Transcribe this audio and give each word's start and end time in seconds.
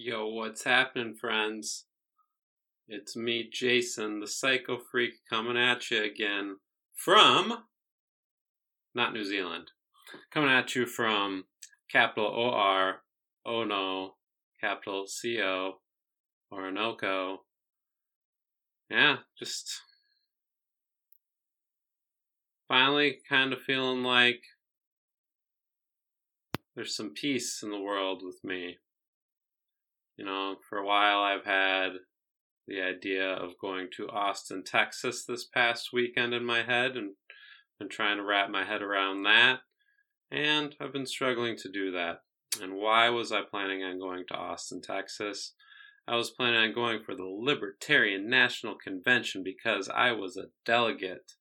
Yo, 0.00 0.28
what's 0.28 0.62
happening, 0.62 1.12
friends? 1.12 1.86
It's 2.86 3.16
me, 3.16 3.50
Jason, 3.52 4.20
the 4.20 4.28
Psycho 4.28 4.78
Freak, 4.78 5.14
coming 5.28 5.56
at 5.56 5.90
you 5.90 6.04
again 6.04 6.58
from 6.94 7.64
not 8.94 9.12
New 9.12 9.24
Zealand. 9.24 9.72
Coming 10.32 10.50
at 10.50 10.76
you 10.76 10.86
from 10.86 11.46
capital 11.90 12.26
O 12.28 12.50
R 12.50 13.02
O 13.44 13.64
no, 13.64 14.14
capital 14.60 15.08
C 15.08 15.42
O 15.42 15.80
Oronoco. 16.52 17.38
Yeah, 18.88 19.16
just 19.36 19.80
finally 22.68 23.18
kind 23.28 23.52
of 23.52 23.62
feeling 23.62 24.04
like 24.04 24.44
there's 26.76 26.94
some 26.94 27.10
peace 27.14 27.64
in 27.64 27.72
the 27.72 27.80
world 27.80 28.22
with 28.24 28.38
me. 28.44 28.78
You 30.18 30.24
know, 30.24 30.56
for 30.68 30.78
a 30.78 30.84
while 30.84 31.20
I've 31.20 31.44
had 31.44 31.92
the 32.66 32.82
idea 32.82 33.32
of 33.32 33.58
going 33.60 33.88
to 33.96 34.08
Austin, 34.08 34.64
Texas 34.64 35.24
this 35.24 35.44
past 35.44 35.90
weekend 35.92 36.34
in 36.34 36.44
my 36.44 36.64
head 36.64 36.96
and 36.96 37.12
been 37.78 37.88
trying 37.88 38.16
to 38.16 38.24
wrap 38.24 38.50
my 38.50 38.64
head 38.64 38.82
around 38.82 39.22
that. 39.22 39.60
And 40.30 40.74
I've 40.80 40.92
been 40.92 41.06
struggling 41.06 41.56
to 41.58 41.70
do 41.70 41.92
that. 41.92 42.22
And 42.60 42.74
why 42.74 43.08
was 43.10 43.30
I 43.30 43.42
planning 43.48 43.84
on 43.84 44.00
going 44.00 44.24
to 44.28 44.34
Austin, 44.34 44.82
Texas? 44.82 45.54
I 46.08 46.16
was 46.16 46.30
planning 46.30 46.58
on 46.58 46.74
going 46.74 47.00
for 47.04 47.14
the 47.14 47.24
Libertarian 47.24 48.28
National 48.28 48.74
Convention 48.74 49.44
because 49.44 49.88
I 49.88 50.12
was 50.12 50.36
a 50.36 50.46
delegate 50.66 51.32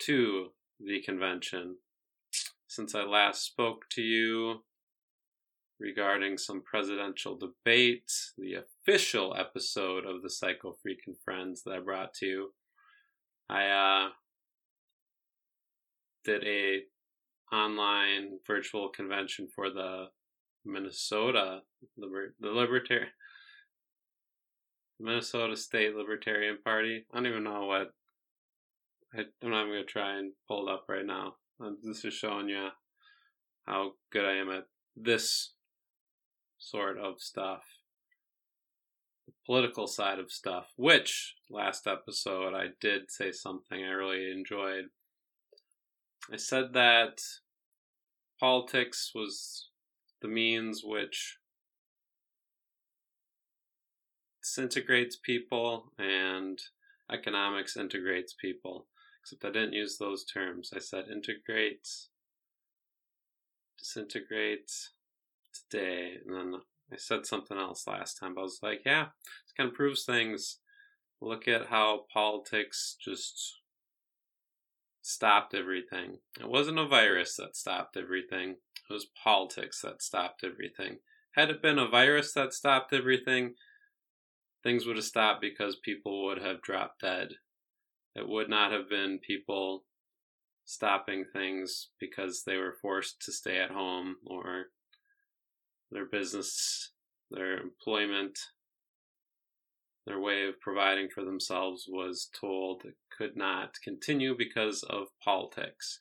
to 0.00 0.48
the 0.80 1.02
convention. 1.02 1.76
Since 2.66 2.94
I 2.94 3.02
last 3.04 3.44
spoke 3.44 3.82
to 3.90 4.02
you, 4.02 4.62
regarding 5.80 6.38
some 6.38 6.62
presidential 6.62 7.36
debates, 7.36 8.32
the 8.38 8.54
official 8.54 9.34
episode 9.38 10.04
of 10.06 10.22
the 10.22 10.30
Psycho 10.30 10.76
Freakin' 10.84 11.16
Friends 11.24 11.62
that 11.64 11.72
I 11.72 11.80
brought 11.80 12.14
to 12.14 12.26
you. 12.26 12.52
I 13.48 13.66
uh, 13.66 14.08
did 16.24 16.44
a 16.44 16.82
online 17.54 18.38
virtual 18.46 18.88
convention 18.88 19.48
for 19.54 19.70
the 19.70 20.06
Minnesota 20.64 21.60
Liber- 21.98 22.34
the 22.40 22.48
Libertarian 22.48 23.10
Minnesota 24.98 25.56
State 25.56 25.94
Libertarian 25.94 26.58
Party. 26.64 27.04
I 27.12 27.16
don't 27.16 27.26
even 27.26 27.44
know 27.44 27.66
what. 27.66 27.92
I, 29.14 29.24
I'm 29.42 29.50
not 29.50 29.66
gonna 29.66 29.84
try 29.84 30.18
and 30.18 30.32
pull 30.48 30.68
it 30.68 30.72
up 30.72 30.86
right 30.88 31.04
now. 31.04 31.34
I'm 31.60 31.76
just 31.84 32.18
showing 32.18 32.48
you 32.48 32.68
how 33.66 33.92
good 34.10 34.24
I 34.24 34.36
am 34.36 34.50
at 34.50 34.64
this 34.96 35.52
sort 36.64 36.98
of 36.98 37.20
stuff. 37.20 37.62
The 39.26 39.32
political 39.46 39.86
side 39.86 40.18
of 40.18 40.32
stuff, 40.32 40.72
which 40.76 41.34
last 41.50 41.86
episode 41.86 42.54
I 42.54 42.68
did 42.80 43.10
say 43.10 43.32
something 43.32 43.82
I 43.82 43.90
really 43.90 44.30
enjoyed. 44.30 44.86
I 46.32 46.36
said 46.36 46.72
that 46.72 47.20
politics 48.40 49.12
was 49.14 49.68
the 50.22 50.28
means 50.28 50.82
which 50.84 51.38
disintegrates 54.42 55.16
people 55.16 55.92
and 55.98 56.58
economics 57.12 57.76
integrates 57.76 58.34
people. 58.34 58.86
Except 59.22 59.44
I 59.44 59.48
didn't 59.48 59.72
use 59.72 59.96
those 59.98 60.24
terms. 60.24 60.70
I 60.74 60.78
said 60.80 61.06
integrates, 61.10 62.08
disintegrates, 63.78 64.93
today, 65.54 66.14
and 66.24 66.34
then 66.34 66.60
I 66.92 66.96
said 66.96 67.26
something 67.26 67.58
else 67.58 67.86
last 67.86 68.14
time. 68.14 68.34
But 68.34 68.42
I 68.42 68.44
was 68.44 68.60
like, 68.62 68.82
yeah, 68.84 69.06
this 69.24 69.52
kind 69.56 69.68
of 69.68 69.74
proves 69.74 70.04
things. 70.04 70.58
Look 71.20 71.48
at 71.48 71.66
how 71.66 72.06
politics 72.12 72.96
just 73.02 73.60
stopped 75.02 75.54
everything. 75.54 76.18
It 76.40 76.48
wasn't 76.48 76.78
a 76.78 76.86
virus 76.86 77.36
that 77.36 77.56
stopped 77.56 77.96
everything. 77.96 78.56
It 78.90 78.92
was 78.92 79.06
politics 79.22 79.80
that 79.82 80.02
stopped 80.02 80.44
everything. 80.44 80.98
Had 81.32 81.50
it 81.50 81.62
been 81.62 81.78
a 81.78 81.88
virus 81.88 82.32
that 82.34 82.54
stopped 82.54 82.92
everything, 82.92 83.54
things 84.62 84.86
would 84.86 84.96
have 84.96 85.04
stopped 85.04 85.40
because 85.40 85.76
people 85.76 86.24
would 86.24 86.40
have 86.40 86.62
dropped 86.62 87.02
dead. 87.02 87.34
It 88.14 88.28
would 88.28 88.48
not 88.48 88.72
have 88.72 88.88
been 88.88 89.18
people 89.18 89.84
stopping 90.64 91.24
things 91.32 91.88
because 92.00 92.44
they 92.44 92.56
were 92.56 92.76
forced 92.80 93.20
to 93.22 93.32
stay 93.32 93.58
at 93.58 93.70
home 93.70 94.16
or 94.26 94.66
their 95.90 96.06
business, 96.06 96.90
their 97.30 97.58
employment, 97.58 98.38
their 100.06 100.20
way 100.20 100.46
of 100.46 100.60
providing 100.60 101.08
for 101.08 101.24
themselves 101.24 101.86
was 101.88 102.28
told 102.38 102.82
could 103.16 103.36
not 103.36 103.74
continue 103.82 104.36
because 104.36 104.82
of 104.82 105.08
politics. 105.22 106.00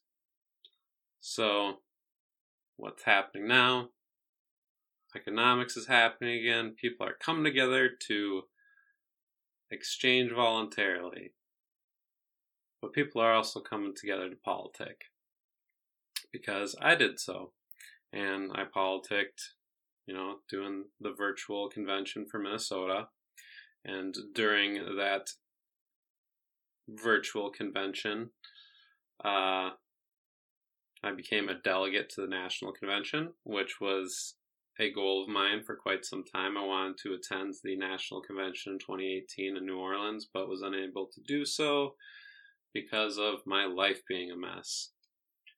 So, 1.22 1.80
what's 2.76 3.04
happening 3.04 3.48
now? 3.48 3.90
Economics 5.16 5.78
is 5.78 5.88
happening 5.88 6.40
again. 6.40 6.76
People 6.80 7.08
are 7.08 7.16
coming 7.24 7.44
together 7.44 7.90
to 8.08 8.44
exchange 9.72 10.32
voluntarily. 10.32 11.34
But 12.82 12.94
people 12.94 13.22
are 13.22 13.34
also 13.34 13.60
coming 13.60 13.94
together 13.96 14.30
to 14.30 14.36
politic. 14.36 15.06
Because 16.32 16.76
I 16.82 16.96
did 16.96 17.20
so. 17.20 17.52
And 18.12 18.52
I 18.54 18.64
politicked 18.66 19.54
you 20.06 20.14
know, 20.14 20.36
doing 20.50 20.86
the 21.00 21.14
virtual 21.18 21.70
convention 21.70 22.26
for 22.30 22.40
Minnesota. 22.40 23.08
And 23.86 24.16
during 24.34 24.76
that 24.98 25.30
virtual 26.88 27.50
convention, 27.50 28.30
uh, 29.24 29.72
I 31.06 31.12
became 31.16 31.50
a 31.50 31.60
delegate 31.60 32.10
to 32.12 32.22
the 32.22 32.28
national 32.28 32.72
convention, 32.72 33.34
which 33.44 33.82
was 33.82 34.36
a 34.80 34.92
goal 34.92 35.24
of 35.24 35.30
mine 35.30 35.64
for 35.64 35.76
quite 35.76 36.06
some 36.06 36.24
time. 36.24 36.58
I 36.58 36.66
wanted 36.66 36.98
to 37.04 37.14
attend 37.14 37.56
the 37.64 37.76
national 37.76 38.22
convention 38.22 38.74
in 38.74 38.80
2018 38.80 39.58
in 39.58 39.66
New 39.66 39.78
Orleans, 39.78 40.28
but 40.34 40.50
was 40.50 40.62
unable 40.62 41.08
to 41.14 41.22
do 41.28 41.46
so 41.46 41.96
because 42.74 43.18
of 43.18 43.46
my 43.46 43.66
life 43.66 44.02
being 44.08 44.32
a 44.32 44.38
mess. 44.38 44.90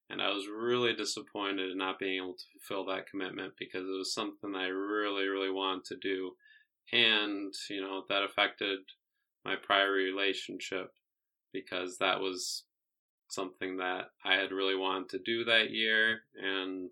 And 0.10 0.22
I 0.22 0.30
was 0.30 0.48
really 0.48 0.94
disappointed 0.94 1.72
in 1.72 1.78
not 1.78 1.98
being 1.98 2.18
able 2.18 2.36
to 2.36 2.44
fulfill 2.60 2.86
that 2.86 3.10
commitment 3.10 3.54
because 3.58 3.84
it 3.84 3.98
was 3.98 4.14
something 4.14 4.54
I 4.56 4.68
really, 4.68 5.28
really 5.28 5.52
wanted 5.52 5.86
to 5.86 5.98
do. 5.98 6.32
And, 6.92 7.54
you 7.70 7.82
know, 7.82 8.04
that 8.10 8.24
affected 8.24 8.80
my 9.44 9.56
prior 9.56 9.92
relationship 9.92 10.92
because 11.52 11.98
that 11.98 12.20
was 12.20 12.66
something 13.30 13.78
that 13.78 14.10
I 14.24 14.36
had 14.36 14.52
really 14.52 14.76
wanted 14.76 15.10
to 15.10 15.20
do 15.26 15.44
that 15.46 15.72
year. 15.72 16.22
And, 16.40 16.90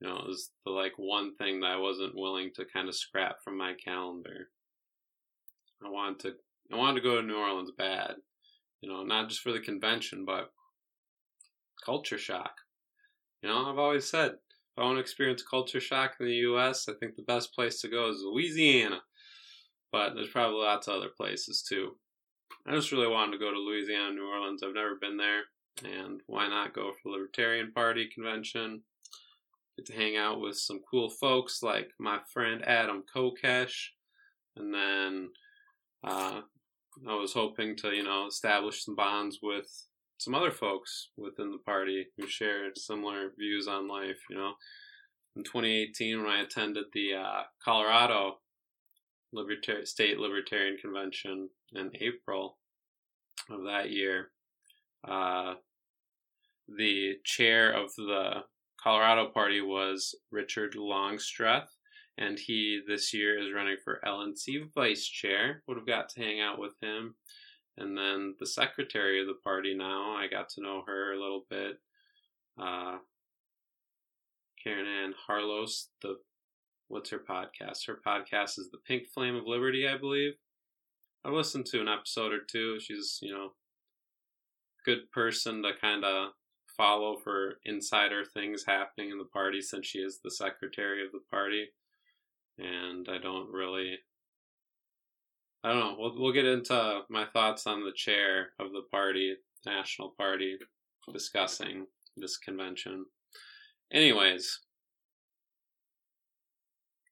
you 0.00 0.08
know, 0.08 0.16
it 0.16 0.26
was 0.26 0.50
the 0.66 0.72
like 0.72 0.92
one 0.96 1.36
thing 1.36 1.60
that 1.60 1.70
I 1.70 1.78
wasn't 1.78 2.14
willing 2.14 2.50
to 2.56 2.66
kind 2.70 2.88
of 2.88 2.94
scrap 2.94 3.36
from 3.42 3.56
my 3.56 3.72
calendar. 3.82 4.50
I 5.84 5.88
wanted 5.88 6.20
to, 6.20 6.32
I 6.72 6.76
wanted 6.76 6.96
to 6.96 7.08
go 7.08 7.16
to 7.16 7.26
New 7.26 7.36
Orleans 7.36 7.72
bad, 7.76 8.16
you 8.82 8.90
know, 8.90 9.04
not 9.04 9.28
just 9.28 9.40
for 9.40 9.52
the 9.52 9.60
convention, 9.60 10.24
but 10.26 10.50
culture 11.84 12.18
shock. 12.18 12.52
You 13.42 13.48
know, 13.48 13.70
I've 13.70 13.78
always 13.78 14.08
said 14.08 14.32
if 14.32 14.78
I 14.78 14.84
want 14.84 14.96
to 14.96 15.00
experience 15.00 15.42
culture 15.42 15.80
shock 15.80 16.14
in 16.20 16.26
the 16.26 16.34
U.S., 16.34 16.88
I 16.88 16.92
think 16.94 17.16
the 17.16 17.22
best 17.22 17.54
place 17.54 17.80
to 17.80 17.88
go 17.88 18.08
is 18.08 18.22
Louisiana. 18.22 19.00
But 19.90 20.14
there's 20.14 20.30
probably 20.30 20.60
lots 20.60 20.86
of 20.86 20.94
other 20.94 21.08
places 21.16 21.62
too. 21.62 21.96
I 22.66 22.74
just 22.74 22.92
really 22.92 23.08
wanted 23.08 23.32
to 23.32 23.38
go 23.38 23.50
to 23.50 23.58
Louisiana, 23.58 24.12
New 24.12 24.26
Orleans. 24.26 24.62
I've 24.62 24.74
never 24.74 24.96
been 25.00 25.16
there, 25.16 25.42
and 25.84 26.20
why 26.26 26.48
not 26.48 26.74
go 26.74 26.92
for 26.92 26.98
the 27.04 27.10
Libertarian 27.10 27.72
Party 27.72 28.08
convention? 28.12 28.82
Get 29.76 29.86
to 29.86 29.94
hang 29.94 30.16
out 30.16 30.40
with 30.40 30.56
some 30.56 30.80
cool 30.90 31.08
folks 31.08 31.62
like 31.62 31.88
my 31.98 32.18
friend 32.32 32.62
Adam 32.66 33.04
Kokesh, 33.14 33.88
and 34.56 34.74
then 34.74 35.28
uh, 36.04 36.40
I 37.08 37.14
was 37.14 37.32
hoping 37.32 37.76
to, 37.76 37.90
you 37.92 38.02
know, 38.02 38.26
establish 38.26 38.84
some 38.84 38.96
bonds 38.96 39.38
with 39.42 39.87
some 40.18 40.34
other 40.34 40.50
folks 40.50 41.08
within 41.16 41.52
the 41.52 41.58
party 41.58 42.08
who 42.16 42.26
shared 42.26 42.76
similar 42.76 43.30
views 43.38 43.68
on 43.68 43.88
life. 43.88 44.18
You 44.28 44.36
know, 44.36 44.52
in 45.36 45.44
2018 45.44 46.22
when 46.22 46.30
I 46.30 46.42
attended 46.42 46.86
the 46.92 47.14
uh, 47.14 47.42
Colorado 47.64 48.38
Libertar- 49.34 49.86
State 49.86 50.18
Libertarian 50.18 50.76
Convention 50.76 51.48
in 51.72 51.92
April 52.00 52.58
of 53.48 53.64
that 53.64 53.90
year, 53.90 54.30
uh, 55.06 55.54
the 56.68 57.14
chair 57.24 57.72
of 57.72 57.94
the 57.96 58.42
Colorado 58.82 59.30
Party 59.30 59.60
was 59.60 60.14
Richard 60.30 60.74
Longstreth, 60.74 61.70
and 62.18 62.38
he 62.38 62.80
this 62.86 63.14
year 63.14 63.38
is 63.40 63.54
running 63.54 63.76
for 63.82 64.00
LNC 64.04 64.72
vice 64.74 65.06
chair. 65.06 65.62
Would 65.66 65.78
have 65.78 65.86
got 65.86 66.08
to 66.10 66.20
hang 66.20 66.40
out 66.40 66.58
with 66.58 66.74
him 66.82 67.14
and 67.78 67.96
then 67.96 68.34
the 68.40 68.46
secretary 68.46 69.20
of 69.20 69.26
the 69.26 69.38
party 69.44 69.74
now, 69.74 70.14
I 70.16 70.26
got 70.26 70.48
to 70.50 70.62
know 70.62 70.82
her 70.86 71.12
a 71.12 71.20
little 71.20 71.44
bit. 71.48 71.78
Uh, 72.60 72.98
Caryn 74.64 74.86
Ann 74.86 75.14
Harlos, 75.28 75.86
the 76.02 76.16
what's 76.88 77.10
her 77.10 77.20
podcast? 77.20 77.86
Her 77.86 78.00
podcast 78.04 78.58
is 78.58 78.70
the 78.72 78.78
Pink 78.86 79.04
Flame 79.14 79.36
of 79.36 79.46
Liberty, 79.46 79.86
I 79.86 79.96
believe. 79.96 80.32
I 81.24 81.30
listened 81.30 81.66
to 81.66 81.80
an 81.80 81.88
episode 81.88 82.32
or 82.32 82.40
two. 82.50 82.80
She's, 82.80 83.18
you 83.22 83.32
know, 83.32 83.52
good 84.84 85.10
person 85.12 85.62
to 85.62 85.70
kind 85.80 86.04
of 86.04 86.30
follow 86.76 87.16
for 87.16 87.58
insider 87.64 88.24
things 88.24 88.64
happening 88.66 89.10
in 89.10 89.18
the 89.18 89.24
party 89.24 89.60
since 89.60 89.86
she 89.86 89.98
is 89.98 90.20
the 90.22 90.30
secretary 90.30 91.04
of 91.04 91.12
the 91.12 91.22
party. 91.30 91.66
And 92.58 93.08
I 93.08 93.18
don't 93.18 93.52
really 93.52 93.98
I 95.68 95.72
don't 95.72 95.80
know. 95.80 95.96
We'll 95.98 96.18
we'll 96.18 96.32
get 96.32 96.46
into 96.46 97.02
my 97.10 97.26
thoughts 97.26 97.66
on 97.66 97.84
the 97.84 97.92
chair 97.94 98.52
of 98.58 98.72
the 98.72 98.84
party, 98.90 99.36
national 99.66 100.14
party, 100.16 100.56
discussing 101.12 101.84
this 102.16 102.38
convention. 102.38 103.04
Anyways, 103.92 104.60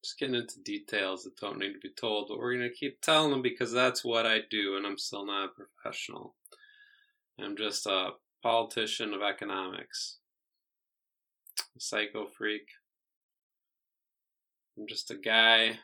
just 0.02 0.18
getting 0.18 0.36
into 0.36 0.62
details 0.64 1.24
that 1.24 1.36
don't 1.36 1.58
need 1.58 1.74
to 1.74 1.78
be 1.80 1.92
told, 2.00 2.28
but 2.30 2.38
we're 2.38 2.54
gonna 2.54 2.70
keep 2.70 3.02
telling 3.02 3.30
them 3.30 3.42
because 3.42 3.72
that's 3.72 4.02
what 4.02 4.24
I 4.24 4.38
do, 4.50 4.78
and 4.78 4.86
I'm 4.86 4.96
still 4.96 5.26
not 5.26 5.50
a 5.50 5.64
professional. 5.82 6.34
I'm 7.38 7.58
just 7.58 7.84
a 7.84 8.12
politician 8.42 9.12
of 9.12 9.20
economics, 9.20 10.16
a 11.76 11.80
psycho 11.80 12.26
freak. 12.26 12.68
I'm 14.78 14.86
just 14.86 15.10
a 15.10 15.14
guy 15.14 15.80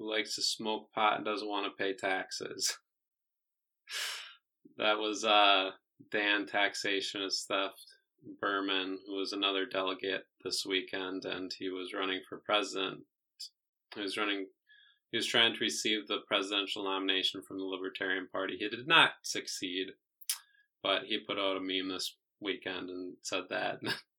who 0.00 0.10
likes 0.10 0.34
to 0.34 0.42
smoke 0.42 0.90
pot 0.92 1.16
and 1.16 1.24
doesn't 1.24 1.48
want 1.48 1.66
to 1.66 1.82
pay 1.84 1.92
taxes. 1.92 2.78
that 4.78 4.98
was 4.98 5.24
uh, 5.24 5.70
Dan 6.10 6.46
Taxationist 6.46 7.46
Theft 7.46 7.84
Behrman, 8.40 8.98
who 9.06 9.16
was 9.16 9.32
another 9.32 9.66
delegate 9.66 10.24
this 10.42 10.64
weekend, 10.64 11.26
and 11.26 11.52
he 11.52 11.68
was 11.68 11.92
running 11.92 12.22
for 12.26 12.38
president. 12.38 13.00
He 13.94 14.00
was 14.00 14.16
running. 14.16 14.46
He 15.10 15.18
was 15.18 15.26
trying 15.26 15.54
to 15.54 15.60
receive 15.60 16.06
the 16.06 16.20
presidential 16.26 16.84
nomination 16.84 17.42
from 17.42 17.58
the 17.58 17.64
Libertarian 17.64 18.28
Party. 18.30 18.56
He 18.58 18.68
did 18.68 18.86
not 18.86 19.10
succeed, 19.22 19.88
but 20.82 21.02
he 21.04 21.18
put 21.18 21.38
out 21.38 21.56
a 21.56 21.60
meme 21.60 21.88
this 21.88 22.16
weekend 22.40 22.88
and 22.88 23.14
said 23.22 23.44
that. 23.50 23.80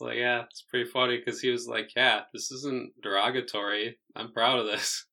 Like, 0.00 0.16
yeah, 0.16 0.42
it's 0.50 0.62
pretty 0.62 0.88
funny 0.90 1.18
because 1.18 1.40
he 1.40 1.50
was 1.50 1.66
like, 1.66 1.90
yeah, 1.96 2.22
this 2.32 2.50
isn't 2.50 2.92
derogatory. 3.02 3.98
I'm 4.16 4.32
proud 4.32 4.58
of 4.58 4.66
this. 4.66 5.06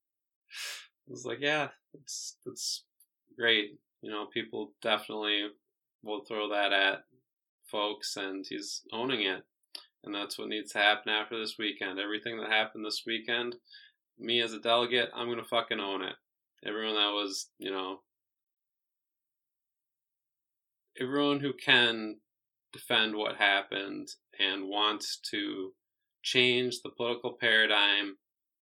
I 1.07 1.11
was 1.11 1.25
like, 1.25 1.39
yeah, 1.41 1.69
it's 1.93 2.37
it's 2.45 2.83
great. 3.37 3.77
You 4.01 4.11
know, 4.11 4.27
people 4.33 4.73
definitely 4.81 5.47
will 6.03 6.23
throw 6.25 6.49
that 6.49 6.73
at 6.73 7.03
folks, 7.69 8.17
and 8.17 8.45
he's 8.47 8.81
owning 8.91 9.21
it. 9.21 9.43
And 10.03 10.15
that's 10.15 10.37
what 10.37 10.47
needs 10.47 10.71
to 10.71 10.79
happen 10.79 11.11
after 11.11 11.37
this 11.39 11.55
weekend. 11.59 11.99
Everything 11.99 12.37
that 12.39 12.49
happened 12.49 12.85
this 12.85 13.03
weekend, 13.05 13.55
me 14.17 14.41
as 14.41 14.53
a 14.53 14.59
delegate, 14.59 15.09
I'm 15.13 15.29
gonna 15.29 15.43
fucking 15.43 15.79
own 15.79 16.01
it. 16.01 16.15
Everyone 16.65 16.95
that 16.95 17.11
was, 17.11 17.49
you 17.59 17.71
know, 17.71 18.01
everyone 20.99 21.39
who 21.39 21.53
can 21.53 22.17
defend 22.73 23.15
what 23.15 23.37
happened 23.37 24.09
and 24.39 24.69
wants 24.69 25.19
to 25.31 25.73
change 26.23 26.81
the 26.81 26.89
political 26.89 27.37
paradigm 27.39 28.17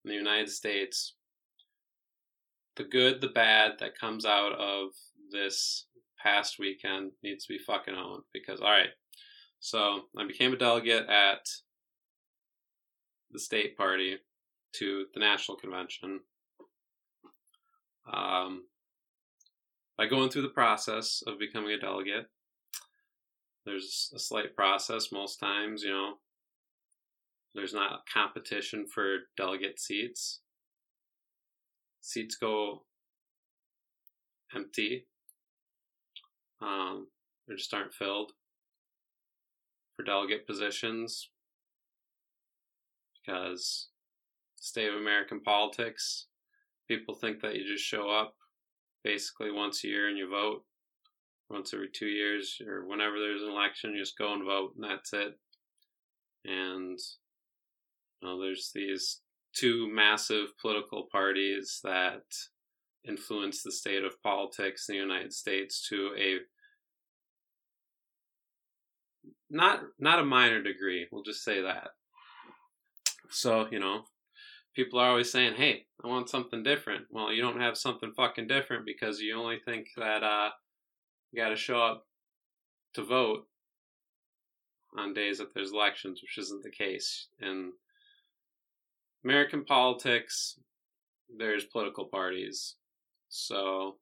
in 0.03 0.09
the 0.09 0.15
United 0.15 0.49
States, 0.49 1.15
the 2.75 2.83
good, 2.83 3.21
the 3.21 3.29
bad 3.29 3.73
that 3.79 3.97
comes 3.97 4.25
out 4.25 4.53
of 4.53 4.89
this 5.31 5.87
past 6.21 6.57
weekend 6.59 7.11
needs 7.23 7.45
to 7.45 7.53
be 7.53 7.59
fucking 7.59 7.95
owned. 7.95 8.23
Because, 8.33 8.59
all 8.61 8.69
right, 8.69 8.89
so 9.59 10.01
I 10.17 10.27
became 10.27 10.53
a 10.53 10.57
delegate 10.57 11.07
at 11.09 11.47
the 13.31 13.39
state 13.39 13.75
party 13.77 14.17
to 14.73 15.05
the 15.13 15.19
national 15.19 15.57
convention. 15.57 16.19
Um, 18.11 18.65
by 19.97 20.05
going 20.05 20.29
through 20.29 20.43
the 20.43 20.49
process 20.49 21.23
of 21.25 21.39
becoming 21.39 21.71
a 21.71 21.79
delegate, 21.79 22.27
there's 23.65 24.11
a 24.15 24.19
slight 24.19 24.55
process 24.55 25.11
most 25.11 25.37
times, 25.37 25.83
you 25.83 25.91
know. 25.91 26.13
There's 27.53 27.73
not 27.73 28.03
competition 28.11 28.85
for 28.85 29.17
delegate 29.37 29.79
seats. 29.79 30.41
Seats 32.01 32.35
go 32.35 32.83
empty. 34.53 35.07
Um, 36.61 37.07
they 37.47 37.55
just 37.55 37.73
aren't 37.73 37.93
filled 37.93 38.33
for 39.95 40.03
delegate 40.03 40.45
positions 40.45 41.29
because 43.25 43.87
state 44.57 44.89
of 44.89 44.95
American 44.95 45.41
politics, 45.41 46.27
people 46.87 47.15
think 47.15 47.41
that 47.41 47.55
you 47.55 47.65
just 47.65 47.83
show 47.83 48.09
up 48.09 48.35
basically 49.03 49.51
once 49.51 49.83
a 49.83 49.87
year 49.87 50.09
and 50.09 50.17
you 50.17 50.29
vote 50.29 50.63
once 51.49 51.73
every 51.73 51.89
two 51.93 52.07
years 52.07 52.59
or 52.65 52.85
whenever 52.85 53.19
there's 53.19 53.41
an 53.41 53.49
election, 53.49 53.93
you 53.93 53.99
just 53.99 54.17
go 54.17 54.33
and 54.33 54.43
vote, 54.43 54.73
and 54.75 54.83
that's 54.83 55.13
it. 55.13 55.37
And 56.45 56.99
you 58.21 58.27
know, 58.27 58.39
there's 58.41 58.71
these 58.73 59.21
two 59.53 59.89
massive 59.91 60.57
political 60.61 61.07
parties 61.11 61.79
that 61.83 62.23
influence 63.07 63.63
the 63.63 63.71
state 63.71 64.03
of 64.03 64.21
politics 64.21 64.89
in 64.89 64.95
the 64.95 65.01
United 65.01 65.33
States 65.33 65.87
to 65.89 66.11
a 66.19 66.37
not 69.49 69.81
not 69.99 70.19
a 70.19 70.25
minor 70.25 70.61
degree. 70.61 71.07
We'll 71.11 71.23
just 71.23 71.43
say 71.43 71.61
that. 71.61 71.89
So 73.29 73.67
you 73.71 73.79
know, 73.79 74.03
people 74.75 74.99
are 74.99 75.09
always 75.09 75.31
saying, 75.31 75.55
"Hey, 75.55 75.85
I 76.03 76.07
want 76.07 76.29
something 76.29 76.63
different." 76.63 77.05
Well, 77.11 77.31
you 77.31 77.41
don't 77.41 77.61
have 77.61 77.77
something 77.77 78.11
fucking 78.15 78.47
different 78.47 78.85
because 78.85 79.21
you 79.21 79.35
only 79.35 79.59
think 79.63 79.87
that 79.97 80.23
uh, 80.23 80.49
you 81.35 81.43
got 81.43 81.49
to 81.49 81.55
show 81.55 81.81
up 81.81 82.05
to 82.93 83.03
vote 83.03 83.45
on 84.97 85.13
days 85.13 85.39
that 85.39 85.53
there's 85.53 85.73
elections, 85.73 86.21
which 86.21 86.37
isn't 86.37 86.63
the 86.63 86.71
case. 86.71 87.27
In 87.41 87.73
American 89.25 89.65
politics, 89.65 90.57
there's 91.37 91.65
political 91.65 92.05
parties. 92.05 92.75
So 93.27 93.97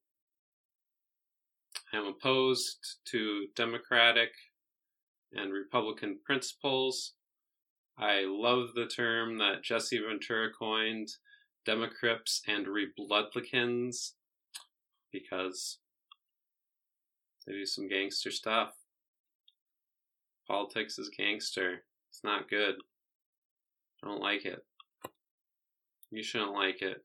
I'm 1.92 2.06
opposed 2.06 2.78
to 3.12 3.48
Democratic 3.56 4.30
and 5.34 5.52
Republican 5.52 6.20
principles. 6.24 7.14
I 7.98 8.26
love 8.28 8.76
the 8.76 8.86
term 8.86 9.40
that 9.40 9.64
Jesse 9.64 10.00
Ventura 10.00 10.50
coined, 10.52 11.08
Democrips 11.68 12.42
and 12.48 12.68
Rebloodlicans, 12.68 14.12
because 15.12 15.80
they 17.46 17.54
do 17.54 17.66
some 17.66 17.88
gangster 17.88 18.32
stuff. 18.32 18.74
Politics 20.48 20.98
is 21.00 21.10
gangster. 21.10 21.84
It's 22.10 22.24
not 22.24 22.50
good. 22.50 22.76
I 24.04 24.08
don't 24.08 24.22
like 24.22 24.46
it. 24.46 24.66
You 26.12 26.24
shouldn't 26.24 26.54
like 26.54 26.82
it. 26.82 27.04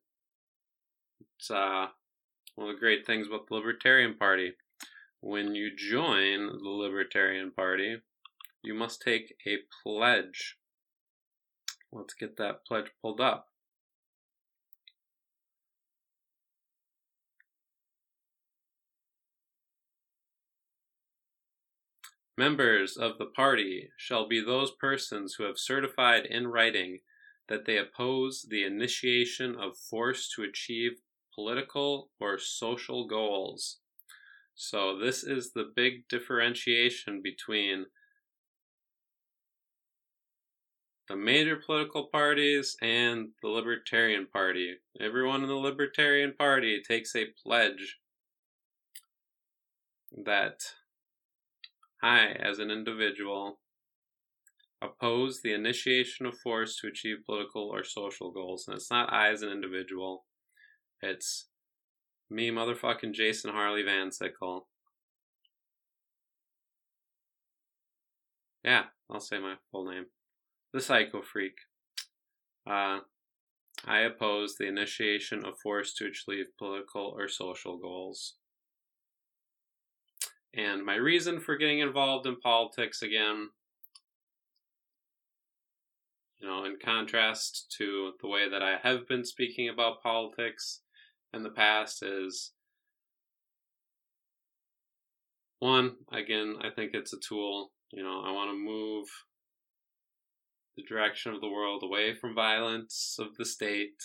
It's 1.38 1.50
uh, 1.50 1.86
one 2.56 2.68
of 2.68 2.74
the 2.74 2.80
great 2.80 3.06
things 3.06 3.26
about 3.26 3.48
the 3.48 3.54
Libertarian 3.54 4.14
Party. 4.14 4.52
When 5.20 5.54
you 5.54 5.70
join 5.74 6.46
the 6.46 6.68
Libertarian 6.68 7.52
Party, 7.52 7.98
you 8.62 8.74
must 8.74 9.00
take 9.00 9.34
a 9.46 9.58
pledge. 9.82 10.56
Let's 11.92 12.14
get 12.14 12.36
that 12.36 12.66
pledge 12.66 12.90
pulled 13.00 13.20
up. 13.20 13.48
Members 22.38 22.96
of 22.96 23.18
the 23.18 23.26
party 23.26 23.90
shall 23.96 24.28
be 24.28 24.40
those 24.40 24.70
persons 24.70 25.34
who 25.34 25.42
have 25.42 25.58
certified 25.58 26.24
in 26.24 26.46
writing 26.46 27.00
that 27.48 27.64
they 27.64 27.76
oppose 27.76 28.46
the 28.48 28.62
initiation 28.62 29.56
of 29.58 29.76
force 29.76 30.32
to 30.36 30.44
achieve 30.44 31.00
political 31.34 32.10
or 32.20 32.38
social 32.38 33.08
goals. 33.08 33.78
So, 34.54 34.96
this 34.96 35.24
is 35.24 35.52
the 35.52 35.72
big 35.74 36.06
differentiation 36.08 37.22
between 37.24 37.86
the 41.08 41.16
major 41.16 41.56
political 41.56 42.04
parties 42.04 42.76
and 42.80 43.30
the 43.42 43.48
Libertarian 43.48 44.28
Party. 44.32 44.76
Everyone 45.00 45.42
in 45.42 45.48
the 45.48 45.56
Libertarian 45.56 46.34
Party 46.38 46.82
takes 46.86 47.16
a 47.16 47.32
pledge 47.42 47.98
that 50.24 50.60
I, 52.02 52.28
as 52.28 52.58
an 52.58 52.70
individual, 52.70 53.58
oppose 54.80 55.40
the 55.42 55.52
initiation 55.52 56.26
of 56.26 56.38
force 56.38 56.78
to 56.80 56.86
achieve 56.86 57.18
political 57.26 57.68
or 57.68 57.82
social 57.84 58.30
goals. 58.30 58.66
And 58.68 58.76
it's 58.76 58.90
not 58.90 59.12
I 59.12 59.30
as 59.30 59.42
an 59.42 59.50
individual, 59.50 60.24
it's 61.02 61.48
me, 62.30 62.50
motherfucking 62.50 63.14
Jason 63.14 63.52
Harley 63.52 63.82
Van 63.82 64.12
Sickle. 64.12 64.68
Yeah, 68.64 68.84
I'll 69.10 69.20
say 69.20 69.38
my 69.38 69.54
full 69.70 69.90
name. 69.90 70.06
the 70.72 70.80
Psycho 70.80 71.22
Freak. 71.22 71.54
Uh, 72.68 73.00
I 73.86 74.00
oppose 74.00 74.56
the 74.56 74.66
initiation 74.66 75.44
of 75.44 75.58
force 75.62 75.94
to 75.94 76.06
achieve 76.06 76.46
political 76.58 77.14
or 77.16 77.28
social 77.28 77.78
goals. 77.78 78.34
And 80.54 80.84
my 80.84 80.96
reason 80.96 81.40
for 81.40 81.56
getting 81.56 81.80
involved 81.80 82.26
in 82.26 82.40
politics 82.40 83.02
again, 83.02 83.50
you 86.40 86.48
know, 86.48 86.64
in 86.64 86.76
contrast 86.82 87.74
to 87.78 88.12
the 88.20 88.28
way 88.28 88.48
that 88.48 88.62
I 88.62 88.76
have 88.82 89.06
been 89.06 89.24
speaking 89.24 89.68
about 89.68 90.02
politics 90.02 90.80
in 91.32 91.42
the 91.42 91.50
past, 91.50 92.02
is 92.02 92.52
one, 95.58 95.96
again, 96.12 96.56
I 96.62 96.70
think 96.70 96.92
it's 96.94 97.12
a 97.12 97.18
tool. 97.18 97.72
You 97.92 98.02
know, 98.02 98.22
I 98.24 98.32
want 98.32 98.50
to 98.50 98.56
move 98.56 99.06
the 100.76 100.84
direction 100.84 101.34
of 101.34 101.40
the 101.40 101.50
world 101.50 101.82
away 101.82 102.14
from 102.14 102.34
violence 102.34 103.16
of 103.18 103.36
the 103.36 103.44
state 103.44 104.00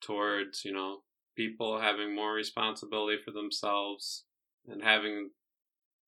towards, 0.00 0.64
you 0.64 0.72
know, 0.72 1.02
people 1.36 1.80
having 1.80 2.14
more 2.14 2.32
responsibility 2.32 3.18
for 3.24 3.32
themselves 3.32 4.24
and 4.68 4.82
having 4.82 5.30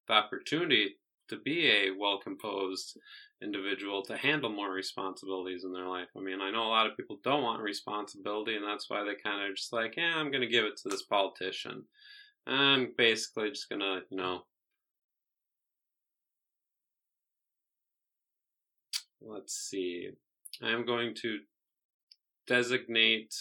the 0.09 0.15
opportunity 0.15 0.97
to 1.29 1.37
be 1.39 1.69
a 1.69 1.91
well 1.91 2.19
composed 2.19 2.99
individual 3.43 4.03
to 4.03 4.17
handle 4.17 4.51
more 4.51 4.71
responsibilities 4.71 5.65
in 5.65 5.73
their 5.73 5.89
life. 5.89 6.09
I 6.17 6.21
mean, 6.21 6.41
I 6.41 6.51
know 6.51 6.65
a 6.65 6.69
lot 6.69 6.87
of 6.87 6.97
people 6.97 7.19
don't 7.25 7.43
want 7.43 7.63
responsibility, 7.63 8.57
and 8.57 8.65
that's 8.65 8.89
why 8.89 9.03
they 9.03 9.15
kind 9.23 9.49
of 9.49 9.57
just 9.57 9.73
like, 9.73 9.97
yeah, 9.97 10.15
I'm 10.17 10.31
going 10.31 10.43
to 10.43 10.47
give 10.47 10.65
it 10.65 10.77
to 10.83 10.89
this 10.89 11.03
politician. 11.03 11.85
I'm 12.47 12.93
basically 12.97 13.51
just 13.51 13.69
going 13.69 13.81
to, 13.81 14.01
you 14.11 14.17
know, 14.17 14.43
let's 19.21 19.55
see. 19.55 20.11
I'm 20.63 20.85
going 20.85 21.15
to 21.23 21.39
designate 22.47 23.35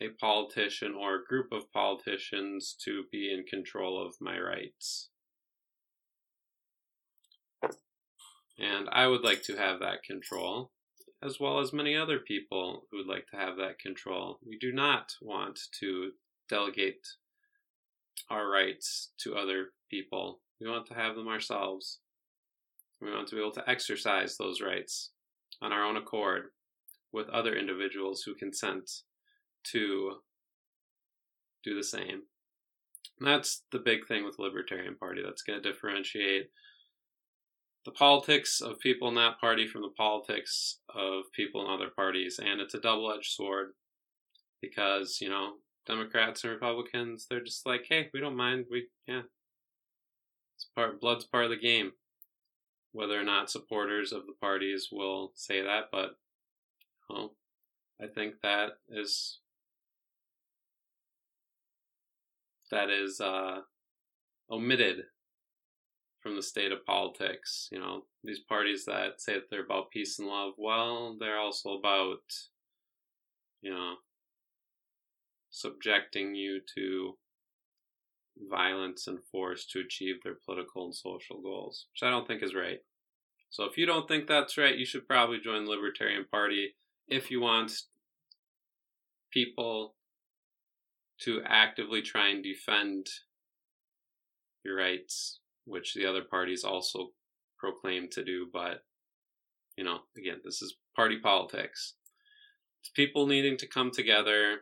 a 0.00 0.08
politician 0.20 0.94
or 0.94 1.16
a 1.16 1.24
group 1.24 1.52
of 1.52 1.72
politicians 1.72 2.76
to 2.84 3.04
be 3.10 3.32
in 3.32 3.44
control 3.44 4.04
of 4.04 4.14
my 4.20 4.38
rights. 4.38 5.08
And 8.58 8.88
I 8.90 9.06
would 9.06 9.22
like 9.22 9.42
to 9.44 9.56
have 9.56 9.80
that 9.80 10.02
control, 10.02 10.72
as 11.22 11.38
well 11.38 11.60
as 11.60 11.72
many 11.72 11.94
other 11.94 12.18
people 12.18 12.86
who 12.90 12.98
would 12.98 13.06
like 13.06 13.26
to 13.28 13.36
have 13.36 13.56
that 13.58 13.78
control. 13.78 14.38
We 14.46 14.58
do 14.58 14.72
not 14.72 15.12
want 15.20 15.58
to 15.80 16.12
delegate 16.48 17.06
our 18.30 18.48
rights 18.48 19.12
to 19.18 19.34
other 19.34 19.68
people. 19.90 20.40
We 20.60 20.68
want 20.68 20.86
to 20.86 20.94
have 20.94 21.16
them 21.16 21.28
ourselves. 21.28 22.00
We 23.00 23.12
want 23.12 23.28
to 23.28 23.34
be 23.34 23.40
able 23.40 23.52
to 23.52 23.68
exercise 23.68 24.36
those 24.36 24.62
rights 24.62 25.10
on 25.60 25.72
our 25.72 25.84
own 25.84 25.96
accord 25.96 26.46
with 27.12 27.28
other 27.28 27.54
individuals 27.54 28.22
who 28.22 28.34
consent 28.34 28.90
to 29.72 30.16
do 31.64 31.74
the 31.74 31.84
same. 31.84 32.22
And 33.18 33.26
that's 33.26 33.62
the 33.72 33.78
big 33.78 34.06
thing 34.06 34.24
with 34.24 34.36
the 34.36 34.42
Libertarian 34.42 34.96
Party. 34.96 35.22
That's 35.24 35.42
going 35.42 35.60
to 35.60 35.68
differentiate 35.68 36.50
the 37.84 37.92
politics 37.92 38.60
of 38.60 38.80
people 38.80 39.08
in 39.08 39.14
that 39.14 39.40
party 39.40 39.66
from 39.66 39.82
the 39.82 39.94
politics 39.96 40.80
of 40.94 41.24
people 41.34 41.64
in 41.64 41.72
other 41.72 41.90
parties. 41.94 42.40
And 42.42 42.60
it's 42.60 42.74
a 42.74 42.80
double 42.80 43.12
edged 43.12 43.32
sword 43.32 43.72
because, 44.60 45.18
you 45.20 45.28
know, 45.28 45.54
Democrats 45.86 46.42
and 46.42 46.52
Republicans, 46.52 47.26
they're 47.28 47.44
just 47.44 47.64
like, 47.64 47.86
hey, 47.88 48.08
we 48.12 48.20
don't 48.20 48.36
mind. 48.36 48.66
We, 48.70 48.88
yeah. 49.06 49.22
It's 50.56 50.68
part, 50.74 51.00
blood's 51.00 51.24
part 51.24 51.44
of 51.44 51.50
the 51.50 51.56
game 51.56 51.92
whether 52.96 53.20
or 53.20 53.24
not 53.24 53.50
supporters 53.50 54.10
of 54.10 54.26
the 54.26 54.32
parties 54.40 54.88
will 54.90 55.30
say 55.34 55.60
that, 55.60 55.84
but 55.92 56.16
well, 57.10 57.34
I 58.02 58.06
think 58.06 58.36
that 58.42 58.78
is 58.88 59.40
that 62.70 62.90
is 62.90 63.20
uh, 63.20 63.60
omitted 64.50 65.04
from 66.20 66.36
the 66.36 66.42
state 66.42 66.72
of 66.72 66.84
politics. 66.84 67.68
You 67.70 67.78
know, 67.78 68.04
these 68.24 68.40
parties 68.40 68.84
that 68.86 69.20
say 69.20 69.34
that 69.34 69.44
they're 69.50 69.64
about 69.64 69.90
peace 69.90 70.18
and 70.18 70.28
love, 70.28 70.54
well, 70.58 71.16
they're 71.18 71.38
also 71.38 71.78
about, 71.78 72.22
you 73.62 73.70
know, 73.70 73.94
subjecting 75.50 76.34
you 76.34 76.60
to 76.74 77.16
violence 78.50 79.06
and 79.06 79.18
force 79.30 79.66
to 79.66 79.80
achieve 79.80 80.16
their 80.22 80.36
political 80.44 80.84
and 80.84 80.94
social 80.94 81.40
goals, 81.40 81.86
which 81.92 82.06
I 82.06 82.10
don't 82.10 82.26
think 82.26 82.42
is 82.42 82.54
right. 82.54 82.80
So 83.48 83.64
if 83.64 83.78
you 83.78 83.86
don't 83.86 84.06
think 84.08 84.26
that's 84.26 84.58
right, 84.58 84.76
you 84.76 84.84
should 84.84 85.08
probably 85.08 85.38
join 85.38 85.64
the 85.64 85.70
Libertarian 85.70 86.26
Party 86.30 86.74
if 87.08 87.30
you 87.30 87.40
want 87.40 87.72
people 89.30 89.94
to 91.22 91.42
actively 91.46 92.02
try 92.02 92.28
and 92.28 92.42
defend 92.42 93.06
your 94.64 94.76
rights, 94.76 95.40
which 95.64 95.94
the 95.94 96.06
other 96.06 96.22
parties 96.22 96.64
also 96.64 97.10
proclaim 97.58 98.08
to 98.10 98.24
do. 98.24 98.46
But, 98.52 98.84
you 99.76 99.84
know, 99.84 100.00
again, 100.16 100.40
this 100.44 100.62
is 100.62 100.76
party 100.94 101.18
politics. 101.18 101.94
It's 102.80 102.90
people 102.90 103.26
needing 103.26 103.56
to 103.58 103.66
come 103.66 103.90
together 103.90 104.60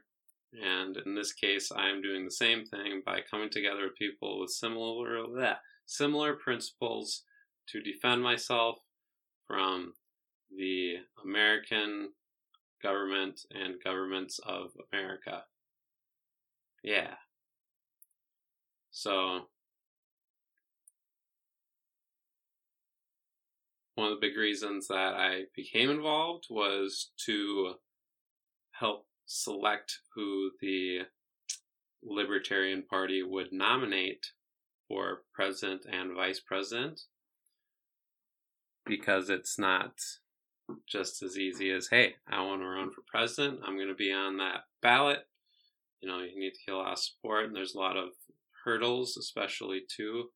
and 0.63 0.97
in 1.05 1.15
this 1.15 1.33
case, 1.33 1.73
I 1.73 1.89
am 1.89 2.03
doing 2.03 2.25
the 2.25 2.31
same 2.31 2.65
thing 2.65 3.03
by 3.05 3.21
coming 3.29 3.51
together 3.51 3.85
with 3.85 3.97
people 3.97 4.41
with 4.41 4.51
similar 4.51 5.19
bleh, 5.27 5.57
similar 5.87 6.35
principles 6.35 7.25
to 7.69 7.81
defend 7.81 8.23
myself 8.23 8.79
from 9.47 9.95
the 10.57 10.97
American 11.25 12.11
government 12.83 13.41
and 13.51 13.83
governments 13.83 14.39
of 14.47 14.71
America. 14.93 15.45
Yeah. 16.85 17.15
So, 18.91 19.41
one 23.95 24.13
of 24.13 24.21
the 24.21 24.27
big 24.27 24.37
reasons 24.37 24.89
that 24.89 25.15
I 25.15 25.45
became 25.57 25.89
involved 25.89 26.45
was 26.51 27.11
to 27.25 27.77
help 28.73 29.07
select 29.25 29.99
who 30.15 30.51
the 30.61 31.01
Libertarian 32.03 32.83
Party 32.83 33.23
would 33.23 33.51
nominate 33.51 34.27
for 34.87 35.23
president 35.33 35.87
and 35.91 36.15
vice 36.15 36.41
president 36.41 37.01
because 38.85 39.31
it's 39.31 39.59
not 39.59 39.95
just 40.87 41.23
as 41.23 41.39
easy 41.39 41.71
as, 41.71 41.89
hey, 41.89 42.17
I 42.29 42.45
want 42.45 42.61
to 42.61 42.67
run 42.67 42.91
for 42.91 43.01
president. 43.07 43.61
I'm 43.67 43.77
going 43.77 43.89
to 43.89 43.95
be 43.95 44.13
on 44.13 44.37
that 44.37 44.65
ballot. 44.83 45.27
You 46.05 46.11
know, 46.11 46.19
you 46.19 46.39
need 46.39 46.53
to 46.53 46.61
get 46.67 46.75
a 46.75 46.79
lot 46.79 46.93
of 46.93 46.99
support, 46.99 47.47
and 47.47 47.57
there's 47.57 47.75
a 47.75 47.79
lot 47.79 47.97
of 47.97 48.11
hurdles, 48.63 49.17
especially 49.17 49.85
to 49.97 50.29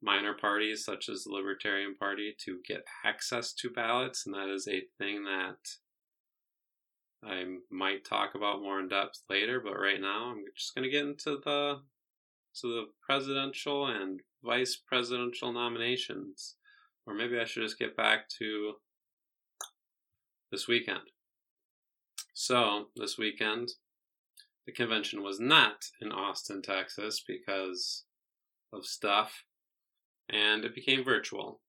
minor 0.00 0.32
parties 0.32 0.82
such 0.82 1.10
as 1.10 1.24
the 1.24 1.30
Libertarian 1.30 1.94
Party, 1.94 2.34
to 2.46 2.58
get 2.66 2.86
access 3.04 3.52
to 3.52 3.68
ballots, 3.68 4.24
and 4.24 4.34
that 4.34 4.48
is 4.48 4.66
a 4.66 4.84
thing 4.96 5.24
that 5.24 5.58
I 7.22 7.44
might 7.70 8.06
talk 8.06 8.34
about 8.34 8.62
more 8.62 8.80
in 8.80 8.88
depth 8.88 9.22
later, 9.28 9.60
but 9.60 9.78
right 9.78 10.00
now 10.00 10.30
I'm 10.30 10.42
just 10.56 10.74
going 10.74 10.84
to 10.84 10.90
get 10.90 11.04
into 11.04 11.38
the 11.44 11.82
to 12.62 12.66
the 12.66 12.86
presidential 13.04 13.88
and 13.88 14.20
vice 14.42 14.74
presidential 14.74 15.52
nominations. 15.52 16.56
Or 17.06 17.12
maybe 17.14 17.38
I 17.38 17.44
should 17.44 17.62
just 17.62 17.78
get 17.78 17.94
back 17.94 18.30
to 18.38 18.76
this 20.50 20.66
weekend. 20.66 21.10
So, 22.32 22.86
this 22.96 23.18
weekend, 23.18 23.72
the 24.66 24.72
convention 24.72 25.22
was 25.22 25.40
not 25.40 25.84
in 26.00 26.12
Austin, 26.12 26.62
Texas 26.62 27.22
because 27.26 28.04
of 28.72 28.84
stuff, 28.86 29.44
and 30.28 30.64
it 30.64 30.74
became 30.74 31.04
virtual. 31.04 31.60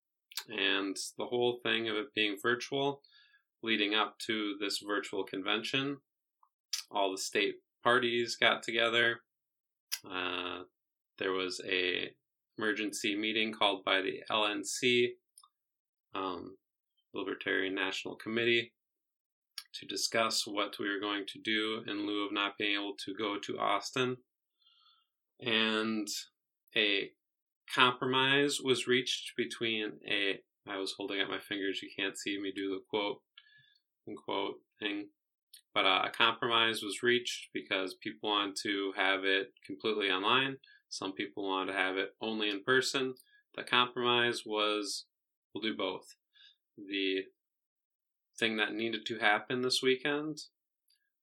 And 0.50 0.98
the 1.17 1.25
whole 1.25 1.60
thing 1.63 1.89
of 1.89 1.95
it 1.95 2.13
being 2.15 2.38
virtual 2.41 3.01
leading 3.63 3.93
up 3.93 4.17
to 4.19 4.55
this 4.60 4.79
virtual 4.79 5.24
convention. 5.24 5.98
All 6.89 7.12
the 7.12 7.17
state 7.17 7.55
parties 7.83 8.36
got 8.36 8.63
together. 8.63 9.21
Uh, 10.10 10.62
there 11.19 11.31
was 11.31 11.62
a 11.67 12.10
emergency 12.57 13.15
meeting 13.15 13.53
called 13.53 13.83
by 13.86 14.01
the 14.01 14.21
LNC, 14.29 15.10
um, 16.13 16.57
Libertarian 17.13 17.75
National 17.75 18.15
Committee, 18.15 18.74
to 19.79 19.85
discuss 19.85 20.45
what 20.45 20.77
we 20.79 20.89
were 20.89 20.99
going 20.99 21.25
to 21.27 21.39
do 21.39 21.83
in 21.87 22.05
lieu 22.05 22.25
of 22.25 22.33
not 22.33 22.57
being 22.57 22.75
able 22.75 22.95
to 23.05 23.13
go 23.13 23.37
to 23.39 23.59
Austin. 23.59 24.17
And 25.39 26.07
a 26.75 27.11
compromise 27.73 28.59
was 28.63 28.87
reached 28.87 29.33
between 29.37 29.93
a 30.07 30.41
I 30.67 30.77
was 30.77 30.93
holding 30.95 31.19
up 31.19 31.29
my 31.29 31.39
fingers, 31.39 31.81
you 31.81 31.89
can't 31.97 32.17
see 32.17 32.39
me 32.39 32.51
do 32.55 32.69
the 32.69 32.81
quote 32.89 33.21
unquote 34.07 34.59
thing. 34.79 35.07
But 35.73 35.85
uh, 35.85 36.03
a 36.05 36.09
compromise 36.11 36.81
was 36.83 37.01
reached 37.01 37.49
because 37.53 37.95
people 37.95 38.29
want 38.29 38.57
to 38.63 38.93
have 38.95 39.23
it 39.23 39.53
completely 39.65 40.09
online. 40.09 40.57
Some 40.89 41.13
people 41.13 41.47
want 41.47 41.69
to 41.69 41.75
have 41.75 41.97
it 41.97 42.09
only 42.21 42.49
in 42.49 42.63
person. 42.63 43.13
The 43.55 43.63
compromise 43.63 44.43
was 44.45 45.05
we'll 45.53 45.61
do 45.61 45.75
both. 45.75 46.15
the 46.77 47.23
thing 48.41 48.57
that 48.57 48.74
needed 48.74 49.05
to 49.05 49.19
happen 49.19 49.62
this 49.62 49.81
weekend 49.83 50.39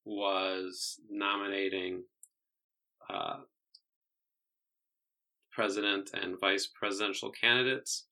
was 0.04 1.00
nominating 1.10 2.04
uh, 3.12 3.38
president 5.50 6.10
and 6.14 6.38
vice 6.40 6.68
presidential 6.68 7.32
candidates 7.32 8.06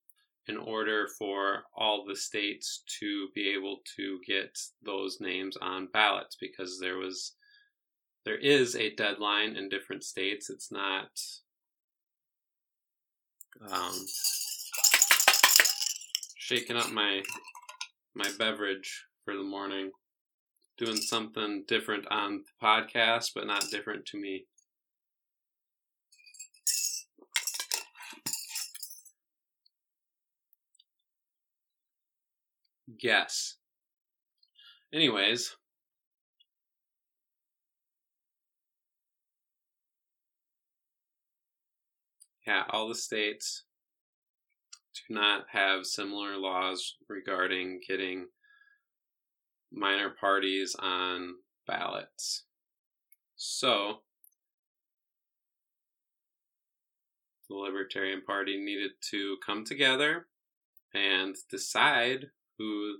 in 0.48 0.56
order 0.56 1.06
for 1.18 1.62
all 1.76 2.04
the 2.04 2.16
states 2.16 2.82
to 2.98 3.28
be 3.32 3.54
able 3.56 3.78
to 3.96 4.18
get 4.26 4.58
those 4.84 5.18
names 5.20 5.56
on 5.62 5.88
ballots 5.92 6.36
because 6.40 6.80
there 6.80 6.96
was 6.96 7.36
there 8.24 8.36
is 8.38 8.74
a 8.74 8.92
deadline 8.96 9.54
in 9.54 9.68
different 9.68 10.02
states. 10.02 10.50
It's 10.50 10.72
not 10.72 11.10
um, 13.70 13.94
shaking 16.36 16.76
up 16.76 16.90
my 16.90 17.22
my 18.16 18.30
beverage 18.38 19.04
for 19.24 19.36
the 19.36 19.42
morning. 19.42 19.90
Doing 20.78 20.96
something 20.96 21.64
different 21.68 22.06
on 22.10 22.44
the 22.44 22.66
podcast 22.66 23.32
but 23.34 23.46
not 23.46 23.64
different 23.70 24.06
to 24.06 24.18
me. 24.18 24.46
Guess. 32.98 33.56
Anyways, 34.92 35.56
yeah, 42.46 42.64
all 42.70 42.88
the 42.88 42.94
states 42.94 43.64
not 45.08 45.46
have 45.52 45.86
similar 45.86 46.36
laws 46.36 46.96
regarding 47.08 47.80
getting 47.86 48.26
minor 49.72 50.10
parties 50.10 50.76
on 50.78 51.34
ballots. 51.66 52.44
So, 53.36 54.00
the 57.48 57.54
Libertarian 57.54 58.22
Party 58.22 58.56
needed 58.56 58.92
to 59.10 59.36
come 59.44 59.64
together 59.64 60.26
and 60.94 61.36
decide 61.50 62.26
who 62.58 62.96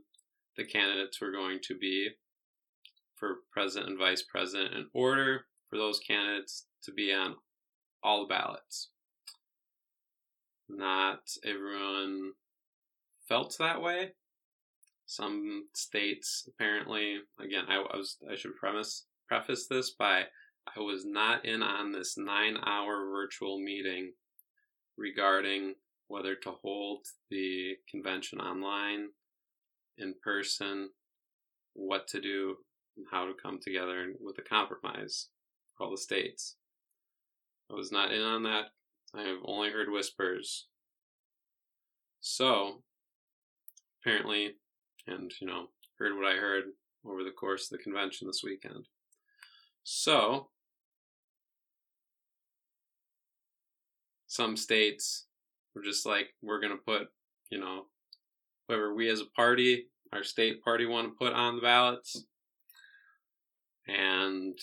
the 0.56 0.64
candidates 0.64 1.20
were 1.20 1.32
going 1.32 1.58
to 1.64 1.76
be 1.76 2.10
for 3.14 3.36
president 3.50 3.90
and 3.90 3.98
vice 3.98 4.22
president 4.22 4.74
in 4.74 4.86
order 4.92 5.46
for 5.68 5.76
those 5.76 5.98
candidates 5.98 6.66
to 6.84 6.92
be 6.92 7.12
on 7.12 7.36
all 8.02 8.20
the 8.20 8.32
ballots. 8.32 8.90
Not 10.68 11.20
everyone 11.44 12.32
felt 13.28 13.56
that 13.58 13.80
way. 13.80 14.12
Some 15.06 15.68
states 15.74 16.48
apparently, 16.48 17.18
again, 17.38 17.64
I, 17.68 17.76
I 17.76 17.96
was 17.96 18.16
I 18.30 18.34
should 18.34 18.56
premise 18.56 19.06
preface 19.28 19.66
this 19.68 19.90
by 19.90 20.24
I 20.76 20.80
was 20.80 21.04
not 21.04 21.44
in 21.44 21.62
on 21.62 21.92
this 21.92 22.16
nine 22.18 22.56
hour 22.64 23.08
virtual 23.10 23.60
meeting 23.60 24.12
regarding 24.96 25.74
whether 26.08 26.34
to 26.34 26.50
hold 26.50 27.06
the 27.30 27.76
convention 27.88 28.40
online 28.40 29.08
in 29.98 30.14
person 30.22 30.90
what 31.74 32.08
to 32.08 32.20
do 32.20 32.56
and 32.96 33.06
how 33.10 33.26
to 33.26 33.32
come 33.40 33.58
together 33.60 34.12
with 34.20 34.38
a 34.38 34.42
compromise 34.42 35.28
for 35.76 35.84
all 35.84 35.90
the 35.90 35.98
states. 35.98 36.56
I 37.70 37.74
was 37.74 37.92
not 37.92 38.12
in 38.12 38.22
on 38.22 38.42
that. 38.44 38.66
I 39.18 39.24
have 39.24 39.38
only 39.44 39.70
heard 39.70 39.90
whispers. 39.90 40.66
So, 42.20 42.82
apparently, 44.00 44.54
and 45.06 45.32
you 45.40 45.46
know, 45.46 45.66
heard 45.98 46.16
what 46.16 46.26
I 46.26 46.36
heard 46.36 46.64
over 47.04 47.22
the 47.22 47.30
course 47.30 47.70
of 47.70 47.78
the 47.78 47.82
convention 47.82 48.26
this 48.26 48.42
weekend. 48.44 48.86
So, 49.84 50.48
some 54.26 54.56
states 54.56 55.26
were 55.74 55.82
just 55.82 56.04
like, 56.04 56.28
we're 56.42 56.60
going 56.60 56.76
to 56.76 56.84
put, 56.84 57.08
you 57.50 57.60
know, 57.60 57.84
whoever 58.66 58.94
we 58.94 59.08
as 59.08 59.20
a 59.20 59.30
party, 59.36 59.86
our 60.12 60.24
state 60.24 60.62
party 60.62 60.86
want 60.86 61.08
to 61.08 61.16
put 61.18 61.32
on 61.32 61.56
the 61.56 61.62
ballots, 61.62 62.26
and 63.86 64.58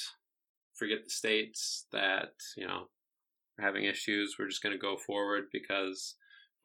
forget 0.76 1.04
the 1.04 1.10
states 1.10 1.86
that 1.92 2.34
you 2.58 2.68
know 2.68 2.88
are 3.58 3.66
having 3.66 3.86
issues. 3.86 4.36
We're 4.38 4.50
just 4.50 4.64
going 4.64 4.74
to 4.74 4.80
go 4.80 4.98
forward 4.98 5.46
because 5.52 6.16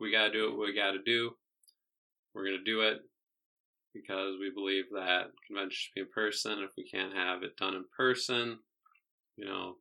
we 0.00 0.12
got 0.12 0.28
to 0.28 0.32
do 0.32 0.50
what 0.50 0.66
we 0.66 0.74
got 0.74 0.92
to 0.92 1.02
do. 1.04 1.32
We're 2.34 2.44
going 2.44 2.58
to 2.58 2.64
do 2.64 2.82
it 2.82 2.98
because 3.94 4.34
we 4.40 4.50
believe 4.54 4.84
that 4.92 5.32
convention 5.46 5.70
should 5.72 5.94
be 5.94 6.00
in 6.02 6.08
person. 6.14 6.58
If 6.60 6.70
we 6.76 6.88
can't 6.88 7.14
have 7.14 7.42
it 7.42 7.56
done 7.56 7.74
in 7.74 7.84
person, 7.96 8.58
you 9.36 9.44
know, 9.44 9.76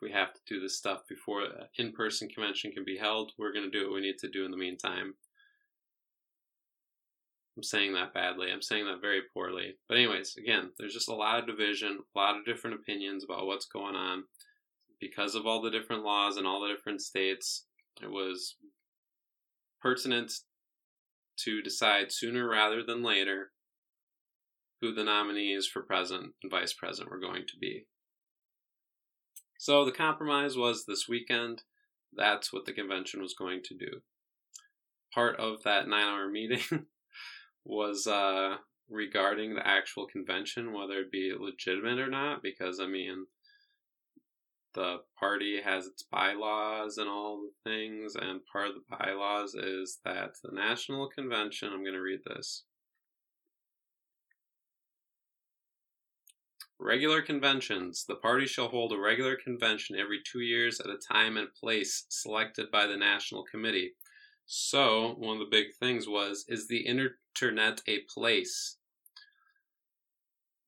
we 0.00 0.12
have 0.12 0.32
to 0.32 0.40
do 0.46 0.60
this 0.60 0.76
stuff 0.76 1.02
before 1.08 1.42
uh, 1.42 1.64
in-person 1.76 2.28
convention 2.28 2.70
can 2.70 2.84
be 2.84 2.96
held, 2.96 3.32
we're 3.38 3.52
going 3.52 3.70
to 3.70 3.78
do 3.78 3.86
what 3.86 3.94
we 3.94 4.00
need 4.00 4.18
to 4.18 4.28
do 4.28 4.44
in 4.44 4.50
the 4.50 4.56
meantime. 4.56 5.14
I'm 7.58 7.64
saying 7.64 7.94
that 7.94 8.14
badly. 8.14 8.52
I'm 8.52 8.62
saying 8.62 8.84
that 8.84 9.00
very 9.00 9.22
poorly. 9.34 9.74
But 9.88 9.96
anyways, 9.96 10.36
again, 10.36 10.70
there's 10.78 10.94
just 10.94 11.08
a 11.08 11.14
lot 11.14 11.40
of 11.40 11.48
division, 11.48 11.98
a 12.14 12.18
lot 12.18 12.36
of 12.36 12.44
different 12.44 12.76
opinions 12.76 13.24
about 13.24 13.46
what's 13.46 13.66
going 13.66 13.96
on. 13.96 14.22
Because 15.00 15.34
of 15.34 15.44
all 15.44 15.60
the 15.60 15.70
different 15.70 16.04
laws 16.04 16.36
in 16.36 16.46
all 16.46 16.60
the 16.60 16.68
different 16.68 17.02
states, 17.02 17.66
it 18.00 18.12
was 18.12 18.54
pertinent 19.82 20.32
to 21.38 21.60
decide 21.60 22.12
sooner 22.12 22.48
rather 22.48 22.84
than 22.84 23.02
later 23.02 23.50
who 24.80 24.94
the 24.94 25.02
nominees 25.02 25.66
for 25.66 25.82
president 25.82 26.34
and 26.44 26.52
vice 26.52 26.72
president 26.72 27.10
were 27.10 27.18
going 27.18 27.42
to 27.48 27.58
be. 27.60 27.86
So 29.58 29.84
the 29.84 29.90
compromise 29.90 30.56
was 30.56 30.84
this 30.84 31.08
weekend. 31.08 31.62
That's 32.12 32.52
what 32.52 32.66
the 32.66 32.72
convention 32.72 33.20
was 33.20 33.34
going 33.34 33.62
to 33.64 33.74
do. 33.74 34.02
Part 35.12 35.40
of 35.40 35.64
that 35.64 35.88
nine 35.88 36.04
hour 36.04 36.28
meeting 36.28 36.60
was 37.68 38.06
uh, 38.06 38.56
regarding 38.88 39.54
the 39.54 39.66
actual 39.66 40.06
convention, 40.06 40.72
whether 40.72 41.00
it 41.00 41.12
be 41.12 41.32
legitimate 41.38 41.98
or 41.98 42.08
not, 42.08 42.42
because 42.42 42.80
I 42.80 42.86
mean, 42.86 43.26
the 44.74 44.98
party 45.20 45.60
has 45.62 45.86
its 45.86 46.02
bylaws 46.02 46.96
and 46.96 47.08
all 47.08 47.42
the 47.42 47.70
things, 47.70 48.14
and 48.16 48.40
part 48.50 48.68
of 48.68 48.74
the 48.74 48.96
bylaws 48.96 49.54
is 49.54 49.98
that 50.04 50.30
the 50.42 50.50
National 50.52 51.08
Convention, 51.08 51.68
I'm 51.72 51.82
going 51.82 51.92
to 51.92 52.00
read 52.00 52.20
this. 52.26 52.64
Regular 56.80 57.20
conventions. 57.20 58.04
The 58.08 58.14
party 58.14 58.46
shall 58.46 58.68
hold 58.68 58.92
a 58.92 58.98
regular 58.98 59.36
convention 59.36 59.96
every 59.96 60.20
two 60.24 60.40
years 60.40 60.80
at 60.80 60.86
a 60.86 60.96
time 60.96 61.36
and 61.36 61.52
place 61.52 62.06
selected 62.08 62.70
by 62.70 62.86
the 62.86 62.96
National 62.96 63.42
Committee. 63.42 63.94
So, 64.50 65.12
one 65.18 65.36
of 65.36 65.40
the 65.40 65.50
big 65.50 65.74
things 65.74 66.08
was 66.08 66.46
is 66.48 66.68
the 66.68 66.86
internet 66.86 67.82
a 67.86 67.98
place? 68.08 68.78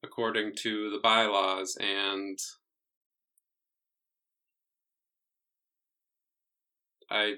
According 0.02 0.56
to 0.56 0.90
the 0.90 0.98
bylaws, 0.98 1.78
and 1.80 2.38
I, 7.10 7.36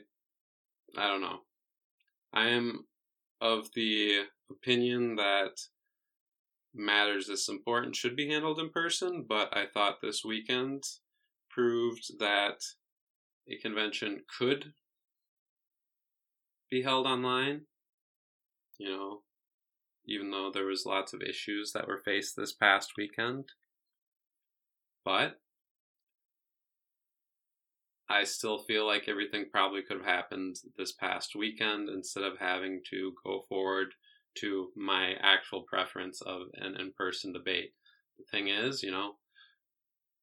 I 0.96 1.07
don't 1.07 1.20
know. 1.20 1.42
I 2.33 2.48
am 2.48 2.87
of 3.40 3.68
the 3.76 4.24
opinion 4.50 5.14
that 5.14 5.61
matters 6.74 7.28
this 7.28 7.48
important 7.48 7.94
should 7.94 8.16
be 8.16 8.28
handled 8.28 8.59
in 8.59 8.70
person, 8.70 9.26
but 9.28 9.57
I 9.57 9.66
thought 9.66 10.00
this 10.00 10.24
weekend 10.24 10.83
proved 11.48 12.18
that 12.18 12.64
a 13.48 13.59
convention 13.59 14.24
could 14.37 14.72
be 16.72 16.82
held 16.82 17.06
online. 17.06 17.61
You 18.78 18.88
know, 18.88 19.22
even 20.06 20.30
though 20.30 20.50
there 20.52 20.64
was 20.64 20.87
lots 20.87 21.12
of 21.12 21.20
issues 21.20 21.72
that 21.72 21.87
were 21.87 22.00
faced 22.02 22.35
this 22.35 22.52
past 22.52 22.94
weekend. 22.96 23.44
But 25.04 25.38
I 28.08 28.24
still 28.24 28.58
feel 28.58 28.87
like 28.87 29.06
everything 29.06 29.46
probably 29.52 29.82
could 29.82 29.98
have 29.98 30.06
happened 30.06 30.56
this 30.78 30.92
past 30.92 31.37
weekend 31.37 31.90
instead 31.90 32.24
of 32.24 32.38
having 32.38 32.80
to 32.90 33.12
go 33.22 33.44
forward 33.48 33.88
to 34.38 34.68
my 34.74 35.12
actual 35.20 35.62
preference 35.62 36.22
of 36.22 36.42
an 36.54 36.80
in 36.80 36.92
person 36.96 37.35
debate. 37.35 37.74
The 38.18 38.24
thing 38.30 38.48
is, 38.48 38.82
you 38.82 38.90
know, 38.90 39.16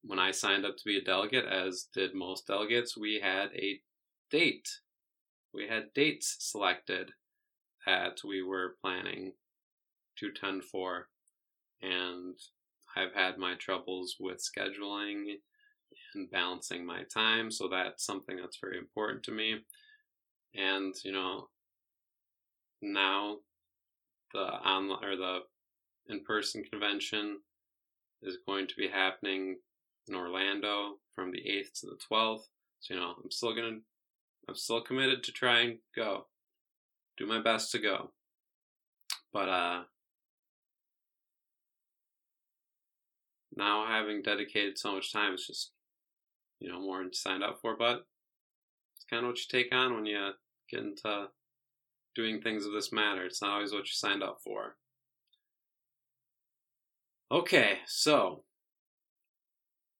when 0.04 0.18
I 0.18 0.32
signed 0.32 0.66
up 0.66 0.78
to 0.78 0.86
be 0.86 0.98
a 0.98 1.04
delegate, 1.04 1.46
as 1.46 1.88
did 1.94 2.16
most 2.16 2.48
delegates, 2.48 2.98
we 2.98 3.20
had 3.22 3.50
a 3.56 3.82
date. 4.32 4.68
We 5.54 5.68
had 5.68 5.94
dates 5.94 6.38
selected 6.40 7.12
that 7.86 8.22
we 8.28 8.42
were 8.42 8.76
planning 8.82 9.34
to 10.18 10.32
tend 10.32 10.64
for. 10.64 11.08
And 11.82 12.36
I've 12.96 13.14
had 13.14 13.38
my 13.38 13.56
troubles 13.56 14.16
with 14.20 14.44
scheduling 14.44 15.40
and 16.14 16.30
balancing 16.32 16.86
my 16.86 17.04
time, 17.14 17.52
so 17.52 17.68
that's 17.68 18.06
something 18.06 18.38
that's 18.38 18.60
very 18.62 18.78
important 18.78 19.24
to 19.24 19.32
me. 19.32 19.60
and 20.56 20.96
you 21.04 21.12
know 21.12 21.48
now 22.82 23.38
the 24.34 24.40
online 24.40 25.04
or 25.04 25.16
the 25.16 25.40
in-person 26.08 26.64
convention 26.72 27.40
is 28.22 28.38
going 28.48 28.68
to 28.68 28.76
be 28.76 28.88
happening 28.88 29.58
in 30.08 30.16
Orlando 30.16 30.96
from 31.14 31.32
the 31.32 31.40
8th 31.40 31.80
to 31.82 31.88
the 31.88 31.98
12th. 32.12 32.44
So, 32.80 32.94
you 32.94 33.00
know, 33.00 33.16
I'm 33.24 33.32
still 33.32 33.54
going 33.54 33.76
to, 33.76 33.82
I'm 34.50 34.56
still 34.56 34.82
committed 34.82 35.24
to 35.24 35.32
try 35.32 35.60
and 35.60 35.78
go. 35.96 36.26
Do 37.20 37.28
my 37.28 37.40
best 37.40 37.72
to 37.74 37.80
go. 37.80 38.10
But, 39.32 39.48
uh, 39.48 39.84
now 43.56 43.86
having 43.86 44.24
dedicated 44.24 44.80
so 44.80 44.94
much 44.94 45.14
time, 45.14 45.34
it's 45.36 45.46
just, 45.46 45.72
you 46.60 46.68
know, 46.72 46.82
more 46.82 46.98
than 46.98 47.14
signed 47.14 47.44
up 47.44 47.60
for, 47.62 47.78
but 47.78 48.08
it's 48.96 49.06
kind 49.08 49.24
of 49.24 49.30
what 49.30 49.38
you 49.38 49.46
take 49.48 49.72
on 49.72 49.94
when 49.94 50.08
you 50.08 50.32
get 50.68 50.80
into 50.80 51.28
doing 52.16 52.42
things 52.42 52.66
of 52.66 52.74
this 52.74 52.92
matter. 52.92 53.26
It's 53.26 53.44
not 53.44 53.52
always 53.52 53.72
what 53.72 53.86
you 53.86 53.92
signed 53.92 54.24
up 54.24 54.40
for. 54.44 54.78
Okay, 57.32 57.82
so 57.86 58.46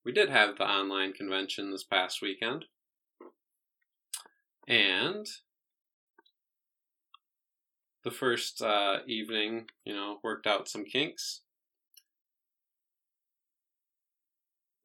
we 0.04 0.12
did 0.12 0.30
have 0.30 0.58
the 0.58 0.64
online 0.68 1.14
convention 1.14 1.70
this 1.70 1.84
past 1.84 2.20
weekend. 2.20 2.66
And 4.70 5.26
the 8.04 8.12
first 8.12 8.62
uh, 8.62 9.00
evening, 9.08 9.66
you 9.84 9.94
know, 9.96 10.20
worked 10.24 10.46
out 10.46 10.70
some 10.70 10.86
kinks. 10.86 11.42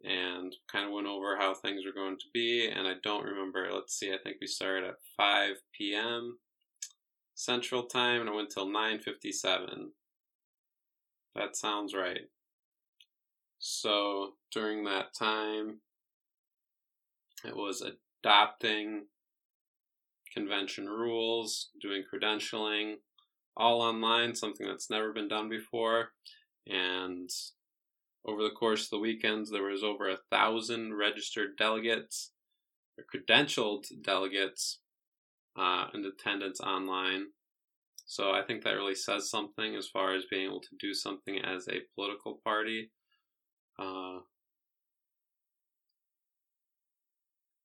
And 0.02 0.54
kind 0.70 0.86
of 0.86 0.92
went 0.92 1.06
over 1.06 1.36
how 1.38 1.54
things 1.54 1.82
were 1.84 1.92
going 1.92 2.16
to 2.18 2.26
be. 2.32 2.68
And 2.68 2.86
I 2.86 2.94
don't 3.02 3.24
remember, 3.24 3.68
let's 3.72 3.98
see, 3.98 4.12
I 4.12 4.18
think 4.22 4.36
we 4.40 4.46
started 4.46 4.88
at 4.88 4.96
5 5.16 5.56
p.m. 5.78 6.38
Central 7.34 7.84
Time 7.84 8.20
and 8.20 8.28
it 8.28 8.34
went 8.34 8.50
till 8.50 8.66
9.57. 8.66 9.90
That 11.34 11.56
sounds 11.56 11.94
right. 11.94 12.28
So 13.58 14.34
during 14.52 14.84
that 14.84 15.14
time, 15.18 15.80
it 17.44 17.56
was 17.56 17.82
adopting 18.22 19.06
convention 20.34 20.86
rules, 20.86 21.70
doing 21.80 22.02
credentialing, 22.12 22.96
all 23.56 23.80
online, 23.80 24.34
something 24.34 24.66
that's 24.66 24.90
never 24.90 25.12
been 25.12 25.28
done 25.28 25.48
before. 25.48 26.10
And 26.66 27.30
over 28.26 28.42
the 28.42 28.50
course 28.50 28.84
of 28.84 28.90
the 28.90 28.98
weekends, 28.98 29.50
there 29.50 29.62
was 29.62 29.84
over 29.84 30.08
a 30.08 30.18
thousand 30.30 30.94
registered 30.94 31.56
delegates, 31.56 32.32
or 32.98 33.04
credentialed 33.04 33.86
delegates, 34.02 34.80
uh, 35.56 35.86
in 35.94 36.04
attendance 36.04 36.60
online. 36.60 37.26
So 38.06 38.32
I 38.32 38.42
think 38.42 38.64
that 38.64 38.72
really 38.72 38.94
says 38.94 39.30
something 39.30 39.76
as 39.76 39.88
far 39.88 40.14
as 40.14 40.24
being 40.30 40.46
able 40.46 40.60
to 40.60 40.76
do 40.78 40.92
something 40.92 41.38
as 41.38 41.68
a 41.68 41.82
political 41.94 42.40
party 42.44 42.90
uh, 43.78 44.18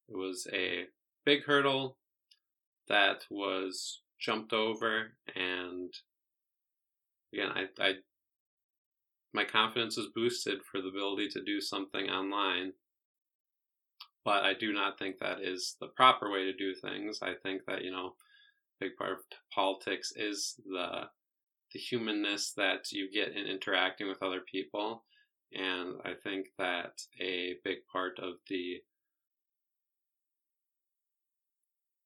it 0.07 0.15
was 0.15 0.47
a 0.51 0.85
big 1.25 1.43
hurdle 1.43 1.97
that 2.89 3.25
was 3.29 4.01
jumped 4.19 4.53
over, 4.53 5.13
and 5.35 5.93
again, 7.33 7.49
I, 7.53 7.65
I 7.79 7.93
my 9.33 9.45
confidence 9.45 9.95
was 9.95 10.07
boosted 10.15 10.59
for 10.63 10.81
the 10.81 10.89
ability 10.89 11.29
to 11.29 11.43
do 11.43 11.61
something 11.61 12.09
online. 12.09 12.73
But 14.25 14.43
I 14.43 14.53
do 14.53 14.73
not 14.73 14.99
think 14.99 15.19
that 15.19 15.41
is 15.41 15.75
the 15.79 15.87
proper 15.87 16.29
way 16.29 16.43
to 16.43 16.53
do 16.53 16.75
things. 16.75 17.19
I 17.21 17.33
think 17.41 17.61
that 17.67 17.83
you 17.83 17.91
know, 17.91 18.15
big 18.79 18.95
part 18.97 19.11
of 19.11 19.19
politics 19.53 20.11
is 20.15 20.55
the 20.65 21.03
the 21.73 21.79
humanness 21.79 22.53
that 22.57 22.91
you 22.91 23.11
get 23.11 23.35
in 23.35 23.45
interacting 23.45 24.07
with 24.07 24.23
other 24.23 24.41
people 24.51 25.03
and 25.53 25.95
I 26.05 26.13
think 26.13 26.47
that 26.57 27.01
a 27.19 27.55
big 27.63 27.79
part 27.91 28.19
of 28.19 28.35
the 28.47 28.81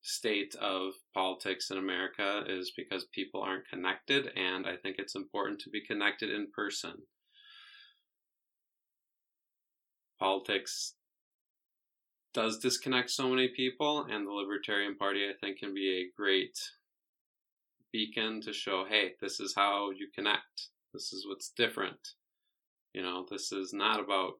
state 0.03 0.53
of 0.55 0.93
politics 1.13 1.71
in 1.71 1.77
America 1.77 2.43
is 2.47 2.73
because 2.75 3.05
people 3.05 3.41
aren't 3.41 3.67
connected, 3.67 4.29
and 4.35 4.67
I 4.67 4.75
think 4.75 4.97
it's 4.99 5.15
important 5.15 5.59
to 5.61 5.69
be 5.69 5.81
connected 5.85 6.29
in 6.29 6.51
person. 6.53 6.93
Politics 10.19 10.95
does 12.33 12.59
disconnect 12.59 13.09
so 13.11 13.29
many 13.29 13.47
people, 13.47 14.05
and 14.09 14.27
the 14.27 14.31
Libertarian 14.31 14.95
Party, 14.95 15.25
I 15.25 15.33
think, 15.39 15.59
can 15.59 15.73
be 15.73 15.89
a 15.89 16.21
great 16.21 16.57
beacon 17.93 18.41
to 18.41 18.51
show 18.51 18.85
hey, 18.89 19.13
this 19.21 19.39
is 19.39 19.53
how 19.55 19.91
you 19.91 20.09
connect, 20.13 20.69
this 20.93 21.13
is 21.13 21.25
what's 21.27 21.49
different. 21.55 22.09
You 22.93 23.03
know, 23.03 23.25
this 23.29 23.51
is 23.51 23.73
not 23.73 23.99
about 23.99 24.33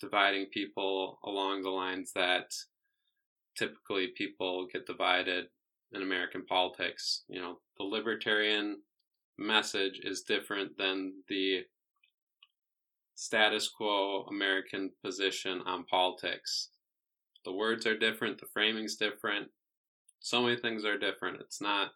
dividing 0.00 0.46
people 0.46 1.18
along 1.24 1.62
the 1.62 1.70
lines 1.70 2.12
that 2.14 2.52
typically 3.56 4.08
people 4.16 4.66
get 4.72 4.86
divided 4.86 5.46
in 5.92 6.02
American 6.02 6.44
politics. 6.46 7.24
You 7.28 7.40
know, 7.40 7.58
the 7.76 7.84
libertarian 7.84 8.78
message 9.38 10.00
is 10.02 10.22
different 10.22 10.76
than 10.78 11.12
the 11.28 11.62
status 13.14 13.68
quo 13.68 14.24
American 14.30 14.90
position 15.04 15.60
on 15.66 15.84
politics. 15.84 16.68
The 17.44 17.52
words 17.52 17.86
are 17.86 17.98
different, 17.98 18.38
the 18.38 18.46
framing's 18.52 18.96
different. 18.96 19.48
So 20.20 20.42
many 20.42 20.56
things 20.56 20.84
are 20.84 20.98
different. 20.98 21.40
It's 21.40 21.60
not 21.60 21.88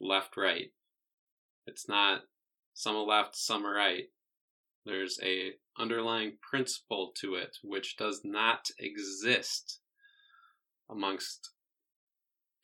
left 0.00 0.36
right. 0.36 0.70
It's 1.66 1.88
not 1.88 2.22
some 2.74 2.96
are 2.96 3.04
left, 3.04 3.36
some 3.36 3.66
are 3.66 3.74
right. 3.74 4.04
There's 4.84 5.18
a 5.22 5.52
underlying 5.78 6.38
principle 6.42 7.12
to 7.20 7.34
it 7.34 7.56
which 7.62 7.96
does 7.96 8.22
not 8.24 8.68
exist 8.78 9.80
amongst 10.90 11.50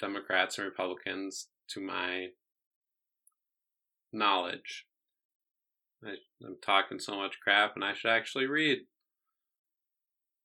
Democrats 0.00 0.58
and 0.58 0.66
Republicans 0.66 1.48
to 1.70 1.80
my 1.80 2.28
knowledge. 4.12 4.86
I, 6.04 6.14
am 6.44 6.56
talking 6.64 6.98
so 6.98 7.16
much 7.16 7.40
crap, 7.42 7.74
and 7.74 7.84
I 7.84 7.94
should 7.94 8.10
actually 8.10 8.46
read 8.46 8.78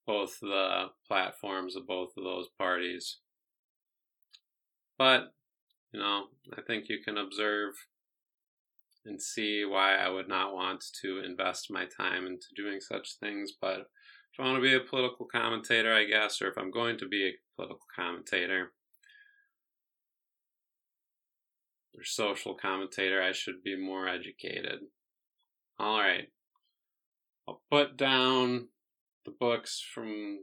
both 0.05 0.39
the 0.41 0.88
platforms 1.07 1.75
of 1.75 1.88
both 1.88 2.09
of 2.17 2.23
those 2.23 2.49
parties. 2.57 3.19
But, 4.97 5.33
you 5.91 5.99
know, 5.99 6.25
I 6.57 6.62
think 6.62 6.86
you 6.89 6.99
can 7.03 7.17
observe 7.17 7.73
and 9.05 9.21
see 9.21 9.65
why 9.65 9.95
I 9.95 10.09
would 10.09 10.27
not 10.27 10.53
want 10.53 10.83
to 11.01 11.23
invest 11.23 11.69
my 11.69 11.85
time 11.85 12.25
into 12.25 12.47
doing 12.55 12.79
such 12.79 13.17
things. 13.19 13.53
But 13.59 13.79
if 14.33 14.39
I 14.39 14.43
want 14.43 14.57
to 14.57 14.61
be 14.61 14.75
a 14.75 14.79
political 14.79 15.25
commentator, 15.25 15.93
I 15.93 16.05
guess, 16.05 16.41
or 16.41 16.47
if 16.47 16.57
I'm 16.57 16.71
going 16.71 16.97
to 16.99 17.07
be 17.07 17.27
a 17.27 17.33
political 17.55 17.85
commentator 17.95 18.71
or 21.95 22.03
social 22.03 22.55
commentator, 22.55 23.21
I 23.21 23.31
should 23.31 23.63
be 23.63 23.77
more 23.77 24.07
educated. 24.07 24.79
All 25.79 25.99
right. 25.99 26.27
I'll 27.47 27.61
put 27.69 27.97
down 27.97 28.69
the 29.25 29.33
books 29.39 29.83
from 29.93 30.39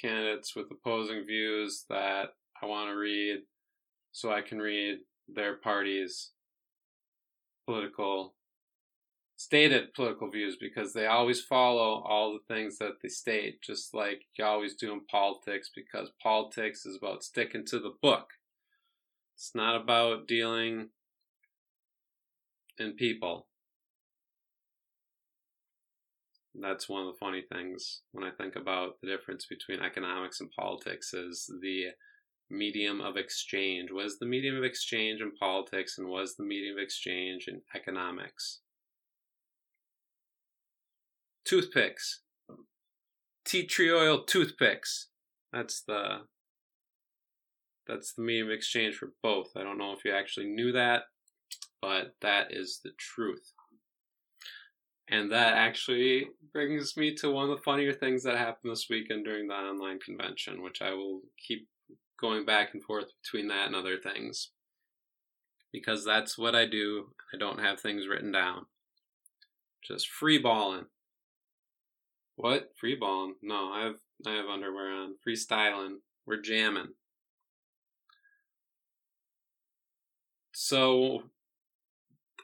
candidates 0.00 0.54
with 0.54 0.66
opposing 0.70 1.24
views 1.26 1.84
that 1.88 2.28
I 2.62 2.66
want 2.66 2.90
to 2.90 2.94
read 2.94 3.40
so 4.12 4.32
I 4.32 4.42
can 4.42 4.58
read 4.58 4.98
their 5.28 5.56
party's 5.56 6.32
political 7.70 8.34
stated 9.36 9.94
political 9.94 10.28
views 10.28 10.56
because 10.60 10.92
they 10.92 11.06
always 11.06 11.40
follow 11.40 12.02
all 12.02 12.32
the 12.32 12.54
things 12.54 12.78
that 12.78 12.94
they 13.00 13.08
state, 13.08 13.62
just 13.62 13.94
like 13.94 14.22
you 14.36 14.44
always 14.44 14.74
do 14.74 14.92
in 14.92 15.00
politics, 15.06 15.70
because 15.74 16.10
politics 16.22 16.84
is 16.84 16.96
about 16.96 17.22
sticking 17.22 17.64
to 17.64 17.78
the 17.78 17.94
book. 18.02 18.26
It's 19.36 19.52
not 19.54 19.80
about 19.80 20.26
dealing 20.26 20.88
in 22.78 22.92
people. 22.96 23.46
That's 26.54 26.88
one 26.88 27.06
of 27.06 27.14
the 27.14 27.18
funny 27.18 27.44
things 27.50 28.02
when 28.10 28.24
I 28.24 28.32
think 28.32 28.56
about 28.56 29.00
the 29.00 29.08
difference 29.08 29.46
between 29.46 29.80
economics 29.80 30.40
and 30.40 30.50
politics 30.50 31.14
is 31.14 31.50
the 31.62 31.84
medium 32.50 33.00
of 33.00 33.16
exchange? 33.16 33.90
Was 33.90 34.18
the 34.18 34.26
medium 34.26 34.56
of 34.56 34.64
exchange 34.64 35.20
in 35.20 35.32
politics 35.36 35.98
and 35.98 36.08
was 36.08 36.36
the 36.36 36.44
medium 36.44 36.76
of 36.76 36.82
exchange 36.82 37.48
in 37.48 37.62
economics? 37.74 38.60
Toothpicks. 41.44 42.20
Tea 43.44 43.66
tree 43.66 43.92
oil 43.92 44.24
toothpicks. 44.24 45.08
That's 45.52 45.82
the 45.82 46.20
that's 47.86 48.12
the 48.12 48.22
medium 48.22 48.48
of 48.48 48.52
exchange 48.52 48.94
for 48.96 49.12
both. 49.22 49.50
I 49.56 49.62
don't 49.62 49.78
know 49.78 49.92
if 49.92 50.04
you 50.04 50.12
actually 50.12 50.46
knew 50.46 50.72
that, 50.72 51.04
but 51.82 52.14
that 52.20 52.48
is 52.50 52.80
the 52.84 52.92
truth. 52.98 53.52
And 55.08 55.32
that 55.32 55.54
actually 55.54 56.28
brings 56.52 56.96
me 56.96 57.16
to 57.16 57.32
one 57.32 57.50
of 57.50 57.56
the 57.56 57.62
funnier 57.62 57.92
things 57.92 58.22
that 58.22 58.36
happened 58.36 58.70
this 58.70 58.86
weekend 58.88 59.24
during 59.24 59.48
the 59.48 59.54
online 59.54 59.98
convention, 59.98 60.62
which 60.62 60.80
I 60.82 60.92
will 60.92 61.22
keep 61.36 61.66
going 62.20 62.44
back 62.44 62.70
and 62.72 62.82
forth 62.82 63.06
between 63.22 63.48
that 63.48 63.66
and 63.66 63.74
other 63.74 63.98
things. 63.98 64.50
Because 65.72 66.04
that's 66.04 66.36
what 66.36 66.54
I 66.54 66.66
do. 66.66 67.10
I 67.32 67.38
don't 67.38 67.60
have 67.60 67.80
things 67.80 68.08
written 68.08 68.32
down. 68.32 68.66
Just 69.82 70.08
free 70.08 70.38
balling. 70.38 70.86
What? 72.36 72.70
Free 72.78 72.96
balling? 72.96 73.34
No, 73.42 73.72
I 73.72 73.84
have 73.84 73.96
I 74.26 74.32
have 74.32 74.46
underwear 74.46 74.92
on. 74.92 75.14
Freestyling. 75.26 75.96
We're 76.26 76.40
jamming. 76.40 76.94
So 80.52 81.22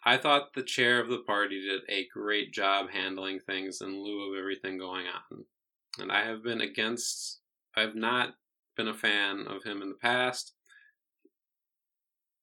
I 0.05 0.17
thought 0.17 0.55
the 0.55 0.63
chair 0.63 1.01
of 1.01 1.09
the 1.09 1.19
party 1.19 1.61
did 1.61 1.83
a 1.89 2.07
great 2.13 2.53
job 2.53 2.91
handling 2.91 3.41
things 3.41 3.81
in 3.81 4.03
lieu 4.03 4.33
of 4.33 4.39
everything 4.39 4.79
going 4.79 5.07
on. 5.07 5.45
And 5.99 6.13
I 6.13 6.25
have 6.25 6.45
been 6.45 6.61
against, 6.61 7.41
I've 7.77 7.95
not 7.95 8.35
been 8.77 8.89
a 8.89 8.95
fan 8.95 9.47
of 9.49 9.65
him 9.65 9.83
in 9.83 9.89
the 9.89 9.99
past. 10.01 10.53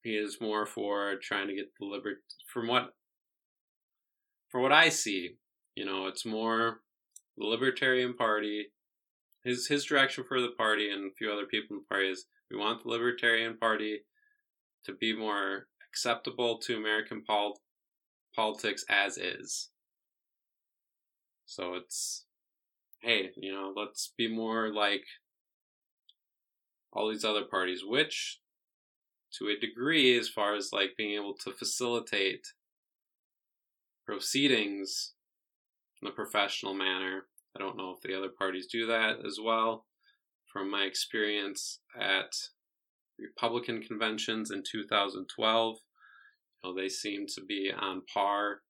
He 0.02 0.16
is 0.16 0.38
more 0.40 0.66
for 0.66 1.14
trying 1.22 1.48
to 1.48 1.54
get 1.54 1.68
the 1.78 1.86
liberty, 1.86 2.20
from 2.52 2.66
what, 2.66 2.90
for 4.50 4.60
what 4.60 4.72
I 4.72 4.90
see, 4.90 5.36
you 5.74 5.84
know, 5.84 6.06
it's 6.06 6.26
more 6.26 6.80
the 7.36 7.46
Libertarian 7.46 8.14
Party. 8.14 8.66
His 9.42 9.66
his 9.66 9.84
direction 9.84 10.24
for 10.26 10.40
the 10.40 10.52
party 10.56 10.90
and 10.90 11.10
a 11.10 11.14
few 11.14 11.30
other 11.30 11.46
people 11.46 11.76
in 11.76 11.82
the 11.82 11.94
party 11.94 12.08
is 12.08 12.26
we 12.50 12.56
want 12.56 12.82
the 12.82 12.88
Libertarian 12.88 13.58
Party 13.58 14.00
to 14.84 14.92
be 14.92 15.16
more 15.16 15.66
acceptable 15.88 16.58
to 16.58 16.76
American 16.76 17.22
pol- 17.24 17.60
politics 18.34 18.84
as 18.88 19.18
is. 19.18 19.70
So 21.46 21.74
it's, 21.74 22.24
hey, 23.02 23.30
you 23.36 23.52
know, 23.52 23.72
let's 23.76 24.12
be 24.16 24.28
more 24.34 24.72
like 24.72 25.04
all 26.94 27.10
these 27.10 27.24
other 27.24 27.44
parties, 27.44 27.82
which 27.84 28.40
to 29.38 29.48
a 29.48 29.58
degree, 29.58 30.16
as 30.16 30.28
far 30.28 30.54
as 30.54 30.72
like 30.72 30.96
being 30.96 31.14
able 31.14 31.34
to 31.34 31.52
facilitate 31.52 32.46
proceedings 34.06 35.14
in 36.00 36.08
a 36.08 36.12
professional 36.12 36.74
manner. 36.74 37.26
I 37.56 37.60
don't 37.60 37.76
know 37.76 37.90
if 37.90 38.00
the 38.00 38.16
other 38.16 38.28
parties 38.28 38.66
do 38.66 38.86
that 38.86 39.24
as 39.26 39.38
well. 39.42 39.86
From 40.52 40.70
my 40.70 40.84
experience 40.84 41.80
at 42.00 42.32
Republican 43.18 43.82
conventions 43.82 44.50
in 44.50 44.62
2012. 44.62 45.76
You 46.62 46.70
know, 46.70 46.76
they 46.76 46.88
seem 46.88 47.26
to 47.34 47.44
be 47.44 47.72
on 47.76 48.02
par. 48.12 48.60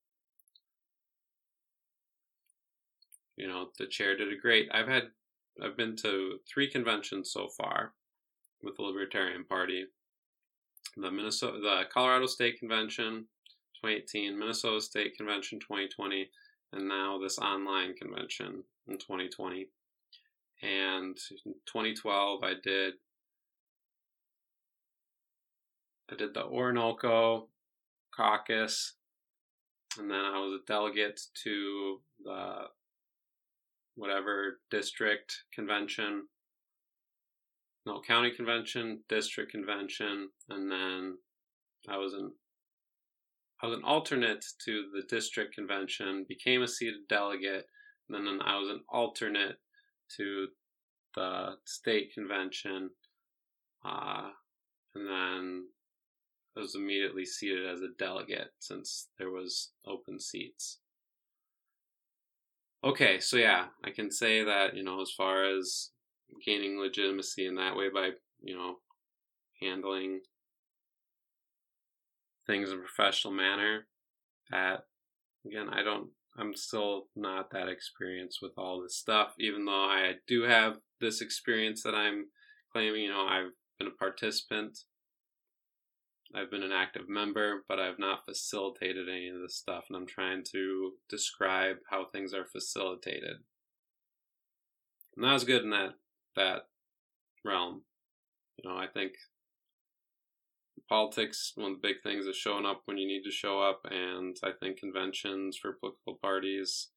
You 3.36 3.48
know, 3.48 3.68
the 3.78 3.86
chair 3.86 4.16
did 4.16 4.32
a 4.32 4.36
great. 4.36 4.68
I've 4.72 4.88
had, 4.88 5.04
I've 5.62 5.76
been 5.76 5.96
to 5.96 6.38
three 6.52 6.70
conventions 6.70 7.32
so 7.32 7.48
far 7.48 7.92
with 8.64 8.76
the 8.76 8.82
Libertarian 8.82 9.44
Party. 9.44 9.86
The 10.96 11.10
Minnesota, 11.10 11.58
the 11.60 11.82
Colorado 11.92 12.26
State 12.26 12.58
Convention, 12.58 13.26
2018, 13.82 14.38
Minnesota 14.38 14.80
State 14.80 15.16
Convention, 15.16 15.58
2020, 15.58 16.30
and 16.72 16.88
now 16.88 17.18
this 17.18 17.38
online 17.38 17.94
convention 17.94 18.62
in 18.88 18.98
2020. 18.98 19.68
And 20.62 21.18
in 21.46 21.54
2012, 21.66 22.42
I 22.42 22.52
did 22.62 22.94
I 26.10 26.16
did 26.16 26.34
the 26.34 26.42
Oronoco 26.42 27.46
caucus, 28.14 28.94
and 29.98 30.10
then 30.10 30.20
I 30.20 30.38
was 30.38 30.60
a 30.60 30.66
delegate 30.66 31.20
to 31.44 32.00
the 32.22 32.66
whatever 33.96 34.60
district 34.70 35.44
convention, 35.52 36.26
no 37.86 38.00
county 38.00 38.30
convention, 38.30 39.00
district 39.08 39.52
convention, 39.52 40.28
and 40.48 40.70
then 40.70 41.18
I 41.88 41.98
was 41.98 42.14
an 42.14 42.32
I 43.62 43.66
was 43.66 43.76
an 43.76 43.84
alternate 43.84 44.44
to 44.66 44.90
the 44.94 45.02
district 45.08 45.54
convention, 45.54 46.26
became 46.28 46.62
a 46.62 46.68
seated 46.68 47.08
delegate, 47.08 47.66
and 48.08 48.26
then 48.26 48.40
I 48.42 48.58
was 48.58 48.68
an 48.68 48.80
alternate 48.88 49.56
to 50.16 50.48
the 51.14 51.54
state 51.64 52.12
convention, 52.12 52.90
uh, 53.84 54.30
and 54.94 55.06
then 55.06 55.64
I 56.56 56.60
was 56.60 56.74
immediately 56.74 57.24
seated 57.24 57.66
as 57.66 57.80
a 57.80 57.94
delegate 57.98 58.50
since 58.58 59.08
there 59.18 59.30
was 59.30 59.70
open 59.86 60.20
seats. 60.20 60.78
Okay, 62.84 63.18
so 63.18 63.38
yeah, 63.38 63.66
I 63.82 63.90
can 63.90 64.10
say 64.10 64.44
that, 64.44 64.76
you 64.76 64.82
know, 64.82 65.00
as 65.00 65.10
far 65.16 65.44
as 65.44 65.90
gaining 66.44 66.78
legitimacy 66.78 67.46
in 67.46 67.54
that 67.56 67.76
way 67.76 67.88
by, 67.92 68.10
you 68.42 68.56
know, 68.56 68.76
handling 69.60 70.20
things 72.46 72.70
in 72.70 72.78
a 72.78 72.82
professional 72.82 73.32
manner, 73.32 73.86
that 74.50 74.84
again, 75.46 75.68
I 75.70 75.82
don't 75.82 76.10
I'm 76.36 76.54
still 76.54 77.06
not 77.14 77.50
that 77.52 77.68
experienced 77.68 78.40
with 78.42 78.52
all 78.58 78.82
this 78.82 78.96
stuff, 78.96 79.34
even 79.38 79.64
though 79.64 79.72
I 79.72 80.14
do 80.26 80.42
have 80.42 80.78
this 81.00 81.20
experience 81.20 81.82
that 81.84 81.94
I'm 81.94 82.26
claiming, 82.72 83.02
you 83.02 83.10
know, 83.10 83.26
I've 83.26 83.52
been 83.78 83.88
a 83.88 83.92
participant 83.92 84.78
I've 86.34 86.50
been 86.50 86.64
an 86.64 86.72
active 86.72 87.08
member, 87.08 87.64
but 87.68 87.78
I've 87.78 87.98
not 88.00 88.24
facilitated 88.24 89.08
any 89.08 89.28
of 89.28 89.40
this 89.40 89.56
stuff, 89.56 89.84
and 89.88 89.96
I'm 89.96 90.06
trying 90.06 90.42
to 90.50 90.94
describe 91.08 91.76
how 91.90 92.06
things 92.06 92.34
are 92.34 92.44
facilitated. 92.44 93.38
And 95.14 95.24
that 95.24 95.32
was 95.32 95.44
good 95.44 95.62
in 95.62 95.70
that 95.70 95.94
that 96.36 96.66
realm. 97.44 97.82
You 98.56 98.68
know, 98.68 98.76
I 98.76 98.86
think 98.86 99.12
politics, 100.88 101.52
one 101.54 101.72
of 101.72 101.82
the 101.82 101.88
big 101.88 102.02
things 102.02 102.26
is 102.26 102.36
showing 102.36 102.66
up 102.66 102.82
when 102.84 102.98
you 102.98 103.06
need 103.06 103.24
to 103.24 103.30
show 103.30 103.60
up, 103.60 103.80
and 103.90 104.36
I 104.42 104.50
think 104.52 104.78
conventions 104.78 105.56
for 105.56 105.72
political 105.72 106.18
parties 106.20 106.88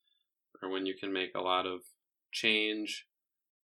are 0.61 0.69
when 0.69 0.85
you 0.85 0.95
can 0.99 1.13
make 1.13 1.35
a 1.35 1.41
lot 1.41 1.65
of 1.65 1.81
change, 2.31 3.07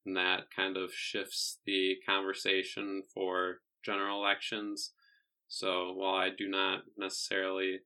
and 0.05 0.17
that 0.17 0.51
kind 0.55 0.77
of 0.77 0.93
shifts 0.93 1.59
the 1.67 1.97
conversation 2.07 3.03
for 3.15 3.61
general 3.85 4.23
elections 4.23 4.93
so 5.49 5.95
while 5.95 6.15
I 6.15 6.29
do 6.29 6.47
not 6.47 6.83
necessarily 6.97 7.81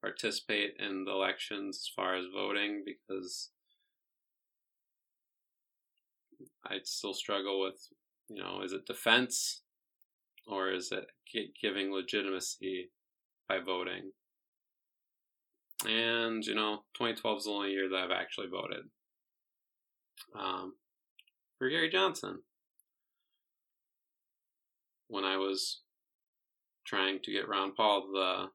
participate 0.00 0.76
in 0.78 1.04
the 1.04 1.10
elections 1.10 1.78
as 1.82 1.92
far 1.94 2.14
as 2.14 2.26
voting 2.32 2.84
because 2.86 3.50
I 6.68 6.78
still 6.84 7.14
struggle 7.14 7.60
with, 7.60 7.80
you 8.28 8.42
know, 8.42 8.62
is 8.62 8.72
it 8.72 8.86
defense 8.86 9.62
or 10.46 10.70
is 10.70 10.92
it 10.92 11.06
giving 11.60 11.92
legitimacy 11.92 12.90
by 13.48 13.58
voting? 13.58 14.12
And, 15.86 16.44
you 16.44 16.54
know, 16.54 16.84
2012 16.94 17.38
is 17.38 17.44
the 17.44 17.50
only 17.50 17.70
year 17.70 17.88
that 17.88 17.96
I've 17.96 18.10
actually 18.10 18.48
voted 18.48 18.84
um, 20.38 20.74
for 21.58 21.68
Gary 21.68 21.88
Johnson. 21.88 22.40
When 25.06 25.24
I 25.24 25.36
was 25.36 25.80
trying 26.84 27.20
to 27.22 27.32
get 27.32 27.48
Ron 27.48 27.72
Paul 27.74 28.08
the 28.12 28.48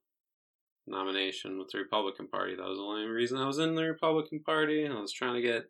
nomination 0.88 1.58
with 1.58 1.70
the 1.70 1.80
Republican 1.80 2.28
Party. 2.28 2.56
That 2.56 2.68
was 2.68 2.78
the 2.78 2.84
only 2.84 3.06
reason 3.06 3.38
I 3.38 3.48
was 3.48 3.60
in 3.60 3.76
the 3.76 3.84
Republican 3.84 4.42
Party. 4.42 4.88
I 4.88 5.00
was 5.00 5.14
trying 5.14 5.36
to 5.36 5.42
get 5.42 5.66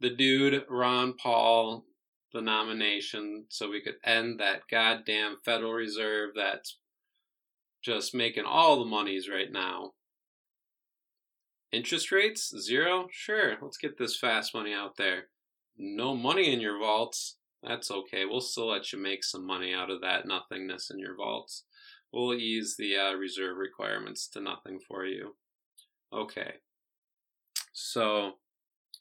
the 0.00 0.10
dude, 0.10 0.64
Ron 0.68 1.14
Paul, 1.14 1.84
the 2.32 2.40
nomination 2.40 3.46
so 3.48 3.70
we 3.70 3.80
could 3.80 3.96
end 4.04 4.40
that 4.40 4.68
goddamn 4.70 5.38
Federal 5.44 5.72
Reserve 5.72 6.30
that's 6.36 6.78
just 7.82 8.14
making 8.14 8.44
all 8.44 8.78
the 8.78 8.84
monies 8.84 9.28
right 9.28 9.50
now. 9.50 9.92
Interest 11.72 12.12
rates? 12.12 12.54
Zero? 12.60 13.08
Sure, 13.10 13.56
let's 13.62 13.78
get 13.78 13.98
this 13.98 14.18
fast 14.18 14.54
money 14.54 14.72
out 14.72 14.96
there. 14.96 15.28
No 15.76 16.14
money 16.14 16.52
in 16.52 16.60
your 16.60 16.78
vaults? 16.78 17.36
That's 17.62 17.90
okay. 17.90 18.24
We'll 18.24 18.40
still 18.40 18.68
let 18.68 18.92
you 18.92 19.02
make 19.02 19.24
some 19.24 19.46
money 19.46 19.74
out 19.74 19.90
of 19.90 20.00
that 20.00 20.26
nothingness 20.26 20.90
in 20.90 20.98
your 20.98 21.16
vaults. 21.16 21.64
We'll 22.12 22.34
ease 22.34 22.76
the 22.78 22.96
uh, 22.96 23.12
reserve 23.14 23.56
requirements 23.56 24.28
to 24.28 24.40
nothing 24.40 24.78
for 24.86 25.04
you. 25.04 25.36
Okay. 26.12 26.54
So 27.72 28.32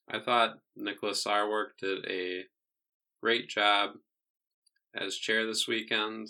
I 0.09 0.19
thought 0.19 0.59
Nicholas 0.75 1.23
Sarwark 1.23 1.77
did 1.79 2.05
a 2.09 2.43
great 3.21 3.49
job 3.49 3.91
as 4.95 5.15
chair 5.15 5.45
this 5.45 5.67
weekend. 5.67 6.29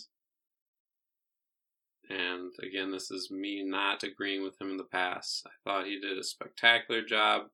And 2.10 2.54
again, 2.62 2.92
this 2.92 3.12
is 3.12 3.32
me 3.32 3.64
not 3.64 4.04
agreeing 4.04 4.44
with 4.44 4.60
him 4.62 4.70
in 4.70 4.78
the 4.78 4.84
past. 4.84 5.46
I 5.46 5.52
thought 5.64 5.88
he 5.88 6.00
did 6.00 6.18
a 6.18 6.24
spectacular 6.24 7.04
job. 7.04 7.48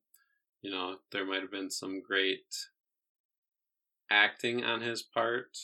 You 0.62 0.72
know, 0.72 0.98
there 1.12 1.26
might 1.26 1.42
have 1.42 1.52
been 1.52 1.72
some 1.72 2.02
great 2.02 2.46
acting 4.12 4.64
on 4.64 4.82
his 4.82 5.02
part. 5.02 5.58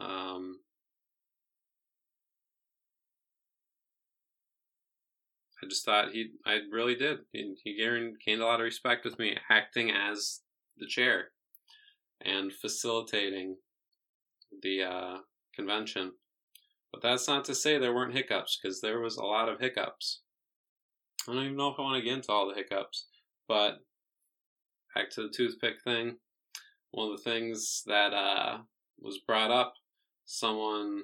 Um, 0.00 0.60
I 5.66 5.68
just 5.68 5.84
thought 5.84 6.12
he, 6.12 6.30
I 6.46 6.60
really 6.70 6.94
did. 6.94 7.18
He, 7.32 7.56
he 7.64 7.76
gained 7.76 8.40
a 8.40 8.46
lot 8.46 8.60
of 8.60 8.64
respect 8.64 9.04
with 9.04 9.18
me 9.18 9.36
acting 9.50 9.90
as 9.90 10.42
the 10.78 10.86
chair 10.86 11.30
and 12.24 12.52
facilitating 12.52 13.56
the 14.62 14.84
uh, 14.84 15.16
convention. 15.56 16.12
But 16.92 17.02
that's 17.02 17.26
not 17.26 17.44
to 17.46 17.54
say 17.54 17.78
there 17.78 17.92
weren't 17.92 18.14
hiccups, 18.14 18.60
because 18.62 18.80
there 18.80 19.00
was 19.00 19.16
a 19.16 19.24
lot 19.24 19.48
of 19.48 19.58
hiccups. 19.58 20.20
I 21.28 21.32
don't 21.32 21.42
even 21.42 21.56
know 21.56 21.72
if 21.72 21.80
I 21.80 21.82
want 21.82 21.98
to 21.98 22.08
get 22.08 22.16
into 22.16 22.30
all 22.30 22.48
the 22.48 22.54
hiccups, 22.54 23.06
but 23.48 23.78
back 24.94 25.10
to 25.10 25.22
the 25.22 25.34
toothpick 25.36 25.82
thing. 25.82 26.16
One 26.92 27.10
of 27.10 27.16
the 27.16 27.28
things 27.28 27.82
that 27.86 28.14
uh, 28.14 28.58
was 29.00 29.18
brought 29.26 29.50
up, 29.50 29.74
someone 30.26 31.02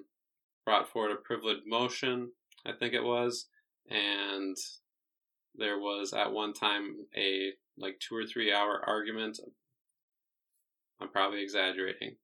brought 0.65 0.89
forward 0.89 1.11
a 1.11 1.17
privileged 1.17 1.67
motion, 1.67 2.31
I 2.65 2.71
think 2.73 2.95
it 2.95 3.03
was, 3.03 3.49
and 3.91 4.57
there 5.55 5.79
was 5.79 6.13
at 6.13 6.33
one 6.33 6.53
time 6.53 6.97
a 7.17 7.53
like 7.79 7.99
two 8.01 8.17
or 8.17 8.27
three 8.27 8.53
hour 8.53 8.83
argument. 8.87 9.39
I'm 11.01 11.11
probably 11.11 11.43
exaggerating. 11.43 12.17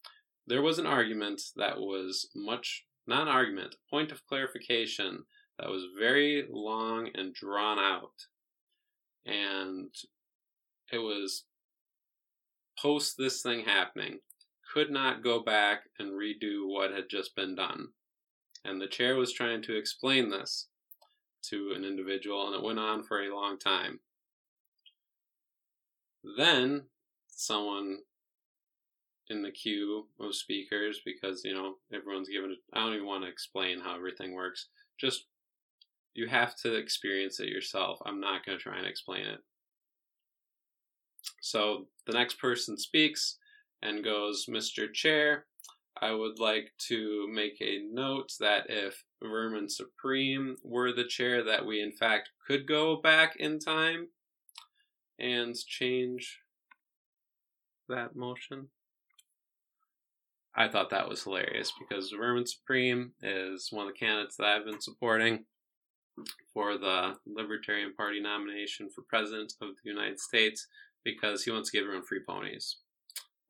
There 0.47 0.63
was 0.63 0.79
an 0.79 0.87
argument 0.87 1.43
that 1.57 1.79
was 1.79 2.29
much, 2.35 2.85
not 3.07 3.23
an 3.23 3.29
argument, 3.29 3.77
point 3.91 4.13
of 4.13 4.25
clarification 4.27 5.25
that 5.59 5.69
was 5.69 5.85
very 5.99 6.47
long 6.49 7.11
and 7.15 7.35
drawn 7.35 7.79
out. 7.79 8.27
And 9.27 9.93
it 10.93 10.99
was 10.99 11.45
post 12.81 13.17
this 13.19 13.43
thing 13.43 13.65
happening, 13.65 14.21
could 14.73 14.91
not 14.91 15.23
go 15.23 15.41
back 15.41 15.83
and 15.99 16.13
redo 16.13 16.67
what 16.67 16.93
had 16.93 17.11
just 17.11 17.35
been 17.35 17.55
done. 17.55 17.89
And 18.65 18.81
the 18.81 18.87
chair 18.87 19.17
was 19.17 19.33
trying 19.33 19.63
to 19.63 19.77
explain 19.77 20.31
this 20.31 20.69
to 21.43 21.73
an 21.77 21.85
individual, 21.85 22.47
and 22.47 22.55
it 22.55 22.63
went 22.63 22.79
on 22.79 23.03
for 23.03 23.23
a 23.23 23.35
long 23.35 23.59
time. 23.59 24.01
Then 26.37 26.85
someone 27.29 27.99
in 29.31 29.43
the 29.43 29.51
queue 29.51 30.07
of 30.21 30.35
speakers, 30.35 31.01
because 31.05 31.45
you 31.45 31.55
know 31.55 31.75
everyone's 31.93 32.29
given. 32.29 32.57
I 32.73 32.81
don't 32.81 32.95
even 32.95 33.07
want 33.07 33.25
to 33.25 33.31
explain 33.31 33.81
how 33.81 33.95
everything 33.95 34.35
works. 34.35 34.67
Just 34.99 35.27
you 36.15 36.27
have 36.27 36.57
to 36.57 36.75
experience 36.75 37.39
it 37.41 37.49
yourself. 37.49 38.01
I'm 38.05 38.21
not 38.21 38.45
going 38.45 38.59
to 38.59 38.63
try 38.63 38.79
and 38.79 38.87
explain 38.87 39.27
it. 39.27 39.39
So 41.41 41.87
the 42.07 42.13
next 42.13 42.41
person 42.41 42.77
speaks 42.77 43.37
and 43.83 44.03
goes, 44.03 44.47
Mr. 44.47 44.93
Chair, 44.93 45.47
I 46.01 46.13
would 46.13 46.39
like 46.39 46.73
to 46.89 47.29
make 47.33 47.61
a 47.61 47.83
note 47.93 48.33
that 48.41 48.67
if 48.69 49.05
Vermin 49.23 49.69
Supreme 49.69 50.57
were 50.63 50.93
the 50.93 51.05
chair, 51.05 51.43
that 51.45 51.67
we 51.67 51.81
in 51.81 51.93
fact 51.93 52.31
could 52.47 52.67
go 52.67 52.97
back 52.97 53.37
in 53.37 53.59
time 53.59 54.09
and 55.19 55.57
change 55.57 56.41
that 57.89 58.15
motion. 58.15 58.69
I 60.55 60.69
thought 60.69 60.91
that 60.91 61.09
was 61.09 61.23
hilarious 61.23 61.73
because 61.79 62.11
Vermin 62.11 62.47
Supreme 62.47 63.13
is 63.23 63.69
one 63.71 63.87
of 63.87 63.93
the 63.93 63.99
candidates 63.99 64.37
that 64.37 64.47
I've 64.47 64.65
been 64.65 64.81
supporting 64.81 65.45
for 66.53 66.79
the 66.79 67.15
Libertarian 67.27 67.95
Party 67.95 68.21
nomination 68.21 68.89
for 68.91 69.03
President 69.03 69.53
of 69.61 69.69
the 69.83 69.91
United 69.91 70.19
States 70.19 70.67
because 71.05 71.45
he 71.45 71.51
wants 71.51 71.71
to 71.71 71.77
give 71.77 71.85
everyone 71.85 72.05
free 72.05 72.23
ponies. 72.27 72.79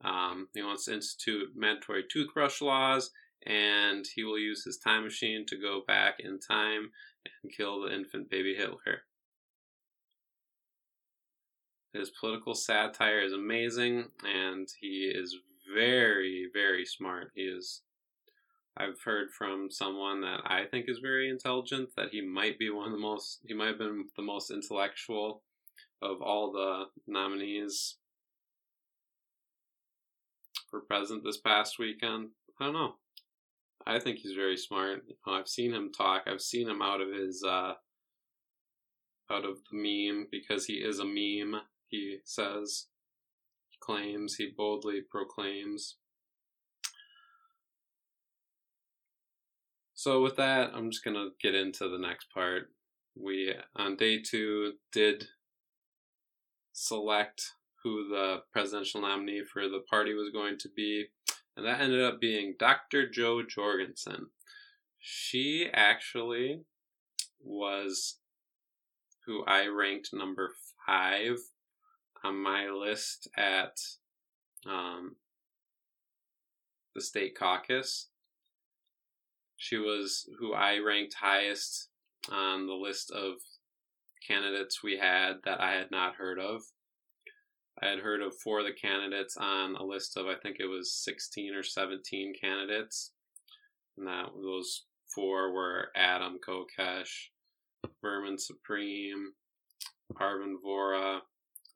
Um, 0.04 0.48
he 0.54 0.62
wants 0.62 0.84
to 0.84 0.94
institute 0.94 1.48
mandatory 1.56 2.04
toothbrush 2.10 2.60
laws, 2.60 3.10
and 3.46 4.04
he 4.14 4.24
will 4.24 4.38
use 4.38 4.64
his 4.64 4.78
time 4.78 5.04
machine 5.04 5.44
to 5.46 5.56
go 5.56 5.82
back 5.86 6.14
in 6.20 6.38
time 6.38 6.90
and 7.42 7.52
kill 7.52 7.82
the 7.82 7.94
infant 7.94 8.30
baby 8.30 8.54
Hitler. 8.54 9.02
His 11.92 12.10
political 12.20 12.54
satire 12.54 13.20
is 13.20 13.32
amazing, 13.32 14.08
and 14.24 14.68
he 14.80 15.10
is 15.14 15.36
very, 15.74 16.48
very 16.52 16.84
smart. 16.84 17.32
He 17.34 17.42
is. 17.42 17.82
I've 18.76 19.00
heard 19.04 19.30
from 19.36 19.70
someone 19.70 20.20
that 20.20 20.42
I 20.44 20.64
think 20.70 20.84
is 20.88 21.00
very 21.00 21.28
intelligent 21.28 21.90
that 21.96 22.10
he 22.12 22.20
might 22.20 22.58
be 22.58 22.70
one 22.70 22.86
of 22.86 22.92
the 22.92 22.98
most. 22.98 23.40
He 23.44 23.54
might 23.54 23.68
have 23.68 23.78
been 23.78 24.04
the 24.16 24.22
most 24.22 24.52
intellectual 24.52 25.42
of 26.00 26.22
all 26.22 26.52
the 26.52 26.84
nominees 27.06 27.96
for 30.70 30.80
president 30.80 31.24
this 31.24 31.38
past 31.38 31.78
weekend. 31.78 32.28
I 32.60 32.66
don't 32.66 32.74
know. 32.74 32.94
I 33.86 33.98
think 33.98 34.18
he's 34.18 34.34
very 34.34 34.56
smart. 34.56 35.04
I've 35.26 35.48
seen 35.48 35.72
him 35.72 35.90
talk. 35.96 36.22
I've 36.26 36.42
seen 36.42 36.68
him 36.68 36.82
out 36.82 37.00
of 37.00 37.08
his 37.12 37.42
uh, 37.46 37.74
out 39.30 39.44
of 39.44 39.58
the 39.70 39.76
meme 40.10 40.26
because 40.30 40.66
he 40.66 40.74
is 40.74 40.98
a 40.98 41.04
meme. 41.04 41.60
He 41.88 42.18
says, 42.24 42.86
he 43.68 43.78
claims, 43.80 44.36
he 44.36 44.52
boldly 44.54 45.00
proclaims. 45.10 45.96
So 49.94 50.22
with 50.22 50.36
that, 50.36 50.70
I'm 50.74 50.90
just 50.90 51.04
gonna 51.04 51.30
get 51.40 51.54
into 51.54 51.88
the 51.88 51.98
next 51.98 52.32
part. 52.32 52.70
We 53.16 53.54
on 53.74 53.96
day 53.96 54.20
two 54.22 54.74
did 54.92 55.28
select 56.72 57.42
who 57.82 58.08
the 58.08 58.42
presidential 58.52 59.00
nominee 59.00 59.42
for 59.52 59.62
the 59.68 59.82
party 59.90 60.14
was 60.14 60.30
going 60.32 60.58
to 60.58 60.68
be, 60.74 61.06
and 61.58 61.66
that 61.66 61.80
ended 61.80 62.00
up 62.00 62.20
being 62.20 62.54
Dr. 62.56 63.10
Jo 63.10 63.42
Jorgensen. 63.42 64.28
She 65.00 65.68
actually 65.74 66.60
was 67.42 68.18
who 69.26 69.44
I 69.44 69.66
ranked 69.66 70.10
number 70.12 70.52
five 70.86 71.38
on 72.22 72.40
my 72.40 72.68
list 72.70 73.28
at 73.36 73.76
um, 74.66 75.16
the 76.94 77.00
state 77.00 77.36
caucus. 77.36 78.06
She 79.56 79.78
was 79.78 80.30
who 80.38 80.52
I 80.52 80.78
ranked 80.78 81.14
highest 81.14 81.88
on 82.30 82.68
the 82.68 82.74
list 82.74 83.10
of 83.10 83.32
candidates 84.24 84.84
we 84.84 84.96
had 84.96 85.38
that 85.44 85.60
I 85.60 85.72
had 85.72 85.90
not 85.90 86.14
heard 86.14 86.38
of. 86.38 86.62
I 87.82 87.88
had 87.88 88.00
heard 88.00 88.22
of 88.22 88.36
four 88.36 88.60
of 88.60 88.66
the 88.66 88.72
candidates 88.72 89.36
on 89.36 89.76
a 89.76 89.84
list 89.84 90.16
of 90.16 90.26
I 90.26 90.34
think 90.34 90.56
it 90.58 90.66
was 90.66 90.92
16 91.04 91.54
or 91.54 91.62
17 91.62 92.34
candidates. 92.40 93.12
And 93.96 94.06
that 94.06 94.30
those 94.34 94.84
four 95.14 95.52
were 95.52 95.88
Adam 95.94 96.38
Kokesh, 96.46 97.28
Vermin 98.02 98.38
Supreme, 98.38 99.32
Arvin 100.14 100.54
Vohra, 100.64 101.20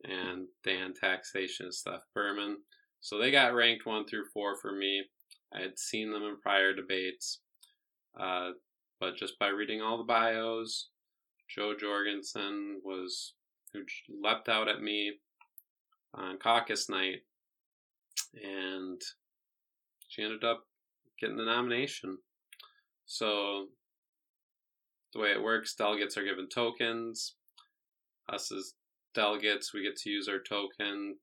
and 0.04 0.46
Dan 0.64 0.92
Taxation 0.94 1.70
Steph 1.70 2.02
Behrman. 2.14 2.58
So 3.00 3.18
they 3.18 3.30
got 3.30 3.54
ranked 3.54 3.86
one 3.86 4.06
through 4.06 4.26
four 4.32 4.56
for 4.60 4.72
me. 4.72 5.04
I 5.54 5.60
had 5.60 5.78
seen 5.78 6.10
them 6.10 6.22
in 6.22 6.40
prior 6.40 6.72
debates, 6.72 7.40
uh, 8.18 8.50
but 8.98 9.16
just 9.16 9.38
by 9.38 9.48
reading 9.48 9.82
all 9.82 9.98
the 9.98 10.04
bios, 10.04 10.88
Jo 11.48 11.74
Jorgensen 11.78 12.80
was 12.82 13.34
who 13.72 13.80
leapt 14.22 14.48
out 14.48 14.68
at 14.68 14.80
me 14.80 15.18
on 16.14 16.38
caucus 16.38 16.88
night, 16.88 17.22
and 18.34 19.00
she 20.08 20.22
ended 20.22 20.44
up 20.44 20.64
getting 21.20 21.36
the 21.36 21.44
nomination. 21.44 22.18
So 23.06 23.68
the 25.12 25.20
way 25.20 25.30
it 25.30 25.42
works, 25.42 25.74
delegates 25.74 26.16
are 26.16 26.24
given 26.24 26.48
tokens. 26.48 27.34
Us 28.28 28.52
as 28.52 28.74
delegates, 29.14 29.74
we 29.74 29.82
get 29.82 29.96
to 29.96 30.10
use 30.10 30.28
our 30.28 30.38
token 30.38 31.16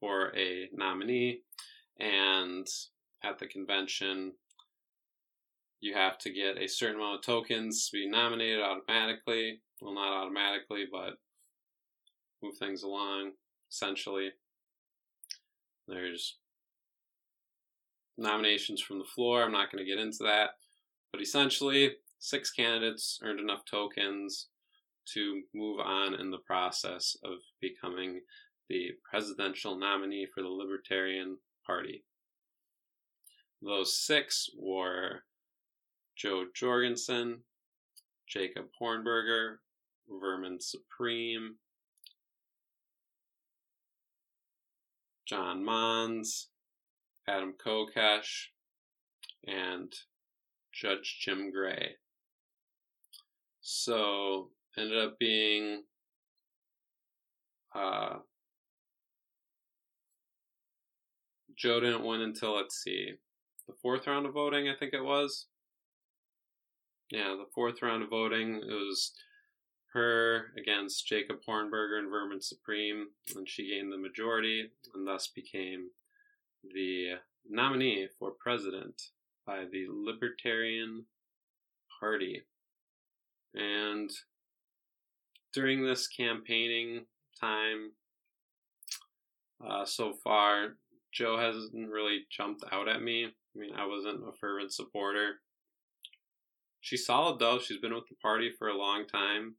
for 0.00 0.36
a 0.36 0.68
nominee, 0.72 1.40
and 1.98 2.66
at 3.22 3.38
the 3.38 3.46
convention, 3.46 4.32
you 5.80 5.94
have 5.94 6.18
to 6.18 6.32
get 6.32 6.56
a 6.56 6.66
certain 6.66 6.96
amount 6.96 7.16
of 7.16 7.24
tokens 7.24 7.88
to 7.88 7.96
be 7.96 8.08
nominated 8.08 8.60
automatically. 8.60 9.60
Well, 9.80 9.94
not 9.94 10.12
automatically, 10.12 10.86
but 10.90 11.18
move 12.42 12.56
things 12.58 12.82
along, 12.82 13.32
essentially. 13.74 14.30
There's 15.88 16.38
nominations 18.16 18.80
from 18.80 18.98
the 18.98 19.04
floor. 19.04 19.42
I'm 19.42 19.52
not 19.52 19.70
going 19.70 19.84
to 19.84 19.90
get 19.90 20.00
into 20.00 20.22
that. 20.22 20.50
But 21.12 21.20
essentially, 21.20 21.90
six 22.18 22.50
candidates 22.50 23.18
earned 23.22 23.40
enough 23.40 23.64
tokens 23.64 24.48
to 25.12 25.42
move 25.54 25.80
on 25.80 26.14
in 26.14 26.30
the 26.30 26.38
process 26.38 27.16
of 27.24 27.32
becoming 27.60 28.20
the 28.68 28.92
presidential 29.08 29.78
nominee 29.78 30.26
for 30.32 30.42
the 30.42 30.48
Libertarian 30.48 31.36
Party. 31.66 32.04
Those 33.60 33.98
six 33.98 34.48
were 34.56 35.24
Jo 36.16 36.46
Jorgensen, 36.54 37.40
Jacob 38.28 38.66
Hornberger, 38.80 39.56
Vermin 40.08 40.58
Supreme, 40.60 41.56
John 45.34 45.64
Monds, 45.64 46.50
Adam 47.26 47.54
Kokesh, 47.54 48.50
and 49.48 49.92
Judge 50.72 51.18
Jim 51.22 51.50
Gray. 51.50 51.96
So 53.60 54.50
ended 54.78 54.96
up 54.96 55.18
being 55.18 55.82
uh, 57.74 58.18
Jo 61.58 61.80
didn't 61.80 62.04
win 62.04 62.20
until 62.20 62.54
let's 62.54 62.80
see, 62.84 63.14
the 63.66 63.74
fourth 63.82 64.06
round 64.06 64.26
of 64.26 64.34
voting. 64.34 64.68
I 64.68 64.76
think 64.78 64.94
it 64.94 65.02
was. 65.02 65.46
Yeah, 67.10 67.34
the 67.36 67.50
fourth 67.52 67.82
round 67.82 68.04
of 68.04 68.10
voting. 68.10 68.62
It 68.62 68.72
was 68.72 69.12
her 69.94 70.52
against 70.58 71.06
Jacob 71.06 71.38
Hornberger 71.48 71.98
and 71.98 72.10
Vermin 72.10 72.42
Supreme, 72.42 73.06
and 73.34 73.48
she 73.48 73.70
gained 73.70 73.92
the 73.92 73.96
majority 73.96 74.70
and 74.92 75.06
thus 75.06 75.28
became 75.28 75.88
the 76.74 77.12
nominee 77.48 78.08
for 78.18 78.32
president 78.32 79.10
by 79.46 79.64
the 79.70 79.86
Libertarian 79.88 81.04
Party. 82.00 82.42
And 83.54 84.10
during 85.52 85.84
this 85.84 86.08
campaigning 86.08 87.06
time, 87.40 87.92
uh, 89.64 89.84
so 89.84 90.14
far, 90.24 90.74
Jo 91.12 91.38
hasn't 91.38 91.88
really 91.88 92.26
jumped 92.30 92.64
out 92.72 92.88
at 92.88 93.02
me. 93.02 93.26
I 93.26 93.58
mean, 93.58 93.74
I 93.76 93.86
wasn't 93.86 94.28
a 94.28 94.32
fervent 94.32 94.72
supporter. 94.72 95.36
She's 96.80 97.06
solid 97.06 97.38
though. 97.38 97.60
She's 97.60 97.80
been 97.80 97.94
with 97.94 98.08
the 98.08 98.16
party 98.16 98.50
for 98.58 98.68
a 98.68 98.76
long 98.76 99.06
time. 99.06 99.54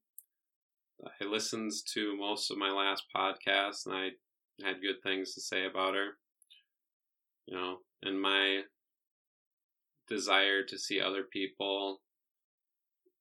I 1.03 1.25
listened 1.25 1.71
to 1.93 2.17
most 2.17 2.51
of 2.51 2.57
my 2.57 2.71
last 2.71 3.03
podcast 3.15 3.85
and 3.85 3.95
I 3.95 4.09
had 4.65 4.81
good 4.81 5.01
things 5.03 5.33
to 5.33 5.41
say 5.41 5.65
about 5.65 5.95
her. 5.95 6.17
You 7.47 7.55
know, 7.55 7.77
and 8.01 8.19
my 8.19 8.61
desire 10.07 10.63
to 10.63 10.77
see 10.77 10.99
other 10.99 11.23
people 11.23 12.01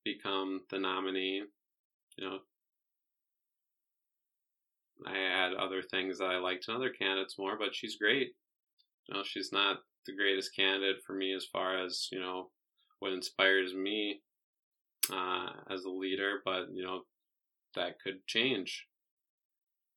become 0.04 0.60
the 0.70 0.78
nominee, 0.78 1.42
you 2.16 2.24
know, 2.24 2.38
I 5.06 5.16
had 5.16 5.54
other 5.54 5.82
things 5.82 6.18
that 6.18 6.26
I 6.26 6.38
liked 6.38 6.66
in 6.68 6.74
other 6.74 6.90
candidates 6.90 7.38
more, 7.38 7.58
but 7.58 7.74
she's 7.74 7.96
great. 7.96 8.32
You 9.08 9.14
know, 9.14 9.22
she's 9.24 9.50
not 9.52 9.78
the 10.06 10.14
greatest 10.14 10.54
candidate 10.54 10.96
for 11.06 11.14
me 11.14 11.34
as 11.34 11.46
far 11.52 11.84
as, 11.84 12.08
you 12.10 12.20
know, 12.20 12.50
what 13.00 13.12
inspires 13.12 13.74
me 13.74 14.20
uh, 15.12 15.48
as 15.70 15.84
a 15.84 15.90
leader, 15.90 16.40
but, 16.44 16.66
you 16.72 16.84
know, 16.84 17.02
that 17.74 18.00
could 18.00 18.26
change. 18.26 18.86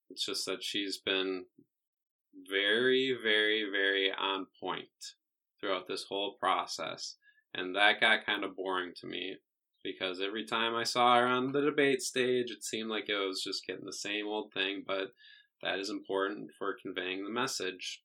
It's 0.09 0.25
just 0.25 0.45
that 0.45 0.63
she's 0.63 0.97
been 0.97 1.45
very, 2.49 3.17
very, 3.21 3.65
very 3.69 4.11
on 4.11 4.47
point 4.59 4.87
throughout 5.59 5.87
this 5.87 6.05
whole 6.07 6.35
process. 6.39 7.15
And 7.53 7.75
that 7.75 7.99
got 7.99 8.25
kind 8.25 8.43
of 8.43 8.55
boring 8.55 8.93
to 9.01 9.07
me 9.07 9.37
because 9.83 10.21
every 10.21 10.45
time 10.45 10.75
I 10.75 10.83
saw 10.83 11.17
her 11.17 11.25
on 11.25 11.51
the 11.51 11.61
debate 11.61 12.01
stage, 12.01 12.51
it 12.51 12.63
seemed 12.63 12.89
like 12.89 13.09
it 13.09 13.15
was 13.15 13.41
just 13.43 13.65
getting 13.65 13.85
the 13.85 13.93
same 13.93 14.27
old 14.27 14.53
thing. 14.53 14.83
But 14.85 15.13
that 15.63 15.79
is 15.79 15.89
important 15.89 16.51
for 16.57 16.77
conveying 16.81 17.23
the 17.23 17.31
message 17.31 18.01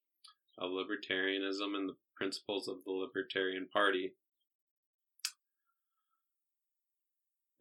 of 0.58 0.70
libertarianism 0.70 1.76
and 1.76 1.88
the 1.88 1.96
principles 2.16 2.68
of 2.68 2.76
the 2.84 2.92
Libertarian 2.92 3.68
Party. 3.72 4.12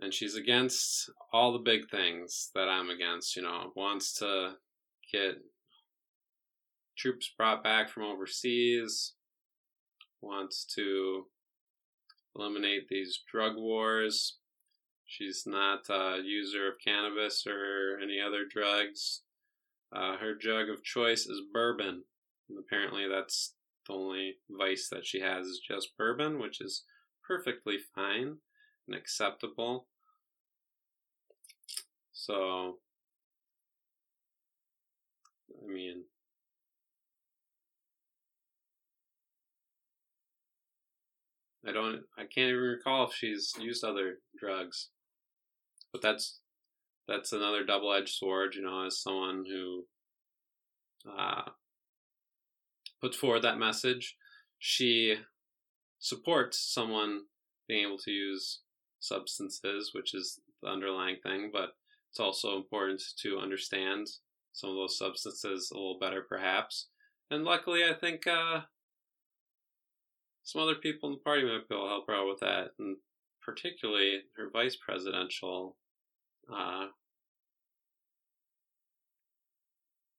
And 0.02 0.14
she's 0.14 0.36
against 0.36 1.10
all 1.32 1.54
the 1.54 1.60
big 1.60 1.89
things 1.89 2.49
that 2.56 2.68
I'm 2.68 2.89
against. 2.89 3.36
You 3.36 3.43
know, 3.43 3.72
wants 3.76 4.14
to 4.16 4.54
get 5.14 5.36
troops 6.97 7.32
brought 7.38 7.64
back 7.64 7.89
from 7.89 8.04
overseas, 8.04 9.14
wants 10.22 10.66
to 10.76 11.26
eliminate 12.36 12.88
these 12.89 13.20
drug 13.32 13.56
wars. 13.56 14.38
She's 15.06 15.43
not 15.45 15.89
a 15.89 16.22
user 16.24 16.70
of 16.70 16.76
cannabis 16.86 17.45
or 17.45 17.99
any 18.02 18.20
other 18.20 18.45
drugs. 18.49 19.22
Uh, 19.93 20.16
her 20.18 20.34
drug 20.34 20.70
of 20.70 20.84
choice 20.84 21.26
is 21.28 21.41
bourbon. 21.54 22.04
And 22.49 22.58
apparently, 22.58 23.08
that's 23.10 23.56
the 23.88 23.93
only 23.93 24.36
vice 24.49 24.88
that 24.89 25.06
she 25.06 25.20
has 25.20 25.45
is 25.45 25.62
just 25.66 25.97
bourbon, 25.97 26.39
which 26.39 26.62
is 26.62 26.86
perfectly 27.28 27.78
fine 27.93 28.38
and 28.88 28.96
acceptable. 28.96 29.88
So, 32.12 32.78
I 35.64 35.72
mean, 35.72 36.04
I 41.68 41.72
don't, 41.72 42.02
I 42.18 42.22
can't 42.22 42.50
even 42.50 42.60
recall 42.60 43.08
if 43.08 43.14
she's 43.14 43.54
used 43.60 43.84
other 43.84 44.20
drugs. 44.40 44.90
But 45.92 46.02
that's, 46.02 46.40
that's 47.08 47.34
another 47.34 47.64
double 47.64 47.94
edged 47.94 48.16
sword, 48.16 48.56
you 48.56 48.62
know, 48.62 48.86
as 48.86 49.02
someone 49.02 49.44
who 49.48 49.86
uh, 51.10 51.44
puts 53.02 53.18
forward 53.18 53.42
that 53.42 53.58
message. 53.58 54.16
She 54.60 55.16
supports 56.00 56.60
someone 56.60 57.22
being 57.68 57.88
able 57.88 57.98
to 58.00 58.12
use 58.12 58.62
substances, 59.02 59.91
which 59.93 60.14
is 60.14 60.39
the 60.64 60.70
underlying 60.70 61.18
thing, 61.22 61.49
but 61.52 61.72
it's 62.10 62.20
also 62.20 62.56
important 62.56 63.02
to 63.22 63.39
understand 63.39 64.08
some 64.54 64.70
of 64.70 64.76
those 64.76 64.97
substances 64.97 65.72
a 65.72 65.76
little 65.76 65.99
better, 65.99 66.26
perhaps. 66.28 66.88
And 67.30 67.43
luckily, 67.43 67.84
I 67.84 67.93
think 67.93 68.28
uh, 68.28 68.62
some 70.43 70.62
other 70.62 70.76
people 70.76 71.10
in 71.10 71.16
the 71.16 71.22
party 71.22 71.43
might 71.43 71.68
be 71.68 71.76
able 71.76 71.86
to 71.86 71.89
help 71.89 72.08
her 72.08 72.16
out 72.16 72.28
with 72.28 72.39
that, 72.41 72.72
and 72.80 72.97
particularly 73.41 74.22
her 74.38 74.49
vice 74.52 74.76
presidential, 74.76 75.78
uh, 76.54 76.88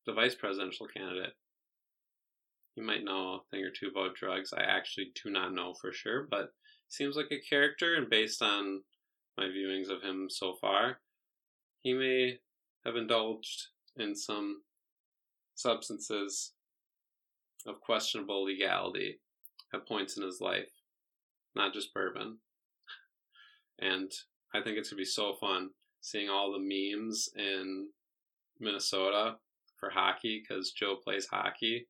the 0.07 0.12
vice 0.12 0.35
presidential 0.35 0.87
candidate. 0.87 1.35
You 2.74 2.85
might 2.85 3.05
know 3.05 3.35
a 3.35 3.41
thing 3.51 3.62
or 3.62 3.70
two 3.70 3.89
about 3.89 4.14
drugs. 4.14 4.55
I 4.57 4.62
actually 4.62 5.12
do 5.22 5.30
not 5.30 5.53
know 5.53 5.74
for 5.74 5.93
sure, 5.93 6.26
but 6.30 6.53
seems 6.93 7.16
like 7.16 7.32
a 7.32 7.40
character, 7.40 7.95
and 7.95 8.11
based 8.11 8.43
on 8.43 8.82
my 9.38 9.45
viewings 9.45 9.88
of 9.88 10.03
him 10.03 10.28
so 10.28 10.55
far, 10.61 10.99
he 11.80 11.95
may 11.95 12.38
have 12.84 12.97
indulged 12.97 13.68
in 13.97 14.14
some 14.14 14.62
substances 15.55 16.53
of 17.66 17.80
questionable 17.80 18.45
legality 18.45 19.20
at 19.72 19.86
points 19.88 20.16
in 20.16 20.22
his 20.22 20.40
life, 20.40 20.70
not 21.55 21.72
just 21.72 21.95
bourbon. 21.95 22.38
And 23.78 24.12
I 24.55 24.61
think 24.61 24.76
it's 24.76 24.90
going 24.90 24.99
to 24.99 25.03
be 25.03 25.05
so 25.05 25.34
fun 25.40 25.70
seeing 26.01 26.28
all 26.28 26.53
the 26.53 26.59
memes 26.59 27.30
in 27.36 27.88
Minnesota 28.61 29.36
for 29.78 29.90
hockey 29.90 30.43
because 30.43 30.72
Jo 30.72 30.97
plays 30.97 31.26
hockey. 31.26 31.86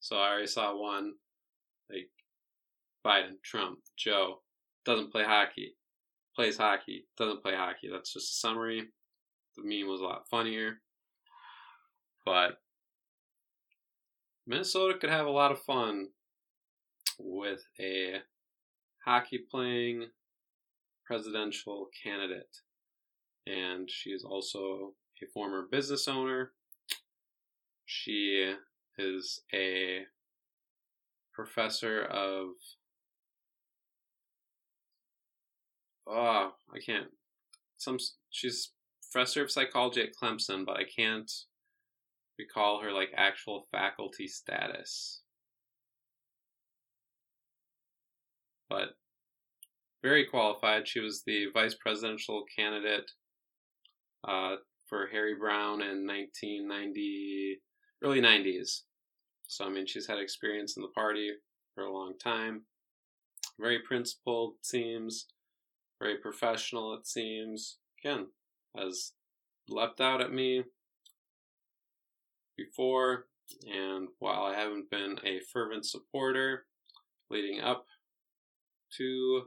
So 0.00 0.16
I 0.16 0.30
already 0.30 0.46
saw 0.46 0.76
one 0.76 1.14
like 1.90 2.08
Biden, 3.08 3.42
Trump, 3.42 3.78
Joe 3.96 4.42
doesn't 4.84 5.10
play 5.10 5.24
hockey, 5.24 5.76
plays 6.36 6.58
hockey, 6.58 7.06
doesn't 7.16 7.42
play 7.42 7.54
hockey. 7.54 7.88
That's 7.90 8.12
just 8.12 8.32
a 8.32 8.36
summary 8.46 8.88
the 9.58 9.64
meme 9.64 9.88
was 9.88 10.00
a 10.00 10.04
lot 10.04 10.28
funnier. 10.30 10.80
But 12.24 12.58
Minnesota 14.46 14.98
could 14.98 15.10
have 15.10 15.26
a 15.26 15.30
lot 15.30 15.52
of 15.52 15.62
fun 15.62 16.08
with 17.18 17.60
a 17.80 18.16
hockey 19.04 19.40
playing 19.50 20.06
presidential 21.04 21.88
candidate. 22.02 22.58
And 23.46 23.90
she 23.90 24.10
is 24.10 24.24
also 24.24 24.94
a 25.22 25.26
former 25.32 25.66
business 25.70 26.06
owner. 26.06 26.52
She 27.86 28.54
is 28.98 29.40
a 29.54 30.02
professor 31.32 32.02
of 32.02 32.48
oh 36.08 36.52
i 36.74 36.78
can't 36.84 37.08
some 37.78 37.98
she's 38.30 38.72
professor 39.10 39.42
of 39.42 39.50
psychology 39.50 40.02
at 40.02 40.14
Clemson, 40.14 40.64
but 40.66 40.76
I 40.76 40.84
can't 40.84 41.30
recall 42.38 42.80
her 42.82 42.92
like 42.92 43.10
actual 43.16 43.66
faculty 43.72 44.28
status. 44.28 45.22
But 48.68 48.90
very 50.02 50.26
qualified. 50.26 50.86
She 50.86 51.00
was 51.00 51.22
the 51.22 51.46
vice 51.54 51.74
presidential 51.74 52.44
candidate 52.54 53.10
uh, 54.26 54.56
for 54.86 55.06
Harry 55.06 55.34
Browne 55.34 55.80
in 55.80 56.06
1990, 56.06 57.60
early 58.04 58.20
90s. 58.20 58.82
So, 59.46 59.64
I 59.64 59.70
mean, 59.70 59.86
she's 59.86 60.06
had 60.06 60.18
experience 60.18 60.76
in 60.76 60.82
the 60.82 60.88
party 60.88 61.30
for 61.74 61.84
a 61.84 61.92
long 61.92 62.12
time. 62.22 62.62
Very 63.58 63.80
principled, 63.80 64.54
seems. 64.62 65.26
Very 66.00 66.16
professional, 66.18 66.94
it 66.94 67.06
seems. 67.06 67.78
Again, 68.02 68.28
has 68.76 69.12
leapt 69.68 70.00
out 70.00 70.20
at 70.20 70.32
me 70.32 70.64
before, 72.56 73.26
and 73.66 74.08
while 74.18 74.44
I 74.44 74.54
haven't 74.54 74.90
been 74.90 75.18
a 75.24 75.40
fervent 75.52 75.86
supporter 75.86 76.66
leading 77.30 77.60
up 77.60 77.86
to 78.96 79.42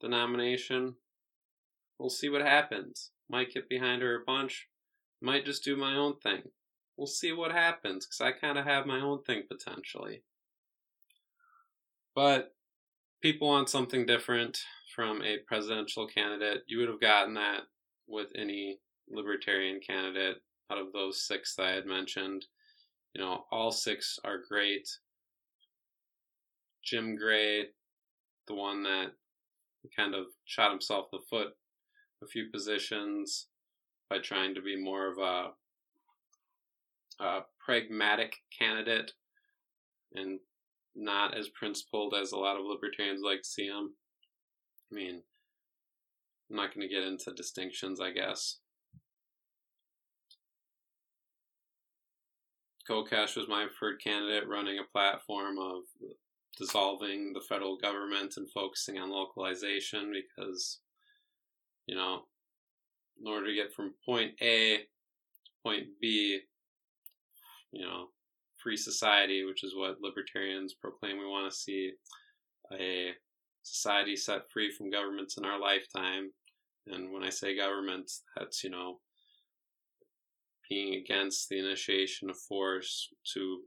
the 0.00 0.08
nomination, 0.08 0.96
we'll 1.98 2.10
see 2.10 2.28
what 2.28 2.42
happens. 2.42 3.10
might 3.28 3.54
get 3.54 3.68
behind 3.68 4.02
her 4.02 4.20
a 4.20 4.24
bunch, 4.24 4.68
might 5.20 5.46
just 5.46 5.64
do 5.64 5.76
my 5.76 5.96
own 5.96 6.18
thing. 6.22 6.42
We'll 6.96 7.06
see 7.06 7.32
what 7.32 7.52
happens 7.52 8.06
because 8.06 8.20
I 8.20 8.38
kind 8.38 8.58
of 8.58 8.66
have 8.66 8.86
my 8.86 9.00
own 9.00 9.22
thing 9.22 9.44
potentially. 9.48 10.22
But 12.14 12.54
people 13.22 13.48
want 13.48 13.68
something 13.70 14.06
different 14.06 14.58
from 14.94 15.22
a 15.22 15.38
presidential 15.46 16.06
candidate. 16.06 16.62
You 16.66 16.78
would 16.78 16.88
have 16.88 17.00
gotten 17.00 17.34
that 17.34 17.62
with 18.06 18.28
any 18.36 18.78
libertarian 19.08 19.80
candidate 19.86 20.36
out 20.70 20.78
of 20.78 20.92
those 20.92 21.26
six 21.26 21.54
that 21.56 21.66
I 21.66 21.72
had 21.72 21.86
mentioned. 21.86 22.46
You 23.14 23.22
know, 23.22 23.44
all 23.50 23.70
six 23.70 24.18
are 24.24 24.38
great. 24.48 24.88
Jim 26.82 27.16
Gray, 27.16 27.66
the 28.46 28.54
one 28.54 28.82
that 28.82 29.12
kind 29.96 30.14
of 30.14 30.26
shot 30.44 30.70
himself 30.70 31.06
in 31.12 31.18
the 31.18 31.26
foot 31.28 31.54
a 32.22 32.26
few 32.26 32.50
positions 32.50 33.48
by 34.08 34.18
trying 34.18 34.54
to 34.54 34.62
be 34.62 34.76
more 34.76 35.10
of 35.10 35.18
a, 35.18 37.22
a 37.22 37.40
pragmatic 37.64 38.36
candidate 38.56 39.12
and 40.14 40.38
not 40.94 41.36
as 41.36 41.48
principled 41.48 42.14
as 42.14 42.32
a 42.32 42.38
lot 42.38 42.56
of 42.56 42.64
libertarians 42.64 43.22
like 43.22 43.42
to 43.42 43.48
see 43.48 43.66
him. 43.66 43.94
I 44.94 44.96
mean, 44.96 45.22
I'm 46.50 46.56
not 46.56 46.72
going 46.74 46.86
to 46.86 46.94
get 46.94 47.02
into 47.02 47.32
distinctions, 47.32 48.00
I 48.00 48.12
guess. 48.12 48.58
Kokesh 52.88 53.36
was 53.36 53.48
my 53.48 53.64
preferred 53.64 54.00
candidate, 54.02 54.46
running 54.46 54.78
a 54.78 54.92
platform 54.92 55.58
of 55.58 55.82
dissolving 56.56 57.32
the 57.32 57.40
federal 57.40 57.76
government 57.76 58.34
and 58.36 58.48
focusing 58.52 58.98
on 58.98 59.10
localization 59.10 60.12
because, 60.12 60.80
you 61.86 61.96
know, 61.96 62.20
in 63.20 63.26
order 63.26 63.46
to 63.46 63.54
get 63.54 63.72
from 63.72 63.94
point 64.04 64.32
A 64.42 64.76
to 64.76 64.82
point 65.64 65.86
B, 66.00 66.40
you 67.72 67.84
know, 67.84 68.08
free 68.62 68.76
society, 68.76 69.44
which 69.44 69.64
is 69.64 69.74
what 69.74 70.00
libertarians 70.00 70.74
proclaim 70.74 71.18
we 71.18 71.26
want 71.26 71.50
to 71.50 71.58
see, 71.58 71.92
a 72.78 73.12
society 73.64 74.14
set 74.14 74.50
free 74.50 74.70
from 74.70 74.90
governments 74.90 75.36
in 75.36 75.44
our 75.44 75.60
lifetime. 75.60 76.30
And 76.86 77.12
when 77.12 77.24
I 77.24 77.30
say 77.30 77.56
governments, 77.56 78.22
that's, 78.36 78.62
you 78.62 78.70
know, 78.70 79.00
being 80.68 80.94
against 80.94 81.48
the 81.48 81.58
initiation 81.58 82.30
of 82.30 82.38
force 82.38 83.08
to 83.32 83.60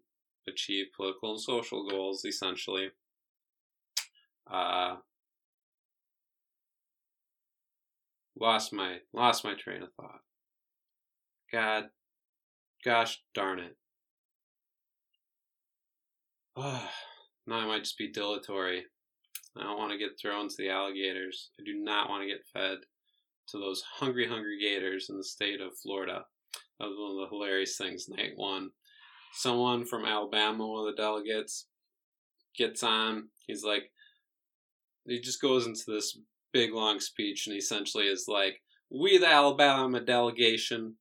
achieve 0.47 0.87
political 0.95 1.31
and 1.31 1.41
social 1.41 1.87
goals, 1.89 2.23
essentially. 2.25 2.89
Uh, 4.49 4.95
lost 8.39 8.71
my 8.71 8.97
lost 9.13 9.43
my 9.43 9.53
train 9.55 9.83
of 9.83 9.89
thought. 9.93 10.21
God, 11.51 11.85
gosh 12.83 13.21
darn 13.33 13.59
it. 13.59 13.75
Oh, 16.55 16.89
now 17.47 17.57
I 17.57 17.65
might 17.65 17.83
just 17.83 17.97
be 17.97 18.11
dilatory. 18.11 18.85
I 19.59 19.63
don't 19.63 19.77
want 19.77 19.91
to 19.91 19.97
get 19.97 20.19
thrown 20.19 20.47
to 20.47 20.55
the 20.57 20.69
alligators. 20.69 21.51
I 21.59 21.63
do 21.63 21.75
not 21.75 22.09
want 22.09 22.23
to 22.23 22.27
get 22.27 22.45
fed 22.53 22.77
to 23.49 23.57
those 23.57 23.83
hungry, 23.99 24.27
hungry 24.27 24.59
gators 24.59 25.07
in 25.09 25.17
the 25.17 25.23
state 25.23 25.61
of 25.61 25.77
Florida. 25.81 26.25
That 26.79 26.87
was 26.87 26.97
one 26.97 27.11
of 27.11 27.29
the 27.29 27.35
hilarious 27.35 27.77
things 27.77 28.07
night 28.09 28.33
one. 28.35 28.69
Someone 29.33 29.85
from 29.85 30.05
Alabama, 30.05 30.65
one 30.65 30.87
of 30.87 30.95
the 30.95 31.01
delegates, 31.01 31.67
gets 32.57 32.83
on. 32.83 33.29
He's 33.45 33.63
like, 33.63 33.91
he 35.05 35.19
just 35.19 35.41
goes 35.41 35.65
into 35.65 35.83
this 35.87 36.17
big 36.53 36.73
long 36.73 36.99
speech 36.99 37.47
and 37.47 37.55
essentially 37.55 38.05
is 38.05 38.25
like, 38.27 38.61
we, 38.89 39.17
the 39.17 39.27
Alabama 39.27 39.99
delegation, 39.99 40.95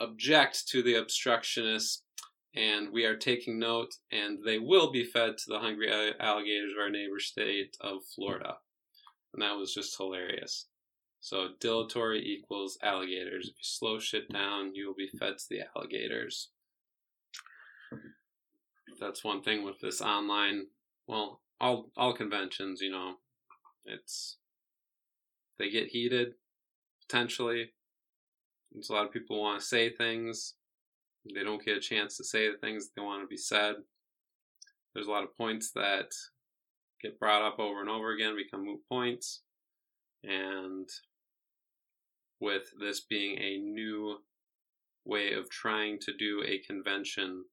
object 0.00 0.68
to 0.68 0.82
the 0.82 0.94
obstructionists 0.94 2.02
and 2.58 2.92
we 2.92 3.04
are 3.04 3.16
taking 3.16 3.58
note, 3.60 3.94
and 4.10 4.40
they 4.44 4.58
will 4.58 4.90
be 4.90 5.04
fed 5.04 5.38
to 5.38 5.44
the 5.46 5.60
hungry 5.60 5.88
alligators 6.18 6.72
of 6.72 6.82
our 6.82 6.90
neighbor 6.90 7.20
state 7.20 7.76
of 7.80 8.04
Florida. 8.16 8.56
And 9.32 9.42
that 9.42 9.56
was 9.56 9.72
just 9.72 9.96
hilarious. 9.96 10.66
So 11.20 11.50
dilatory 11.60 12.20
equals 12.20 12.76
alligators. 12.82 13.44
If 13.48 13.54
you 13.54 13.62
slow 13.62 14.00
shit 14.00 14.32
down, 14.32 14.74
you 14.74 14.88
will 14.88 14.94
be 14.94 15.10
fed 15.18 15.38
to 15.38 15.44
the 15.48 15.60
alligators. 15.76 16.50
That's 19.00 19.22
one 19.22 19.42
thing 19.42 19.64
with 19.64 19.80
this 19.80 20.00
online. 20.00 20.66
Well, 21.06 21.40
all 21.60 21.90
all 21.96 22.12
conventions, 22.12 22.80
you 22.80 22.90
know, 22.90 23.14
it's 23.84 24.38
they 25.58 25.70
get 25.70 25.88
heated 25.88 26.34
potentially. 27.02 27.70
There's 28.72 28.90
a 28.90 28.94
lot 28.94 29.06
of 29.06 29.12
people 29.12 29.40
want 29.40 29.60
to 29.60 29.66
say 29.66 29.90
things. 29.90 30.54
They 31.34 31.44
don't 31.44 31.64
get 31.64 31.76
a 31.76 31.80
chance 31.80 32.16
to 32.16 32.24
say 32.24 32.50
the 32.50 32.58
things 32.58 32.90
they 32.94 33.02
want 33.02 33.22
to 33.22 33.26
be 33.26 33.36
said. 33.36 33.76
There's 34.94 35.06
a 35.06 35.10
lot 35.10 35.24
of 35.24 35.36
points 35.36 35.70
that 35.72 36.10
get 37.02 37.18
brought 37.18 37.42
up 37.42 37.58
over 37.58 37.80
and 37.80 37.90
over 37.90 38.12
again, 38.12 38.36
become 38.36 38.64
moot 38.64 38.80
points. 38.88 39.42
And 40.24 40.88
with 42.40 42.64
this 42.80 43.00
being 43.00 43.38
a 43.38 43.58
new 43.58 44.18
way 45.04 45.32
of 45.32 45.50
trying 45.50 45.98
to 46.00 46.12
do 46.16 46.42
a 46.46 46.58
convention 46.58 47.44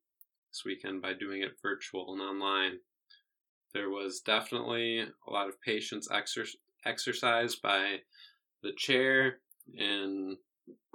this 0.51 0.63
weekend 0.65 1.01
by 1.01 1.13
doing 1.13 1.41
it 1.41 1.57
virtual 1.61 2.13
and 2.13 2.21
online, 2.21 2.80
there 3.73 3.89
was 3.89 4.21
definitely 4.21 5.01
a 5.01 5.32
lot 5.32 5.47
of 5.47 5.61
patience 5.61 6.07
exer- 6.09 6.55
exercised 6.86 7.61
by 7.61 7.97
the 8.63 8.71
chair 8.78 9.39
in 9.76 10.38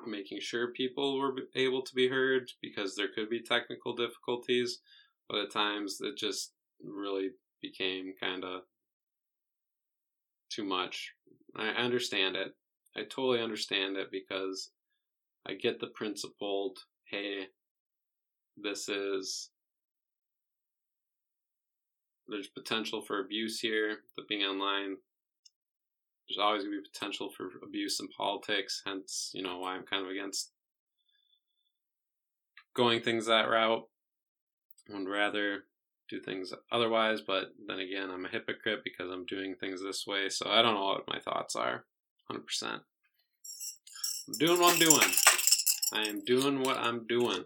making 0.06 0.40
sure 0.40 0.72
people 0.72 1.18
were 1.18 1.34
able 1.54 1.82
to 1.82 1.94
be 1.94 2.08
heard 2.08 2.50
because 2.62 2.94
there 2.94 3.08
could 3.14 3.28
be 3.28 3.42
technical 3.42 3.94
difficulties, 3.94 4.80
but 5.28 5.38
at 5.38 5.52
times 5.52 5.98
it 6.00 6.16
just 6.16 6.52
really 6.82 7.30
became 7.60 8.14
kind 8.20 8.44
of 8.44 8.62
too 10.50 10.64
much. 10.64 11.12
I 11.56 11.68
understand 11.68 12.36
it. 12.36 12.54
I 12.96 13.02
totally 13.02 13.40
understand 13.40 13.96
it 13.96 14.10
because 14.10 14.70
I 15.46 15.54
get 15.54 15.80
the 15.80 15.86
principled, 15.88 16.78
hey, 17.04 17.46
this 18.56 18.88
is 18.88 19.50
there's 22.28 22.48
potential 22.48 23.02
for 23.02 23.20
abuse 23.20 23.60
here, 23.60 23.98
the 24.16 24.22
being 24.28 24.42
online 24.42 24.96
there's 26.30 26.42
always 26.42 26.62
going 26.62 26.76
to 26.76 26.82
be 26.82 26.88
potential 26.92 27.30
for 27.36 27.50
abuse 27.62 27.98
in 27.98 28.06
politics. 28.08 28.82
Hence, 28.86 29.30
you 29.34 29.42
know, 29.42 29.58
why 29.58 29.74
I'm 29.74 29.82
kind 29.82 30.04
of 30.04 30.10
against 30.10 30.52
going 32.74 33.02
things 33.02 33.26
that 33.26 33.48
route. 33.48 33.82
I 34.88 34.96
would 34.96 35.08
rather 35.08 35.64
do 36.08 36.20
things 36.20 36.52
otherwise, 36.70 37.20
but 37.20 37.52
then 37.66 37.80
again, 37.80 38.10
I'm 38.10 38.24
a 38.24 38.28
hypocrite 38.28 38.80
because 38.84 39.10
I'm 39.10 39.26
doing 39.26 39.56
things 39.56 39.82
this 39.82 40.06
way. 40.06 40.28
So 40.28 40.48
I 40.48 40.62
don't 40.62 40.74
know 40.74 40.84
what 40.84 41.08
my 41.08 41.18
thoughts 41.18 41.56
are. 41.56 41.84
100%. 42.30 42.80
I'm 44.28 44.38
doing 44.38 44.60
what 44.60 44.74
I'm 44.74 44.78
doing. 44.78 45.10
I 45.92 46.02
am 46.02 46.24
doing 46.24 46.60
what 46.62 46.78
I'm 46.78 47.06
doing. 47.08 47.44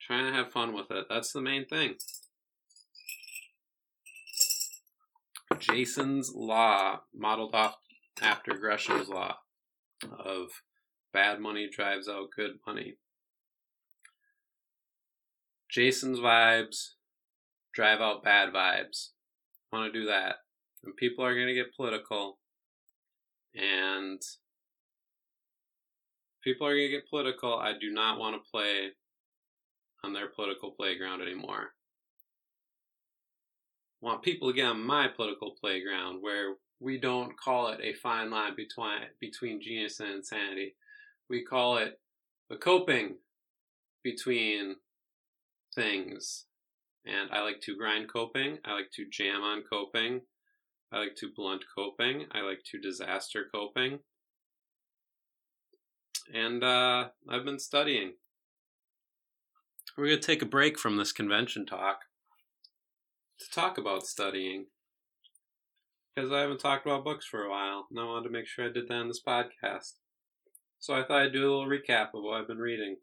Trying 0.00 0.26
to 0.26 0.32
have 0.32 0.52
fun 0.52 0.72
with 0.72 0.90
it. 0.92 1.06
That's 1.08 1.32
the 1.32 1.40
main 1.40 1.66
thing. 1.66 1.94
Jason's 5.58 6.32
Law, 6.34 7.00
modeled 7.14 7.54
off 7.54 7.76
after 8.20 8.52
Gresham's 8.52 9.08
Law 9.08 9.36
of 10.18 10.48
bad 11.12 11.40
money 11.40 11.68
drives 11.72 12.08
out 12.08 12.28
good 12.36 12.52
money. 12.66 12.96
Jason's 15.70 16.18
vibes 16.18 16.90
drive 17.74 18.00
out 18.00 18.24
bad 18.24 18.52
vibes. 18.52 19.10
Want 19.72 19.92
to 19.92 20.00
do 20.00 20.06
that. 20.06 20.36
And 20.84 20.96
people 20.96 21.24
are 21.24 21.34
going 21.34 21.48
to 21.48 21.54
get 21.54 21.74
political. 21.76 22.38
And 23.54 24.20
people 26.42 26.66
are 26.66 26.74
going 26.74 26.88
to 26.88 26.96
get 26.96 27.08
political. 27.08 27.54
I 27.54 27.72
do 27.80 27.90
not 27.90 28.18
want 28.18 28.36
to 28.36 28.50
play 28.50 28.90
on 30.04 30.12
their 30.12 30.28
political 30.28 30.72
playground 30.72 31.22
anymore 31.22 31.75
want 34.00 34.22
people 34.22 34.48
to 34.48 34.54
get 34.54 34.66
on 34.66 34.84
my 34.84 35.08
political 35.08 35.54
playground 35.60 36.22
where 36.22 36.54
we 36.80 36.98
don't 36.98 37.38
call 37.38 37.68
it 37.68 37.80
a 37.82 37.94
fine 37.94 38.30
line 38.30 38.54
between 38.54 39.00
between 39.20 39.60
genius 39.60 40.00
and 40.00 40.10
insanity. 40.10 40.74
We 41.28 41.44
call 41.44 41.78
it 41.78 41.98
the 42.50 42.56
coping 42.56 43.16
between 44.04 44.76
things. 45.74 46.44
And 47.06 47.30
I 47.32 47.42
like 47.42 47.60
to 47.62 47.76
grind 47.76 48.12
coping. 48.12 48.58
I 48.64 48.74
like 48.74 48.90
to 48.96 49.06
jam 49.10 49.42
on 49.42 49.62
coping. 49.70 50.22
I 50.92 50.98
like 50.98 51.16
to 51.16 51.30
blunt 51.34 51.64
coping. 51.76 52.26
I 52.32 52.40
like 52.40 52.60
to 52.70 52.78
disaster 52.78 53.46
coping. 53.52 54.00
And 56.34 56.62
uh, 56.64 57.08
I've 57.28 57.44
been 57.44 57.60
studying. 57.60 58.14
We're 59.96 60.08
going 60.08 60.20
to 60.20 60.26
take 60.26 60.42
a 60.42 60.46
break 60.46 60.78
from 60.78 60.96
this 60.96 61.12
convention 61.12 61.64
talk 61.64 62.00
to 63.38 63.50
talk 63.50 63.78
about 63.78 64.06
studying. 64.06 64.66
because 66.14 66.32
I 66.32 66.40
haven't 66.40 66.60
talked 66.60 66.86
about 66.86 67.04
books 67.04 67.26
for 67.26 67.42
a 67.44 67.50
while, 67.50 67.86
and 67.90 68.00
I 68.00 68.04
wanted 68.04 68.24
to 68.24 68.32
make 68.32 68.46
sure 68.46 68.64
I 68.66 68.72
did 68.72 68.88
that 68.88 68.94
on 68.94 69.08
this 69.08 69.22
podcast. 69.26 69.94
So 70.78 70.94
I 70.94 71.02
thought 71.04 71.22
I'd 71.22 71.32
do 71.32 71.40
a 71.40 71.50
little 71.50 71.66
recap 71.66 72.14
of 72.14 72.22
what 72.22 72.40
I've 72.40 72.46
been 72.48 72.58
reading. 72.58 72.96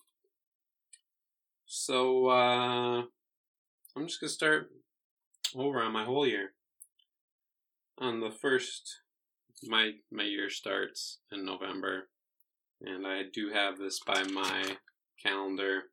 So 1.65 2.27
uh, 2.29 3.03
I'm 3.95 4.07
just 4.07 4.19
gonna 4.19 4.29
start 4.29 4.71
over 5.55 5.81
on 5.81 5.91
my 5.91 6.05
whole 6.05 6.27
year. 6.27 6.53
On 7.99 8.19
the 8.19 8.31
first, 8.31 9.01
my 9.63 9.91
my 10.11 10.23
year 10.23 10.49
starts 10.49 11.19
in 11.31 11.45
November, 11.45 12.09
and 12.81 13.05
I 13.07 13.23
do 13.31 13.49
have 13.53 13.77
this 13.77 13.99
by 14.05 14.23
my 14.23 14.77
calendar, 15.23 15.83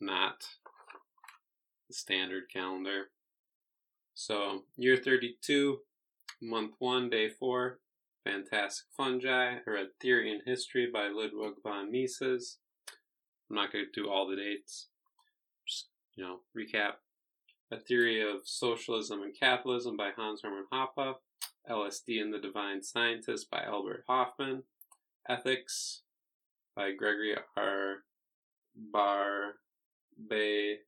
not 0.00 0.44
the 1.88 1.94
standard 1.94 2.44
calendar. 2.52 3.06
So 4.14 4.64
year 4.76 4.96
32, 4.96 5.78
month 6.40 6.74
one, 6.78 7.08
day 7.08 7.28
four, 7.28 7.78
Fantastic 8.24 8.86
Fungi. 8.96 9.54
I 9.56 9.60
read 9.66 9.88
Theory 10.00 10.30
and 10.32 10.42
History 10.44 10.88
by 10.92 11.08
Ludwig 11.08 11.54
von 11.62 11.90
Mises. 11.90 12.58
I'm 13.50 13.56
not 13.56 13.72
going 13.72 13.86
to 13.92 14.00
do 14.00 14.08
all 14.08 14.28
the 14.28 14.36
dates. 14.36 14.88
Just, 15.66 15.88
you 16.14 16.24
know, 16.24 16.40
recap. 16.56 16.94
A 17.72 17.78
Theory 17.78 18.20
of 18.20 18.42
Socialism 18.44 19.22
and 19.22 19.34
Capitalism 19.38 19.96
by 19.96 20.10
Hans 20.16 20.42
Hermann 20.42 20.66
Hoppe. 20.72 21.14
LSD 21.70 22.20
and 22.20 22.34
the 22.34 22.38
Divine 22.38 22.82
Scientist 22.82 23.50
by 23.50 23.62
Albert 23.62 24.04
Hofmann. 24.08 24.64
Ethics 25.28 26.02
by 26.76 26.92
Gregory 26.92 27.34
R. 27.56 28.04
Bar 28.74 29.54
Bay 30.28 30.78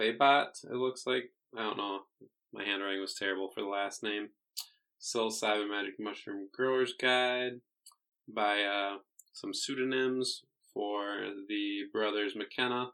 Baybat, 0.00 0.64
it 0.64 0.76
looks 0.76 1.06
like. 1.06 1.30
I 1.56 1.62
don't 1.62 1.76
know. 1.76 2.00
My 2.52 2.64
handwriting 2.64 3.00
was 3.00 3.14
terrible 3.14 3.50
for 3.54 3.62
the 3.62 3.68
last 3.68 4.02
name. 4.02 4.28
Psilocybin 5.00 5.70
Magic 5.70 5.94
Mushroom 5.98 6.48
Grower's 6.52 6.94
Guide 7.00 7.60
by 8.28 8.62
uh, 8.62 8.96
some 9.32 9.54
pseudonyms 9.54 10.42
for 10.74 11.30
the 11.48 11.84
brothers 11.92 12.34
McKenna. 12.36 12.90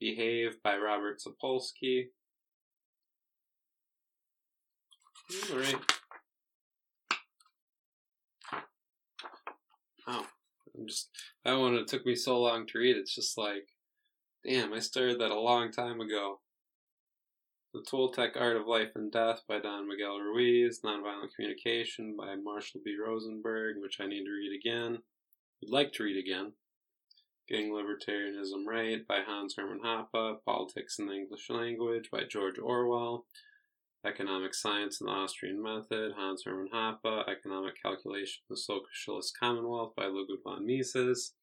Behave 0.00 0.62
by 0.64 0.76
Robert 0.76 1.20
Sapolsky. 1.20 2.06
All 5.52 5.58
right. 5.58 5.76
Oh, 10.08 10.26
I'm 10.76 10.86
just 10.86 11.10
that 11.44 11.54
one. 11.54 11.74
It 11.74 11.86
took 11.86 12.06
me 12.06 12.16
so 12.16 12.40
long 12.40 12.66
to 12.66 12.78
read. 12.78 12.96
It's 12.96 13.14
just 13.14 13.36
like, 13.36 13.68
damn, 14.44 14.72
I 14.72 14.78
started 14.78 15.20
that 15.20 15.30
a 15.30 15.38
long 15.38 15.70
time 15.70 16.00
ago. 16.00 16.40
The 17.72 17.82
Toltec 17.82 18.30
Art 18.34 18.56
of 18.56 18.66
Life 18.66 18.90
and 18.96 19.12
Death 19.12 19.42
by 19.48 19.60
Don 19.60 19.86
Miguel 19.86 20.18
Ruiz, 20.18 20.80
Nonviolent 20.84 21.34
Communication 21.36 22.16
by 22.16 22.34
Marshall 22.34 22.80
B. 22.84 22.96
Rosenberg, 22.96 23.76
which 23.80 24.00
I 24.00 24.06
need 24.06 24.24
to 24.24 24.30
read 24.30 24.58
again. 24.58 24.98
Would 25.60 25.70
like 25.70 25.92
to 25.92 26.02
read 26.02 26.16
again. 26.16 26.52
Getting 27.48 27.70
Libertarianism 27.70 28.64
Right 28.66 29.06
by 29.06 29.20
Hans 29.26 29.54
Hermann 29.56 29.80
Hoppe, 29.84 30.38
Politics 30.44 30.98
in 30.98 31.06
the 31.06 31.14
English 31.14 31.48
Language 31.50 32.08
by 32.10 32.22
George 32.28 32.58
Orwell, 32.58 33.26
Economic 34.04 34.54
Science 34.54 35.00
and 35.00 35.08
the 35.08 35.12
Austrian 35.12 35.62
Method, 35.62 36.12
Hans 36.16 36.44
Hermann 36.44 36.70
Hoppe, 36.72 37.28
Economic 37.28 37.74
Calculation 37.80 38.42
of 38.48 38.56
the 38.56 38.60
Socialist 38.60 39.36
Commonwealth 39.38 39.92
by 39.96 40.06
Ludwig 40.06 40.40
von 40.42 40.64
Mises, 40.64 41.34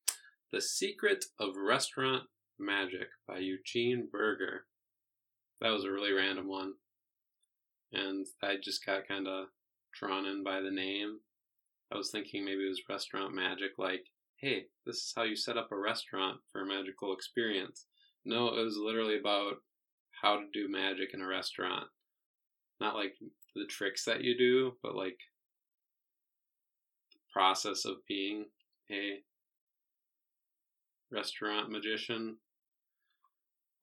The 0.52 0.62
Secret 0.62 1.26
of 1.39 1.56
Restaurant 1.56 2.24
Magic 2.60 3.08
by 3.28 3.39
Eugene 3.39 4.08
Burger. 4.12 4.66
That 5.62 5.70
was 5.70 5.84
a 5.84 5.91
really 5.91 6.12
random 6.12 6.47
one. 6.47 6.74
And 7.93 8.26
I 8.43 8.55
just 8.62 8.86
got 8.86 9.08
kind 9.08 9.28
of 9.28 9.47
drawn 9.93 10.26
in 10.26 10.43
by 10.43 10.62
the 10.62 10.72
name. 10.72 11.20
I 11.91 11.97
was 11.97 12.12
thinking 12.12 12.43
maybe 12.43 12.66
it 12.66 12.70
was 12.70 12.82
restaurant 12.89 13.34
magic, 13.34 13.72
like, 13.78 14.03
hey, 14.38 14.66
this 14.86 14.97
is 14.97 15.14
how 15.16 15.24
you 15.24 15.36
set 15.36 15.58
up 15.58 15.72
a 15.72 15.78
restaurant 15.78 16.39
for 16.51 16.62
a 16.62 16.66
magical 16.66 17.14
experience. 17.14 17.86
No, 18.26 18.49
it 18.49 18.64
was 18.64 18.78
literally 18.78 19.18
about 19.18 19.55
how 20.22 20.38
to 20.38 20.45
do 20.53 20.70
magic 20.70 21.14
in 21.14 21.22
a 21.22 21.28
restaurant. 21.28 21.86
Not 22.80 22.95
like 22.95 23.14
the 23.55 23.66
tricks 23.66 24.03
that 24.05 24.24
you 24.24 24.38
do, 24.38 24.74
but 24.84 24.95
like 24.95 25.18
the 27.14 27.20
process 27.32 27.86
of 27.86 28.05
being 28.08 28.45
a 28.91 29.20
restaurant 31.12 31.72
magician 31.72 32.38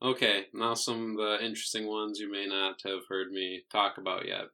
Okay, 0.04 0.48
now 0.52 0.74
some 0.74 1.12
of 1.12 1.16
the 1.16 1.42
interesting 1.42 1.86
ones 1.86 2.20
you 2.20 2.30
may 2.30 2.44
not 2.44 2.82
have 2.84 3.06
heard 3.08 3.32
me 3.32 3.62
talk 3.72 3.96
about 3.96 4.28
yet. 4.28 4.48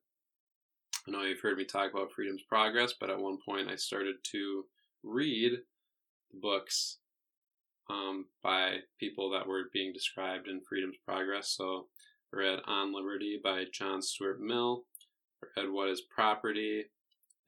I 1.09 1.11
know 1.11 1.23
you've 1.23 1.41
heard 1.41 1.59
me 1.59 1.65
talk 1.65 1.93
about 1.93 2.13
Freedom's 2.13 2.45
Progress, 2.49 2.93
but 3.01 3.11
at 3.11 3.19
one 3.19 3.37
point 3.45 3.69
I 3.69 3.75
started 3.75 4.15
to 4.31 4.67
read 5.03 5.55
books 6.33 6.99
um, 7.91 8.27
by 8.45 8.77
people 9.01 9.29
that 9.31 9.49
were 9.49 9.65
being 9.73 9.93
described 9.93 10.47
in 10.47 10.61
Freedom's 10.61 10.99
Progress. 11.05 11.49
So 11.49 11.89
I 12.33 12.37
read 12.37 12.61
On 12.69 12.95
Liberty 12.95 13.41
by 13.43 13.65
John 13.73 14.03
Stuart 14.03 14.41
Mill, 14.41 14.85
I 15.43 15.63
read 15.63 15.73
What 15.73 15.89
is 15.89 16.03
Property, 16.15 16.85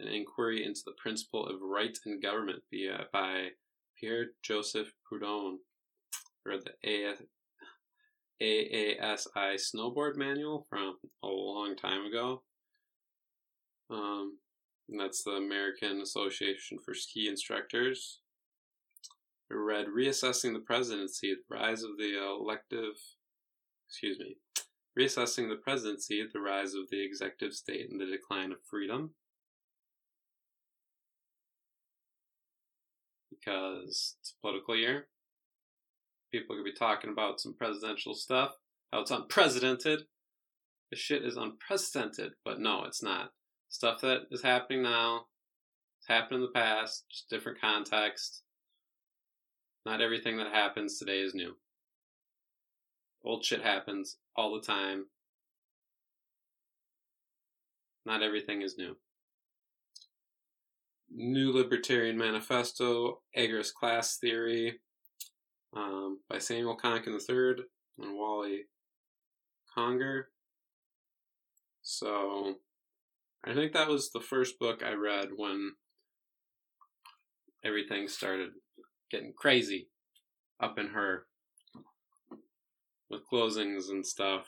An 0.00 0.08
Inquiry 0.08 0.64
into 0.64 0.80
the 0.84 0.96
Principle 1.00 1.46
of 1.46 1.62
Right 1.62 1.96
in 2.04 2.18
Government 2.18 2.64
by 3.12 3.50
Pierre 3.96 4.30
Joseph 4.42 4.92
Proudhon. 5.08 5.58
I 6.44 6.50
read 6.50 6.62
the 6.64 6.72
AASI 8.42 9.54
snowboard 9.54 10.16
manual 10.16 10.66
from 10.68 10.96
a 11.22 11.28
long 11.28 11.76
time 11.76 12.04
ago. 12.06 12.42
Um, 13.88 14.38
that's 14.88 15.22
the 15.22 15.32
American 15.32 16.00
Association 16.00 16.78
for 16.84 16.92
Ski 16.92 17.28
Instructors. 17.28 18.18
I 19.50 19.54
read 19.54 19.86
Reassessing 19.86 20.54
the 20.54 20.60
Presidency, 20.60 21.34
the 21.34 21.54
Rise 21.54 21.84
of 21.84 21.96
the 21.98 22.18
Elective, 22.18 22.94
excuse 23.88 24.18
me, 24.18 24.38
Reassessing 24.98 25.48
the 25.48 25.60
Presidency, 25.62 26.26
the 26.32 26.40
Rise 26.40 26.74
of 26.74 26.90
the 26.90 27.04
Executive 27.04 27.54
State 27.54 27.90
and 27.90 28.00
the 28.00 28.06
Decline 28.06 28.50
of 28.50 28.58
Freedom. 28.68 29.14
Because 33.30 34.16
it's 34.20 34.34
a 34.36 34.40
political 34.40 34.76
year 34.76 35.06
people 36.32 36.56
could 36.56 36.64
be 36.64 36.72
talking 36.72 37.10
about 37.10 37.40
some 37.40 37.54
presidential 37.54 38.14
stuff. 38.14 38.56
How 38.92 39.00
it's 39.00 39.10
unprecedented. 39.10 40.02
The 40.90 40.96
shit 40.96 41.24
is 41.24 41.36
unprecedented, 41.36 42.32
but 42.44 42.58
no, 42.58 42.84
it's 42.84 43.02
not. 43.02 43.30
Stuff 43.68 44.00
that 44.00 44.22
is 44.30 44.42
happening 44.42 44.82
now, 44.82 45.26
it's 45.98 46.08
happened 46.08 46.36
in 46.36 46.42
the 46.42 46.48
past, 46.48 47.04
just 47.10 47.30
different 47.30 47.60
context. 47.60 48.42
Not 49.86 50.00
everything 50.00 50.36
that 50.38 50.52
happens 50.52 50.98
today 50.98 51.20
is 51.20 51.34
new. 51.34 51.56
Old 53.24 53.44
shit 53.44 53.62
happens 53.62 54.16
all 54.36 54.52
the 54.54 54.66
time. 54.66 55.06
Not 58.04 58.22
everything 58.22 58.62
is 58.62 58.76
new. 58.76 58.96
New 61.10 61.52
Libertarian 61.52 62.18
Manifesto, 62.18 63.20
Agorist 63.36 63.74
Class 63.74 64.18
Theory, 64.18 64.80
um, 65.74 66.20
by 66.28 66.38
Samuel 66.38 66.76
Konkin 66.76 67.18
III 67.18 67.64
and 67.98 68.16
Wally 68.16 68.66
Conger. 69.74 70.28
So 71.82 72.56
I 73.44 73.54
think 73.54 73.72
that 73.72 73.88
was 73.88 74.10
the 74.10 74.20
first 74.20 74.58
book 74.58 74.82
I 74.84 74.92
read 74.92 75.30
when 75.36 75.72
everything 77.64 78.08
started 78.08 78.50
getting 79.10 79.32
crazy 79.36 79.88
up 80.60 80.78
in 80.78 80.88
her 80.88 81.26
with 83.10 83.28
closings 83.30 83.90
and 83.90 84.06
stuff. 84.06 84.46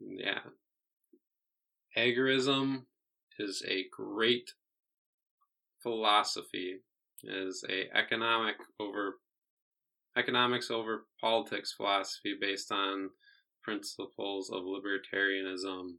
Yeah. 0.00 0.40
Agorism 1.96 2.84
is 3.38 3.62
a 3.66 3.86
great 3.92 4.52
philosophy 5.82 6.80
is 7.24 7.64
a 7.68 7.88
economic 7.96 8.56
over 8.78 9.16
economics 10.16 10.70
over 10.70 11.06
politics 11.20 11.72
philosophy 11.76 12.36
based 12.40 12.72
on 12.72 13.10
principles 13.62 14.50
of 14.50 14.62
libertarianism 14.64 15.94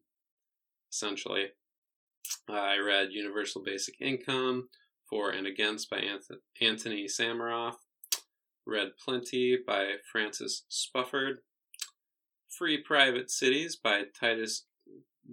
essentially. 0.91 1.47
I 2.49 2.77
read 2.77 3.11
universal 3.11 3.63
basic 3.63 3.95
income 4.01 4.69
for 5.09 5.31
and 5.31 5.47
against 5.47 5.89
by 5.89 6.01
anthony 6.61 7.05
samaroff. 7.05 7.75
Read 8.65 8.91
plenty 9.03 9.57
by 9.65 9.95
francis 10.11 10.63
spufford. 10.69 11.35
Free 12.49 12.81
private 12.81 13.31
cities 13.31 13.75
by 13.75 14.03
titus 14.19 14.65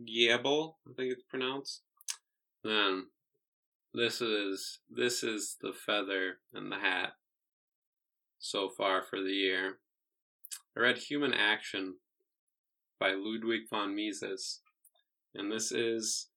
Gebel, 0.04 0.78
i 0.88 0.92
think 0.94 1.12
it's 1.12 1.22
pronounced. 1.28 1.82
Then 2.62 3.06
this 3.94 4.20
is 4.20 4.80
this 4.90 5.22
is 5.22 5.56
the 5.60 5.72
feather 5.72 6.38
and 6.52 6.70
the 6.70 6.76
hat 6.76 7.14
so 8.38 8.68
far 8.68 9.02
for 9.02 9.20
the 9.20 9.32
year. 9.32 9.78
I 10.76 10.80
read 10.80 10.98
Human 10.98 11.32
Action 11.32 11.96
by 13.00 13.10
Ludwig 13.10 13.62
von 13.70 13.94
Mises. 13.94 14.60
And 15.34 15.50
this 15.50 15.72
is 15.72 16.28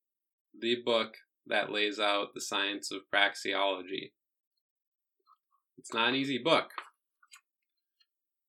the 0.60 0.78
book 0.84 1.16
that 1.48 1.72
lays 1.72 2.00
out 2.00 2.34
the 2.34 2.42
science 2.42 2.92
of 2.92 3.02
praxeology. 3.14 4.12
It's 5.78 5.94
not 5.94 6.10
an 6.10 6.16
easy 6.16 6.38
book. 6.38 6.72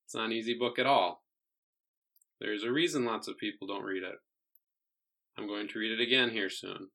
It's 0.05 0.15
not 0.15 0.27
an 0.27 0.33
easy 0.33 0.55
book 0.55 0.79
at 0.79 0.87
all. 0.87 1.23
There's 2.41 2.65
a 2.65 2.73
reason 2.73 3.05
lots 3.05 3.29
of 3.29 3.39
people 3.39 3.67
don't 3.67 3.85
read 3.85 4.03
it. 4.03 4.19
I'm 5.39 5.47
going 5.47 5.69
to 5.69 5.79
read 5.79 5.99
it 5.99 6.03
again 6.03 6.31
here 6.31 6.51
soon. 6.51 6.89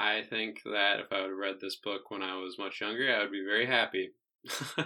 I 0.00 0.22
think 0.22 0.62
that 0.64 1.00
if 1.00 1.12
I 1.12 1.20
would 1.20 1.28
have 1.28 1.38
read 1.38 1.56
this 1.60 1.76
book 1.76 2.10
when 2.10 2.22
I 2.22 2.36
was 2.36 2.58
much 2.58 2.80
younger, 2.80 3.14
I 3.14 3.20
would 3.20 3.30
be 3.30 3.44
very 3.44 3.66
happy. 3.66 4.12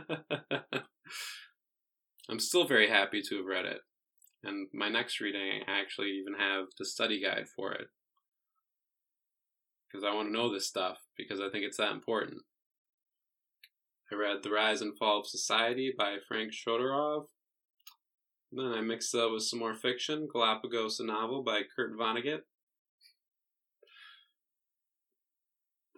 I'm 2.29 2.41
still 2.41 2.67
very 2.67 2.89
happy 2.89 3.23
to 3.29 3.37
have 3.37 3.47
read 3.47 3.65
it. 3.65 3.79
And 4.43 4.67
my 4.75 4.89
next 4.89 5.21
reading, 5.21 5.62
I 5.69 5.81
actually 5.81 6.09
even 6.21 6.35
have 6.37 6.65
the 6.81 6.85
study 6.85 7.23
guide 7.23 7.47
for 7.55 7.73
it. 7.73 7.87
Because 9.87 10.05
I 10.05 10.12
want 10.12 10.29
to 10.29 10.33
know 10.33 10.53
this 10.53 10.67
stuff, 10.67 10.99
because 11.17 11.39
I 11.39 11.49
think 11.49 11.65
it's 11.65 11.77
that 11.77 11.93
important. 11.93 12.43
I 14.11 14.17
read 14.17 14.43
The 14.43 14.51
Rise 14.51 14.83
and 14.83 14.99
Fall 14.99 15.21
of 15.21 15.29
Society 15.29 15.95
by 15.97 16.17
Frank 16.27 16.53
Chodorov. 16.53 17.27
Then 18.51 18.67
I 18.67 18.81
mixed 18.81 19.15
it 19.15 19.21
up 19.21 19.31
with 19.31 19.45
some 19.45 19.61
more 19.61 19.77
fiction, 19.77 20.27
Galapagos, 20.33 20.99
a 20.99 21.05
novel 21.05 21.45
by 21.45 21.62
Kurt 21.75 21.97
Vonnegut. 21.97 22.41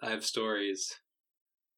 I 0.02 0.10
have 0.10 0.24
stories. 0.24 0.94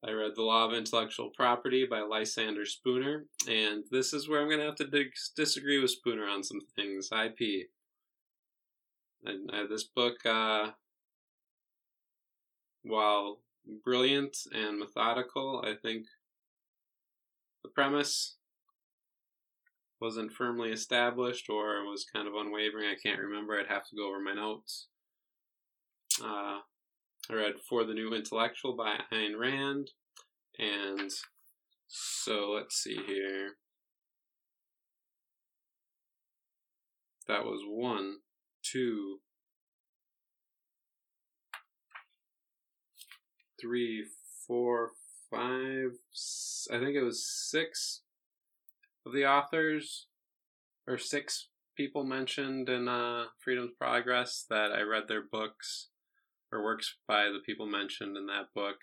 I 0.05 0.11
read 0.11 0.33
The 0.35 0.43
Law 0.43 0.67
of 0.67 0.75
Intellectual 0.75 1.31
Property 1.31 1.85
by 1.85 2.01
Lysander 2.01 2.65
Spooner, 2.65 3.25
and 3.49 3.85
this 3.91 4.13
is 4.13 4.29
where 4.29 4.41
I'm 4.41 4.49
going 4.49 4.61
to 4.61 4.67
have 4.67 4.77
to 4.77 4.87
dig- 4.87 5.15
disagree 5.37 5.81
with 5.81 5.91
Spooner 5.91 6.27
on 6.27 6.43
some 6.43 6.61
things. 6.77 7.11
IP. 7.13 7.69
This 9.69 9.85
book, 9.85 10.25
uh, 10.25 10.71
while 12.83 13.41
brilliant 13.85 14.37
and 14.53 14.79
methodical, 14.79 15.65
I 15.67 15.75
think 15.75 16.07
the 17.63 17.69
premise 17.71 18.37
wasn't 20.01 20.33
firmly 20.33 20.71
established 20.71 21.51
or 21.51 21.85
was 21.85 22.07
kind 22.13 22.29
of 22.29 22.35
unwavering. 22.35 22.89
I 22.89 22.95
can't 23.01 23.21
remember. 23.21 23.59
I'd 23.59 23.67
have 23.67 23.89
to 23.89 23.97
go 23.97 24.09
over 24.09 24.21
my 24.21 24.35
notes. 24.35 24.87
Uh, 26.25 26.61
I 27.31 27.35
read 27.35 27.55
For 27.69 27.85
the 27.85 27.93
New 27.93 28.15
Intellectual 28.15 28.75
by 28.75 29.01
Ayn 29.13 29.39
Rand. 29.39 29.91
And 30.59 31.11
so 31.87 32.53
let's 32.53 32.77
see 32.77 32.99
here. 33.07 33.57
That 37.27 37.45
was 37.45 37.61
one, 37.67 38.17
two, 38.63 39.19
three, 43.61 44.07
four, 44.47 44.93
five, 45.31 45.91
I 46.73 46.79
think 46.79 46.97
it 46.97 47.05
was 47.05 47.29
six 47.29 48.01
of 49.05 49.13
the 49.13 49.27
authors, 49.27 50.07
or 50.87 50.97
six 50.97 51.49
people 51.77 52.05
mentioned 52.05 52.71
in 52.71 52.89
uh, 52.89 53.25
Freedom's 53.39 53.73
Progress 53.79 54.47
that 54.49 54.73
I 54.73 54.81
read 54.81 55.05
their 55.09 55.23
books 55.23 55.89
or 56.53 56.63
works 56.63 56.97
by 57.07 57.25
the 57.25 57.41
people 57.45 57.67
mentioned 57.67 58.17
in 58.17 58.27
that 58.27 58.47
book 58.55 58.77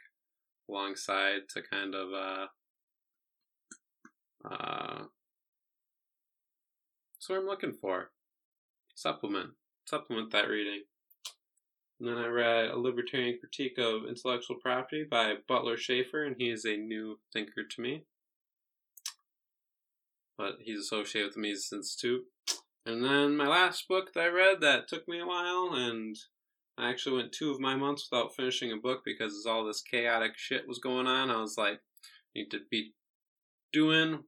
alongside 0.70 1.42
to 1.50 1.62
kind 1.62 1.96
of 1.96 2.10
uh, 2.14 2.48
uh, 4.50 5.04
that's 7.14 7.30
what 7.30 7.40
I'm 7.40 7.48
looking 7.48 7.74
for. 7.74 8.12
Supplement. 8.94 9.52
Supplement 9.88 10.32
that 10.32 10.48
reading. 10.48 10.84
And 12.00 12.10
then 12.10 12.18
I 12.18 12.28
read 12.28 12.70
A 12.70 12.78
Libertarian 12.78 13.40
Critique 13.40 13.80
of 13.80 14.08
Intellectual 14.08 14.58
Property 14.62 15.06
by 15.10 15.36
Butler 15.48 15.78
Shaffer, 15.78 16.24
and 16.24 16.36
he 16.38 16.50
is 16.50 16.66
a 16.66 16.78
new 16.78 17.20
thinker 17.34 17.64
to 17.68 17.82
me. 17.82 18.04
But 20.38 20.58
he's 20.62 20.80
associated 20.80 21.30
with 21.30 21.36
the 21.36 21.42
Mises 21.42 21.74
Institute. 21.74 22.26
And 22.86 23.04
then 23.04 23.36
my 23.36 23.48
last 23.48 23.88
book 23.88 24.14
that 24.14 24.22
I 24.22 24.28
read 24.28 24.62
that 24.62 24.88
took 24.88 25.08
me 25.08 25.20
a 25.20 25.26
while, 25.26 25.72
and 25.74 26.16
I 26.78 26.90
actually 26.90 27.18
went 27.18 27.32
two 27.32 27.52
of 27.52 27.60
my 27.60 27.76
months 27.76 28.08
without 28.10 28.36
finishing 28.36 28.72
a 28.72 28.78
book 28.78 29.02
because 29.06 29.46
all 29.46 29.66
this 29.66 29.82
chaotic 29.82 30.34
shit 30.36 30.68
was 30.68 30.80
going 30.80 31.08
on. 31.08 31.30
I 31.30 31.40
was 31.40 31.58
like, 31.58 31.80
need 32.36 32.52
to 32.52 32.60
be 32.70 32.94
doing 33.72 34.24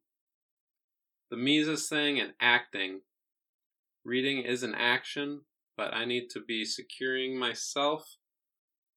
the 1.29 1.37
Mises 1.37 1.89
thing 1.89 2.19
and 2.19 2.33
acting. 2.39 3.01
Reading 4.05 4.43
is 4.43 4.63
an 4.63 4.75
action, 4.75 5.41
but 5.75 5.93
I 5.93 6.05
need 6.05 6.29
to 6.31 6.39
be 6.39 6.63
securing 6.63 7.37
myself 7.37 8.17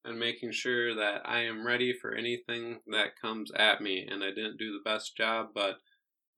and 0.05 0.17
making 0.17 0.53
sure 0.53 0.95
that 0.95 1.21
I 1.25 1.41
am 1.41 1.67
ready 1.67 1.93
for 1.93 2.15
anything 2.15 2.79
that 2.87 3.19
comes 3.21 3.51
at 3.51 3.81
me. 3.81 4.07
And 4.09 4.23
I 4.23 4.29
didn't 4.29 4.57
do 4.57 4.71
the 4.71 4.89
best 4.89 5.17
job, 5.17 5.49
but 5.53 5.75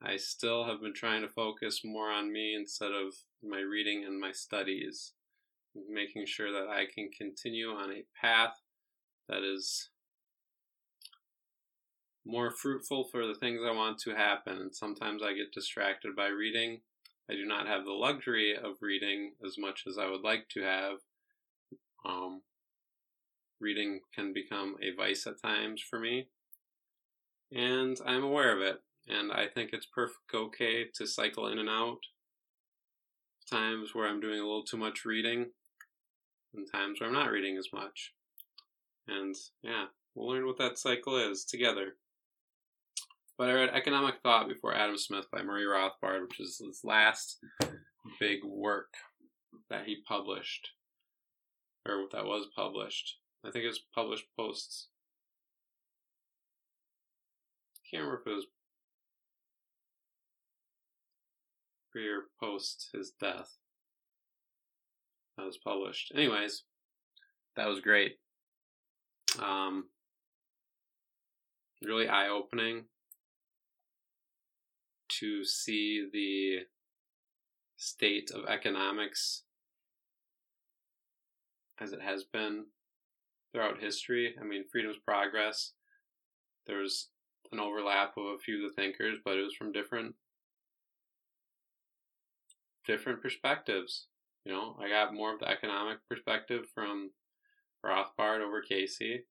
I 0.01 0.18
still 0.18 0.66
have 0.66 0.82
been 0.82 0.95
trying 0.95 1.22
to 1.22 1.30
focus 1.30 1.82
more 1.86 2.09
on 2.09 2.34
me 2.34 2.55
instead 2.55 2.91
of 2.91 3.14
my 3.43 3.59
reading 3.59 4.03
and 4.03 4.20
my 4.20 4.32
studies 4.32 5.14
making 5.89 6.26
sure 6.26 6.51
that 6.51 6.69
I 6.69 6.86
can 6.93 7.09
continue 7.15 7.69
on 7.69 7.91
a 7.91 8.05
path 8.19 8.61
that 9.28 9.43
is 9.43 9.89
more 12.26 12.51
fruitful 12.51 13.05
for 13.11 13.26
the 13.28 13.36
things 13.36 13.61
I 13.65 13.71
want 13.71 13.99
to 13.99 14.11
happen. 14.11 14.57
And 14.57 14.76
sometimes 14.76 15.21
I 15.24 15.34
get 15.34 15.51
distracted 15.53 16.15
by 16.15 16.28
reading. 16.28 16.82
I 17.30 17.34
do 17.34 17.45
not 17.45 17.67
have 17.67 17.86
the 17.86 17.91
luxury 17.91 18.55
of 18.55 18.76
reading 18.82 19.34
as 19.45 19.57
much 19.57 19.84
as 19.88 19.97
I 19.97 20.09
would 20.09 20.21
like 20.21 20.47
to 20.49 20.61
have. 20.61 20.97
Um, 22.05 22.41
reading 23.59 24.01
can 24.13 24.34
become 24.34 24.76
a 24.82 24.95
vice 24.95 25.26
at 25.26 25.41
times 25.41 25.82
for 25.82 25.99
me, 25.99 26.28
and 27.49 27.97
I'm 28.05 28.24
aware 28.24 28.55
of 28.55 28.61
it. 28.61 28.82
And 29.07 29.32
I 29.32 29.47
think 29.47 29.71
it's 29.71 29.86
perfect 29.86 30.34
okay 30.34 30.86
to 30.95 31.07
cycle 31.07 31.47
in 31.47 31.59
and 31.59 31.69
out. 31.69 31.99
Times 33.49 33.89
where 33.93 34.07
I'm 34.07 34.21
doing 34.21 34.39
a 34.39 34.43
little 34.43 34.63
too 34.63 34.78
much 34.78 35.05
reading 35.05 35.47
and 36.56 36.68
times 36.72 36.99
where 36.99 37.10
I'm 37.10 37.16
not 37.16 37.32
reading 37.32 37.58
as 37.58 37.68
much. 37.74 38.14
And 39.08 39.36
yeah, 39.62 39.86
we'll 40.16 40.30
learn 40.30 40.45
what 40.45 40.58
that 40.58 40.78
cycle 40.78 41.18
is 41.18 41.43
together. 41.43 41.95
But 43.38 43.49
I 43.49 43.54
read 43.54 43.70
Economic 43.74 44.16
Thought 44.22 44.47
Before 44.47 44.76
Adam 44.76 44.97
Smith 44.97 45.26
by 45.32 45.41
Murray 45.41 45.66
Rothbard, 45.66 46.22
which 46.22 46.39
is 46.39 46.62
his 46.64 46.82
last 46.84 47.39
big 48.20 48.43
work 48.43 48.93
that 49.70 49.86
he 49.86 49.97
published, 50.08 50.70
or 51.88 52.06
that 52.12 52.26
was 52.26 52.47
published. 52.56 53.18
I 53.45 53.51
think 53.51 53.66
it 53.66 53.70
was 53.70 53.82
published 53.93 54.26
post. 54.38 54.88
I 57.76 57.82
can't 57.89 58.04
remember 58.04 58.22
if 58.22 58.28
it 58.28 58.36
was 58.36 58.45
pre 61.91 62.08
or 62.08 62.24
post 62.39 62.89
his 62.93 63.12
death 63.20 63.58
that 65.38 65.45
was 65.45 65.57
published. 65.57 66.11
Anyways, 66.15 66.63
that 67.55 67.67
was 67.67 67.79
great. 67.79 68.17
Um, 69.39 69.86
really 71.84 72.07
eye 72.07 72.29
opening 72.29 72.86
to 75.19 75.43
see 75.45 76.07
the 76.11 76.65
state 77.77 78.31
of 78.34 78.45
economics 78.47 79.43
as 81.79 81.91
it 81.91 82.01
has 82.01 82.23
been 82.23 82.65
throughout 83.51 83.81
history. 83.81 84.36
I 84.39 84.43
mean, 84.43 84.63
freedom's 84.71 84.97
progress. 85.05 85.73
There 86.65 86.77
was 86.77 87.09
an 87.51 87.59
overlap 87.59 88.17
of 88.17 88.25
a 88.25 88.38
few 88.38 88.63
of 88.63 88.71
the 88.71 88.81
thinkers, 88.81 89.17
but 89.23 89.38
it 89.38 89.43
was 89.43 89.55
from 89.55 89.71
different 89.71 90.15
different 92.86 93.21
perspectives. 93.21 94.07
You 94.46 94.52
know, 94.52 94.78
I 94.80 94.89
got 94.89 95.14
more 95.14 95.34
of 95.34 95.39
the 95.39 95.48
economic 95.48 96.00
perspective 96.10 96.66
from 96.74 97.12
Rothbard 97.86 98.41
over 98.41 98.62
Casey. 98.62 99.24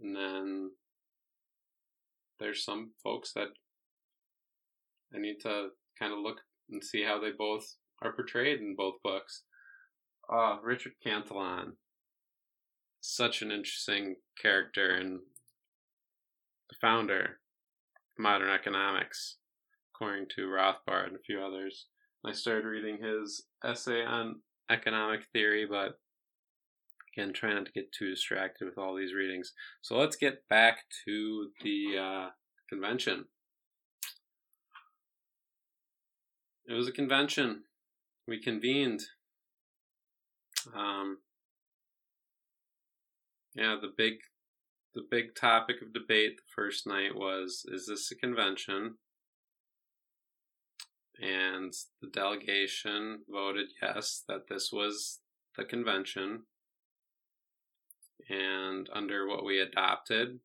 And 0.00 0.16
then 0.16 0.70
there's 2.40 2.64
some 2.64 2.92
folks 3.02 3.32
that 3.34 3.48
I 5.14 5.18
need 5.18 5.40
to 5.42 5.68
kind 5.98 6.12
of 6.12 6.20
look 6.20 6.38
and 6.70 6.82
see 6.82 7.04
how 7.04 7.20
they 7.20 7.30
both 7.30 7.76
are 8.00 8.12
portrayed 8.12 8.60
in 8.60 8.74
both 8.76 8.94
books. 9.04 9.42
Uh, 10.32 10.56
Richard 10.62 10.94
Cantillon, 11.04 11.74
such 13.00 13.42
an 13.42 13.50
interesting 13.50 14.16
character 14.40 14.94
and 14.94 15.20
the 16.70 16.76
founder 16.80 17.20
of 17.20 18.18
modern 18.18 18.48
economics, 18.48 19.36
according 19.94 20.26
to 20.36 20.46
Rothbard 20.46 21.08
and 21.08 21.16
a 21.16 21.22
few 21.26 21.42
others. 21.42 21.86
I 22.24 22.32
started 22.32 22.64
reading 22.64 22.98
his 23.02 23.44
essay 23.64 24.04
on 24.04 24.36
economic 24.70 25.24
theory, 25.32 25.66
but 25.68 25.98
again, 27.12 27.32
try 27.32 27.52
not 27.52 27.66
to 27.66 27.72
get 27.72 27.92
too 27.92 28.10
distracted 28.10 28.64
with 28.64 28.78
all 28.78 28.94
these 28.94 29.12
readings. 29.12 29.52
So 29.82 29.98
let's 29.98 30.14
get 30.14 30.48
back 30.48 30.84
to 31.04 31.48
the 31.62 31.98
uh, 31.98 32.28
convention. 32.68 33.24
It 36.68 36.74
was 36.74 36.86
a 36.86 36.92
convention. 36.92 37.64
we 38.28 38.40
convened. 38.40 39.00
Um, 40.76 41.18
yeah, 43.54 43.76
the 43.80 43.92
big 43.96 44.14
the 44.94 45.02
big 45.10 45.34
topic 45.34 45.76
of 45.82 45.92
debate 45.92 46.36
the 46.36 46.42
first 46.54 46.86
night 46.86 47.14
was 47.14 47.64
is 47.72 47.86
this 47.86 48.12
a 48.12 48.14
convention? 48.14 48.94
And 51.22 51.72
the 52.00 52.08
delegation 52.08 53.20
voted 53.30 53.68
yes, 53.80 54.24
that 54.28 54.48
this 54.48 54.70
was 54.72 55.20
the 55.56 55.64
convention. 55.64 56.42
And 58.28 58.88
under 58.92 59.28
what 59.28 59.44
we 59.44 59.60
adopted, 59.60 60.40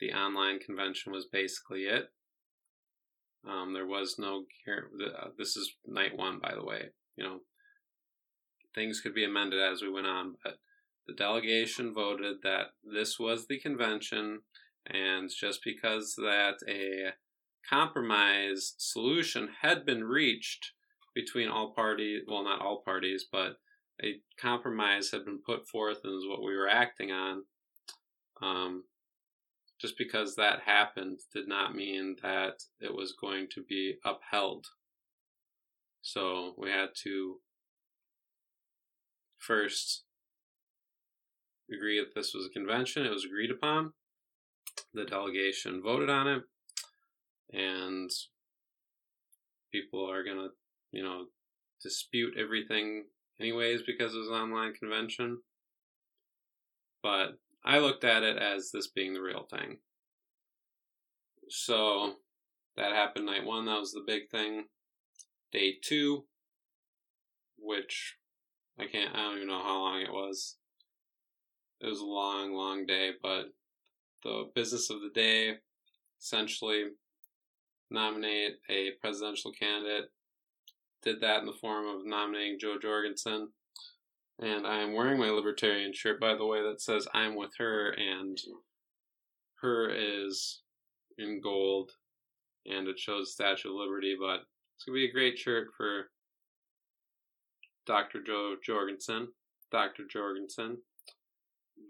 the 0.00 0.12
online 0.12 0.58
convention 0.58 1.12
was 1.12 1.26
basically 1.26 1.82
it. 1.82 2.10
Um, 3.48 3.72
there 3.72 3.86
was 3.86 4.16
no. 4.18 4.46
Uh, 4.68 5.28
this 5.38 5.56
is 5.56 5.72
night 5.86 6.16
one, 6.16 6.40
by 6.40 6.54
the 6.54 6.64
way. 6.64 6.90
You 7.16 7.24
know, 7.24 7.40
things 8.74 9.00
could 9.00 9.14
be 9.14 9.24
amended 9.24 9.60
as 9.60 9.80
we 9.80 9.90
went 9.90 10.06
on, 10.06 10.34
but 10.42 10.58
the 11.06 11.14
delegation 11.14 11.94
voted 11.94 12.38
that 12.42 12.68
this 12.84 13.18
was 13.18 13.46
the 13.46 13.60
convention, 13.60 14.40
and 14.86 15.30
just 15.30 15.60
because 15.64 16.14
that 16.16 16.56
a 16.68 17.12
compromise 17.68 18.74
solution 18.78 19.48
had 19.62 19.84
been 19.86 20.04
reached 20.04 20.72
between 21.14 21.48
all 21.48 21.72
parties, 21.72 22.22
well, 22.26 22.44
not 22.44 22.60
all 22.60 22.82
parties, 22.84 23.24
but 23.30 23.56
a 24.02 24.20
compromise 24.40 25.10
had 25.10 25.24
been 25.24 25.40
put 25.44 25.68
forth 25.68 25.98
and 26.04 26.14
is 26.14 26.28
what 26.28 26.42
we 26.42 26.56
were 26.56 26.68
acting 26.68 27.10
on. 27.10 27.44
Um, 28.40 28.84
just 29.80 29.98
because 29.98 30.36
that 30.36 30.60
happened 30.64 31.18
did 31.34 31.48
not 31.48 31.74
mean 31.74 32.16
that 32.22 32.62
it 32.80 32.94
was 32.94 33.14
going 33.20 33.48
to 33.52 33.62
be 33.62 33.96
upheld. 34.04 34.66
So 36.02 36.54
we 36.56 36.70
had 36.70 36.90
to 37.02 37.36
first 39.38 40.04
agree 41.72 41.98
that 41.98 42.14
this 42.14 42.32
was 42.34 42.46
a 42.46 42.50
convention. 42.50 43.04
It 43.04 43.10
was 43.10 43.24
agreed 43.24 43.50
upon. 43.50 43.92
The 44.94 45.04
delegation 45.04 45.82
voted 45.82 46.10
on 46.10 46.28
it. 46.28 46.42
And 47.52 48.10
people 49.70 50.08
are 50.10 50.22
to, 50.24 50.48
you 50.90 51.02
know, 51.02 51.26
dispute 51.82 52.34
everything 52.38 53.04
anyways 53.40 53.82
because 53.82 54.14
it 54.14 54.18
was 54.18 54.28
an 54.28 54.34
online 54.34 54.74
convention. 54.74 55.38
But 57.02 57.38
I 57.64 57.78
looked 57.78 58.04
at 58.04 58.22
it 58.22 58.38
as 58.38 58.70
this 58.70 58.88
being 58.88 59.14
the 59.14 59.20
real 59.20 59.46
thing. 59.50 59.78
So 61.48 62.14
that 62.76 62.92
happened 62.92 63.26
night 63.26 63.44
one. 63.44 63.66
That 63.66 63.80
was 63.80 63.92
the 63.92 64.04
big 64.06 64.30
thing. 64.30 64.64
Day 65.52 65.74
two, 65.82 66.24
which 67.58 68.16
I 68.78 68.86
can't, 68.86 69.14
I 69.14 69.18
don't 69.18 69.36
even 69.36 69.48
know 69.48 69.62
how 69.62 69.78
long 69.80 70.00
it 70.00 70.12
was. 70.12 70.56
It 71.80 71.86
was 71.86 72.00
a 72.00 72.06
long, 72.06 72.54
long 72.54 72.86
day, 72.86 73.10
but 73.20 73.46
the 74.22 74.50
business 74.54 74.88
of 74.88 75.00
the 75.00 75.10
day 75.12 75.56
essentially 76.20 76.84
nominate 77.92 78.58
a 78.68 78.92
presidential 79.00 79.52
candidate. 79.52 80.10
Did 81.02 81.20
that 81.20 81.40
in 81.40 81.46
the 81.46 81.52
form 81.52 81.86
of 81.86 82.06
nominating 82.06 82.58
Jo 82.58 82.78
Jorgensen. 82.80 83.48
And 84.40 84.66
I 84.66 84.80
am 84.82 84.94
wearing 84.94 85.18
my 85.18 85.30
libertarian 85.30 85.92
shirt, 85.92 86.20
by 86.20 86.34
the 86.34 86.46
way, 86.46 86.62
that 86.62 86.80
says 86.80 87.06
I'm 87.12 87.36
with 87.36 87.52
her, 87.58 87.90
and 87.90 88.40
her 89.60 89.90
is 89.90 90.62
in 91.18 91.40
gold, 91.40 91.92
and 92.66 92.88
it 92.88 92.98
shows 92.98 93.32
Statue 93.32 93.68
of 93.68 93.76
Liberty, 93.76 94.16
but 94.18 94.42
it's 94.74 94.84
going 94.84 94.96
to 94.96 95.06
be 95.06 95.08
a 95.08 95.12
great 95.12 95.38
shirt 95.38 95.68
for 95.76 96.10
Dr. 97.86 98.22
Jo 98.22 98.56
Jorgensen, 98.64 99.28
Dr. 99.70 100.04
Jorgensen, 100.10 100.78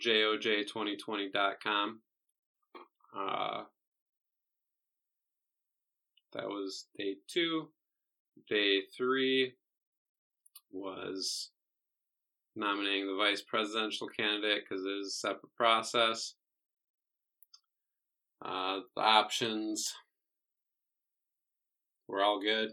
joj2020.com. 0.05 2.01
Uh, 3.17 3.65
that 6.33 6.49
was 6.49 6.87
day 6.97 7.17
two. 7.29 7.69
Day 8.49 8.81
three 8.97 9.55
was 10.71 11.51
nominating 12.57 13.07
the 13.07 13.17
vice 13.17 13.43
presidential 13.43 14.09
candidate 14.09 14.65
because 14.69 14.85
it 14.85 14.91
is 14.91 15.09
a 15.09 15.11
separate 15.11 15.55
process. 15.57 16.35
Uh, 18.45 18.81
the 18.97 19.03
options 19.03 19.93
were 22.09 22.23
all 22.23 22.41
good. 22.41 22.71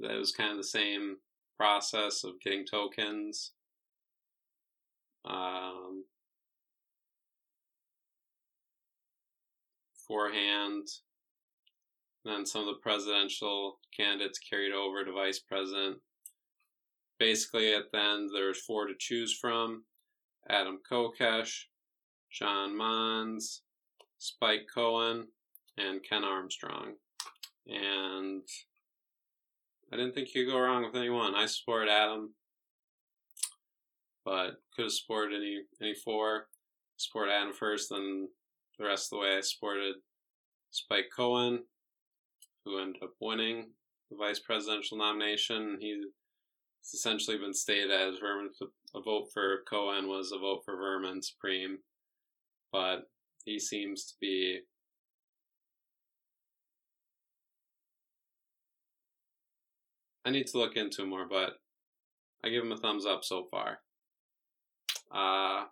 That 0.00 0.16
was 0.16 0.32
kind 0.32 0.52
of 0.52 0.56
the 0.56 0.64
same 0.64 1.16
process 1.58 2.24
of 2.24 2.40
getting 2.42 2.64
tokens. 2.64 3.52
Um, 5.24 6.04
beforehand. 10.12 10.86
then 12.24 12.46
some 12.46 12.60
of 12.60 12.66
the 12.68 12.80
presidential 12.82 13.78
candidates 13.96 14.38
carried 14.38 14.72
over 14.72 15.04
to 15.04 15.12
vice 15.12 15.40
president 15.40 15.98
basically 17.18 17.74
at 17.74 17.90
the 17.92 17.98
end 17.98 18.30
there 18.32 18.48
was 18.48 18.60
four 18.60 18.86
to 18.86 18.94
choose 18.98 19.36
from 19.40 19.84
Adam 20.48 20.80
Kokesh, 20.90 21.64
John 22.30 22.76
Monds, 22.76 23.62
Spike 24.18 24.66
Cohen, 24.72 25.28
and 25.78 26.02
Ken 26.02 26.24
Armstrong. 26.24 26.94
And 27.68 28.42
I 29.92 29.96
didn't 29.96 30.14
think 30.14 30.34
you 30.34 30.44
could 30.44 30.52
go 30.52 30.58
wrong 30.58 30.84
with 30.84 30.96
anyone. 30.96 31.36
I 31.36 31.46
support 31.46 31.88
Adam, 31.88 32.34
but 34.24 34.56
could 34.74 34.86
have 34.86 34.92
supported 34.92 35.36
any 35.36 35.60
any 35.80 35.94
four. 35.94 36.48
Support 36.96 37.28
Adam 37.30 37.52
first, 37.52 37.90
then 37.90 38.28
the 38.78 38.84
rest 38.84 39.12
of 39.12 39.16
the 39.16 39.22
way 39.22 39.36
I 39.36 39.40
supported 39.40 39.94
Spike 40.70 41.10
Cohen, 41.14 41.64
who 42.64 42.78
ended 42.78 43.02
up 43.02 43.14
winning 43.20 43.70
the 44.10 44.16
vice 44.16 44.40
presidential 44.40 44.98
nomination. 44.98 45.78
He's 45.80 46.04
essentially 46.94 47.38
been 47.38 47.54
stated 47.54 47.90
as 47.90 48.18
Vermin. 48.18 48.50
A 48.94 49.00
vote 49.00 49.28
for 49.32 49.62
Cohen 49.68 50.08
was 50.08 50.32
a 50.32 50.38
vote 50.38 50.62
for 50.64 50.76
Vermin 50.76 51.22
Supreme, 51.22 51.78
but 52.72 53.04
he 53.44 53.58
seems 53.58 54.04
to 54.04 54.14
be 54.20 54.60
I 60.24 60.30
need 60.30 60.46
to 60.48 60.58
look 60.58 60.76
into 60.76 61.04
more, 61.04 61.26
but 61.28 61.54
I 62.44 62.48
give 62.48 62.62
him 62.62 62.72
a 62.72 62.76
thumbs 62.76 63.06
up 63.06 63.24
so 63.24 63.48
far. 63.50 63.78
Uh, 65.10 65.64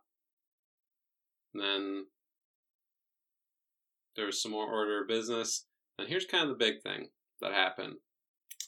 then 1.54 2.06
there's 4.16 4.42
some 4.42 4.52
more 4.52 4.70
order 4.70 5.02
of 5.02 5.08
business. 5.08 5.66
And 5.98 6.08
here's 6.08 6.26
kind 6.26 6.44
of 6.44 6.50
the 6.50 6.64
big 6.64 6.82
thing 6.82 7.08
that 7.40 7.52
happened. 7.52 7.94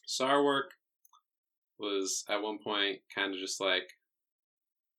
Sarwark 0.07 0.71
was 1.79 2.25
at 2.29 2.43
one 2.43 2.59
point 2.59 3.01
kind 3.15 3.35
of 3.35 3.41
just 3.41 3.61
like 3.61 3.91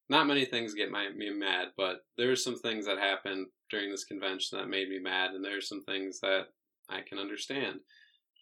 not 0.10 0.28
many 0.28 0.46
things 0.46 0.74
get 0.74 0.92
my, 0.92 1.10
me 1.10 1.30
mad, 1.30 1.70
but 1.78 2.06
there's 2.18 2.44
some 2.44 2.58
things 2.58 2.86
that 2.86 2.98
happened 2.98 3.48
during 3.70 3.90
this 3.90 4.04
convention 4.04 4.58
that 4.58 4.68
made 4.68 4.90
me 4.90 5.00
mad, 5.00 5.32
and 5.32 5.44
there's 5.44 5.68
some 5.68 5.84
things 5.84 6.20
that 6.20 6.48
I 6.90 7.02
can 7.02 7.18
understand. 7.18 7.80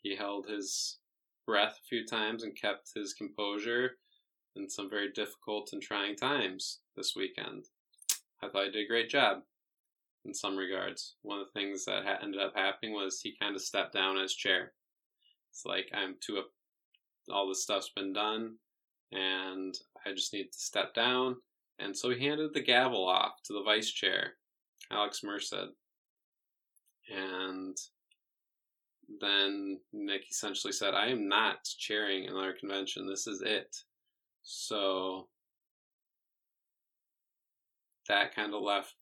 He 0.02 0.16
held 0.16 0.48
his 0.48 0.98
breath 1.46 1.80
a 1.82 1.88
few 1.88 2.06
times 2.06 2.44
and 2.44 2.60
kept 2.60 2.92
his 2.96 3.14
composure 3.14 3.92
in 4.56 4.70
some 4.70 4.90
very 4.90 5.12
difficult 5.12 5.70
and 5.72 5.82
trying 5.82 6.16
times 6.16 6.80
this 6.98 7.14
weekend. 7.16 7.66
I 8.44 8.50
thought 8.50 8.66
he 8.66 8.72
did 8.72 8.86
a 8.86 8.88
great 8.88 9.10
job 9.10 9.44
in 10.26 10.34
some 10.34 10.56
regards. 10.56 11.16
One 11.22 11.40
of 11.40 11.48
the 11.48 11.60
things 11.60 11.86
that 11.86 12.06
ha- 12.06 12.20
ended 12.22 12.42
up 12.42 12.54
happening 12.56 12.94
was 12.94 13.20
he 13.20 13.36
kind 13.40 13.56
of 13.56 13.62
stepped 13.62 13.94
down 13.94 14.18
as 14.18 14.34
chair. 14.34 14.74
It's 15.52 15.66
like 15.66 15.90
I'm 15.94 16.16
too 16.22 16.38
up 16.38 16.50
all 17.32 17.48
this 17.48 17.64
stuff's 17.64 17.92
been 17.96 18.14
done 18.14 18.56
and 19.12 19.76
I 20.06 20.12
just 20.12 20.34
need 20.34 20.52
to 20.52 20.58
step 20.58 20.94
down. 20.94 21.38
And 21.80 21.96
so 21.96 22.10
he 22.10 22.26
handed 22.26 22.54
the 22.54 22.62
gavel 22.62 23.08
off 23.08 23.42
to 23.46 23.54
the 23.54 23.64
vice 23.64 23.92
chair, 23.92 24.34
Alex 24.92 25.22
Merced. 25.24 25.54
And 27.10 27.78
then 29.20 29.80
Nick 29.92 30.30
essentially 30.30 30.72
said, 30.72 30.94
I 30.94 31.08
am 31.08 31.28
not 31.28 31.64
chairing 31.78 32.28
another 32.28 32.56
convention. 32.58 33.08
This 33.08 33.28
is 33.28 33.42
it. 33.42 33.76
So 34.44 35.28
that 38.08 38.36
kind 38.36 38.54
of 38.54 38.62
left 38.62 38.96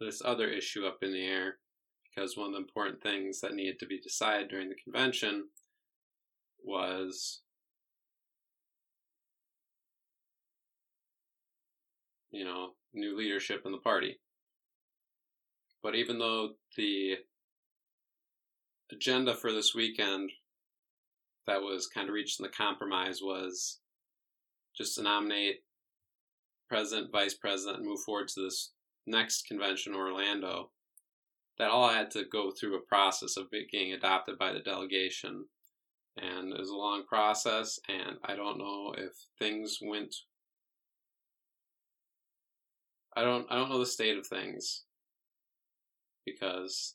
this 0.00 0.22
other 0.24 0.48
issue 0.48 0.86
up 0.86 0.98
in 1.02 1.12
the 1.12 1.24
air 1.24 1.58
because 2.04 2.36
one 2.36 2.48
of 2.48 2.52
the 2.52 2.58
important 2.58 3.02
things 3.02 3.40
that 3.40 3.54
needed 3.54 3.78
to 3.78 3.86
be 3.86 4.00
decided 4.00 4.48
during 4.48 4.68
the 4.68 4.74
convention 4.74 5.44
was 6.64 7.42
you 12.30 12.44
know 12.44 12.70
new 12.94 13.16
leadership 13.16 13.62
in 13.64 13.72
the 13.72 13.78
party. 13.78 14.18
But 15.82 15.94
even 15.94 16.18
though 16.18 16.50
the 16.76 17.16
agenda 18.90 19.34
for 19.34 19.52
this 19.52 19.74
weekend 19.74 20.30
that 21.46 21.60
was 21.60 21.86
kind 21.86 22.08
of 22.08 22.14
reached 22.14 22.40
in 22.40 22.44
the 22.44 22.52
compromise 22.52 23.20
was 23.22 23.78
just 24.76 24.96
to 24.96 25.02
nominate 25.02 25.60
president, 26.68 27.10
vice 27.10 27.34
president, 27.34 27.78
and 27.78 27.86
move 27.86 28.00
forward 28.00 28.28
to 28.28 28.44
this 28.44 28.72
next 29.08 29.46
convention 29.46 29.94
Orlando. 29.94 30.70
That 31.58 31.70
all 31.70 31.88
had 31.88 32.10
to 32.12 32.24
go 32.24 32.52
through 32.52 32.76
a 32.76 32.86
process 32.86 33.36
of 33.36 33.50
getting 33.50 33.92
adopted 33.92 34.38
by 34.38 34.52
the 34.52 34.60
delegation. 34.60 35.46
And 36.16 36.52
it 36.52 36.58
was 36.58 36.70
a 36.70 36.76
long 36.76 37.04
process, 37.04 37.78
and 37.88 38.16
I 38.24 38.36
don't 38.36 38.58
know 38.58 38.94
if 38.96 39.12
things 39.38 39.78
went 39.82 40.14
I 43.18 43.24
don't 43.24 43.46
I 43.50 43.56
don't 43.56 43.68
know 43.68 43.80
the 43.80 43.86
state 43.86 44.16
of 44.16 44.28
things 44.28 44.84
because 46.24 46.94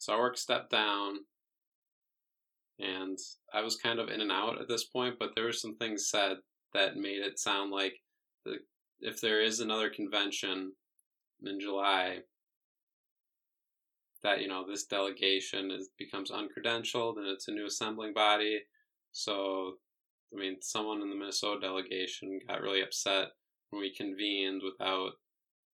Sarwark 0.00 0.38
stepped 0.38 0.70
down 0.70 1.18
and 2.78 3.18
I 3.52 3.60
was 3.60 3.76
kind 3.76 3.98
of 3.98 4.08
in 4.08 4.22
and 4.22 4.32
out 4.32 4.58
at 4.60 4.68
this 4.68 4.84
point, 4.84 5.16
but 5.18 5.32
there 5.34 5.44
were 5.44 5.52
some 5.52 5.76
things 5.76 6.08
said 6.08 6.38
that 6.72 6.96
made 6.96 7.20
it 7.20 7.38
sound 7.38 7.70
like 7.70 7.94
the, 8.46 8.56
if 9.02 9.20
there 9.20 9.42
is 9.42 9.60
another 9.60 9.90
convention 9.90 10.72
in 11.44 11.60
July, 11.60 12.20
that 14.22 14.40
you 14.40 14.48
know 14.48 14.64
this 14.66 14.84
delegation 14.84 15.70
is 15.70 15.90
becomes 15.98 16.30
uncredentialed 16.30 17.16
and 17.18 17.26
it's 17.26 17.48
a 17.48 17.52
new 17.52 17.66
assembling 17.66 18.12
body. 18.12 18.60
So, 19.10 19.74
I 20.32 20.38
mean, 20.38 20.56
someone 20.62 21.02
in 21.02 21.10
the 21.10 21.16
Minnesota 21.16 21.60
delegation 21.60 22.40
got 22.48 22.62
really 22.62 22.82
upset 22.82 23.28
when 23.70 23.82
we 23.82 23.94
convened 23.94 24.62
without 24.64 25.12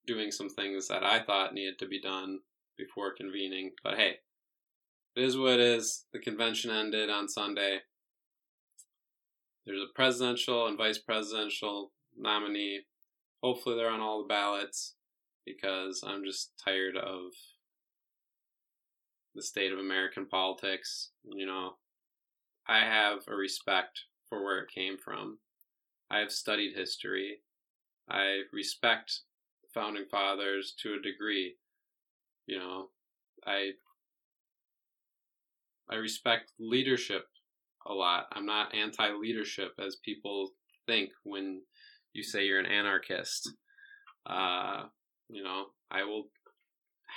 doing 0.06 0.30
some 0.30 0.48
things 0.48 0.86
that 0.88 1.02
I 1.02 1.20
thought 1.20 1.54
needed 1.54 1.78
to 1.80 1.88
be 1.88 2.00
done 2.00 2.38
before 2.78 3.14
convening. 3.14 3.72
But 3.82 3.96
hey, 3.96 4.16
it 5.16 5.24
is 5.24 5.36
what 5.36 5.54
it 5.54 5.60
is. 5.60 6.04
The 6.12 6.20
convention 6.20 6.70
ended 6.70 7.10
on 7.10 7.28
Sunday. 7.28 7.78
There's 9.66 9.80
a 9.80 9.94
presidential 9.94 10.68
and 10.68 10.78
vice 10.78 10.98
presidential 10.98 11.92
nominee. 12.16 12.82
Hopefully, 13.46 13.76
they're 13.76 13.88
on 13.88 14.00
all 14.00 14.22
the 14.22 14.26
ballots 14.26 14.96
because 15.44 16.02
I'm 16.04 16.24
just 16.24 16.50
tired 16.64 16.96
of 16.96 17.30
the 19.36 19.42
state 19.42 19.70
of 19.72 19.78
American 19.78 20.26
politics. 20.26 21.10
You 21.22 21.46
know, 21.46 21.74
I 22.66 22.80
have 22.80 23.20
a 23.28 23.36
respect 23.36 24.00
for 24.28 24.42
where 24.42 24.58
it 24.58 24.74
came 24.74 24.98
from. 24.98 25.38
I 26.10 26.18
have 26.18 26.32
studied 26.32 26.74
history. 26.74 27.42
I 28.10 28.40
respect 28.52 29.20
founding 29.72 30.06
fathers 30.10 30.74
to 30.82 30.94
a 30.94 31.00
degree. 31.00 31.54
You 32.48 32.58
know, 32.58 32.88
I 33.46 33.74
I 35.88 35.94
respect 35.94 36.50
leadership 36.58 37.28
a 37.86 37.92
lot. 37.94 38.26
I'm 38.32 38.44
not 38.44 38.74
anti-leadership 38.74 39.74
as 39.78 40.00
people 40.04 40.50
think 40.88 41.10
when 41.22 41.62
you 42.16 42.22
say 42.22 42.44
you're 42.44 42.58
an 42.58 42.66
anarchist. 42.66 43.52
Uh, 44.24 44.84
you 45.28 45.44
know, 45.44 45.66
I 45.90 46.04
will 46.04 46.30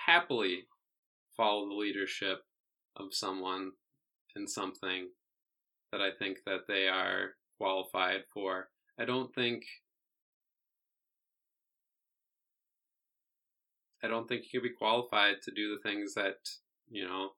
happily 0.06 0.64
follow 1.38 1.68
the 1.68 1.76
leadership 1.76 2.40
of 2.98 3.14
someone 3.14 3.72
in 4.36 4.46
something 4.46 5.08
that 5.92 6.02
I 6.02 6.10
think 6.20 6.40
that 6.46 6.68
they 6.68 6.88
are 6.88 7.30
qualified 7.58 8.24
for. 8.34 8.68
I 9.00 9.06
don't 9.06 9.34
think 9.34 9.64
I 14.04 14.08
don't 14.08 14.28
think 14.28 14.44
you 14.52 14.60
can 14.60 14.70
be 14.70 14.76
qualified 14.76 15.36
to 15.44 15.52
do 15.52 15.76
the 15.76 15.90
things 15.90 16.14
that, 16.14 16.38
you 16.90 17.06
know, 17.06 17.32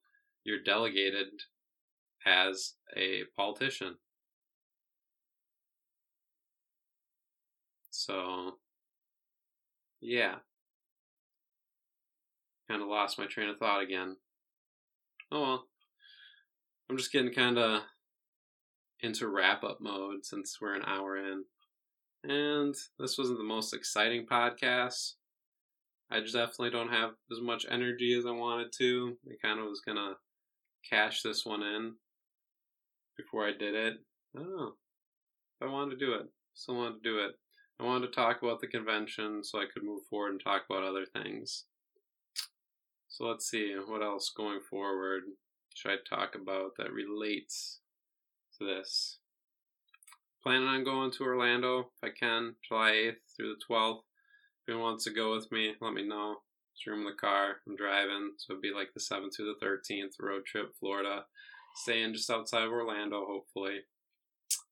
you're 0.43 0.63
delegated 0.63 1.29
as 2.25 2.73
a 2.95 3.21
politician. 3.35 3.95
So, 8.11 8.57
yeah. 10.01 10.35
Kind 12.69 12.81
of 12.81 12.89
lost 12.89 13.17
my 13.17 13.25
train 13.25 13.47
of 13.47 13.57
thought 13.57 13.81
again. 13.81 14.17
Oh 15.31 15.41
well. 15.41 15.67
I'm 16.89 16.97
just 16.97 17.13
getting 17.13 17.31
kind 17.31 17.57
of 17.57 17.83
into 18.99 19.29
wrap 19.29 19.63
up 19.63 19.79
mode 19.79 20.25
since 20.25 20.57
we're 20.59 20.75
an 20.75 20.83
hour 20.85 21.15
in. 21.15 21.45
And 22.25 22.75
this 22.99 23.17
wasn't 23.17 23.37
the 23.37 23.45
most 23.45 23.73
exciting 23.73 24.25
podcast. 24.29 25.13
I 26.11 26.19
definitely 26.19 26.71
don't 26.71 26.91
have 26.91 27.11
as 27.31 27.39
much 27.39 27.65
energy 27.71 28.13
as 28.17 28.25
I 28.25 28.31
wanted 28.31 28.73
to. 28.79 29.15
I 29.25 29.35
kind 29.41 29.61
of 29.61 29.67
was 29.67 29.81
gonna 29.87 30.15
cash 30.89 31.21
this 31.21 31.45
one 31.45 31.63
in 31.63 31.93
before 33.15 33.47
I 33.47 33.51
did 33.51 33.73
it. 33.73 33.93
I 34.35 34.39
don't 34.39 34.57
know. 34.57 34.73
I 35.61 35.67
wanted 35.67 35.97
to 35.97 36.05
do 36.05 36.13
it. 36.15 36.25
Still 36.55 36.75
wanted 36.75 37.01
to 37.01 37.09
do 37.09 37.19
it. 37.19 37.35
I 37.81 37.83
wanted 37.83 38.07
to 38.07 38.13
talk 38.13 38.43
about 38.43 38.61
the 38.61 38.67
convention 38.67 39.43
so 39.43 39.59
I 39.59 39.65
could 39.73 39.83
move 39.83 40.03
forward 40.07 40.33
and 40.33 40.39
talk 40.39 40.63
about 40.69 40.83
other 40.83 41.05
things. 41.05 41.63
So 43.07 43.25
let's 43.25 43.49
see 43.49 43.75
what 43.87 44.03
else 44.03 44.31
going 44.35 44.59
forward 44.69 45.23
should 45.73 45.91
I 45.91 45.95
talk 46.07 46.35
about 46.35 46.73
that 46.77 46.93
relates 46.93 47.79
to 48.59 48.65
this. 48.65 49.17
Planning 50.43 50.67
on 50.67 50.83
going 50.83 51.11
to 51.11 51.23
Orlando 51.23 51.79
if 51.79 52.03
I 52.03 52.09
can, 52.09 52.55
July 52.67 52.91
8th 52.91 53.35
through 53.35 53.55
the 53.55 53.73
12th. 53.73 54.01
If 54.61 54.69
anyone 54.69 54.83
wants 54.83 55.05
to 55.05 55.11
go 55.11 55.33
with 55.33 55.51
me, 55.51 55.73
let 55.81 55.93
me 55.93 56.07
know. 56.07 56.35
Just 56.75 56.85
room 56.85 56.99
in 56.99 57.05
the 57.05 57.13
car. 57.13 57.57
I'm 57.67 57.75
driving, 57.75 58.33
so 58.37 58.53
it'd 58.53 58.61
be 58.61 58.71
like 58.73 58.93
the 58.93 58.99
7th 58.99 59.35
to 59.37 59.55
the 59.59 59.65
13th 59.65 60.13
road 60.19 60.45
trip, 60.45 60.73
Florida. 60.79 61.25
Staying 61.77 62.13
just 62.13 62.29
outside 62.29 62.63
of 62.63 62.71
Orlando, 62.71 63.25
hopefully. 63.25 63.79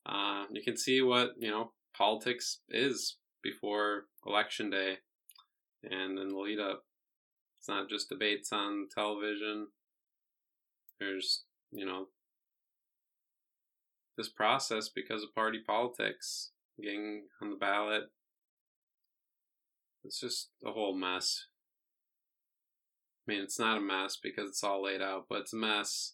Uh, 0.05 0.45
you 0.51 0.61
can 0.61 0.77
see 0.77 1.01
what 1.01 1.31
you 1.39 1.49
know 1.49 1.71
politics 1.99 2.61
is 2.69 3.17
before 3.43 4.05
election 4.25 4.71
day, 4.71 4.95
and 5.83 6.17
in 6.17 6.29
the 6.29 6.37
lead 6.37 6.59
up. 6.59 6.85
It's 7.59 7.67
not 7.67 7.89
just 7.89 8.09
debates 8.09 8.51
on 8.51 8.87
television. 8.91 9.67
There's 10.99 11.43
you 11.71 11.85
know 11.85 12.07
this 14.17 14.29
process 14.29 14.89
because 14.89 15.23
of 15.23 15.35
party 15.35 15.59
politics, 15.65 16.51
getting 16.81 17.23
on 17.41 17.51
the 17.51 17.55
ballot, 17.55 18.09
it's 20.03 20.19
just 20.19 20.49
a 20.65 20.71
whole 20.71 20.95
mess. 20.95 21.45
I 23.27 23.31
mean, 23.31 23.41
it's 23.41 23.59
not 23.59 23.77
a 23.77 23.81
mess 23.81 24.17
because 24.21 24.49
it's 24.49 24.63
all 24.63 24.83
laid 24.83 25.01
out, 25.01 25.25
but 25.29 25.39
it's 25.39 25.53
a 25.53 25.57
mess 25.57 26.13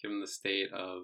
given 0.00 0.20
the 0.20 0.26
state 0.26 0.72
of 0.72 1.02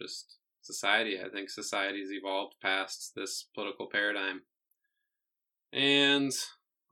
just 0.00 0.37
society. 0.68 1.18
I 1.20 1.28
think 1.28 1.50
society's 1.50 2.12
evolved 2.12 2.54
past 2.62 3.12
this 3.16 3.46
political 3.54 3.88
paradigm. 3.90 4.42
And 5.72 6.32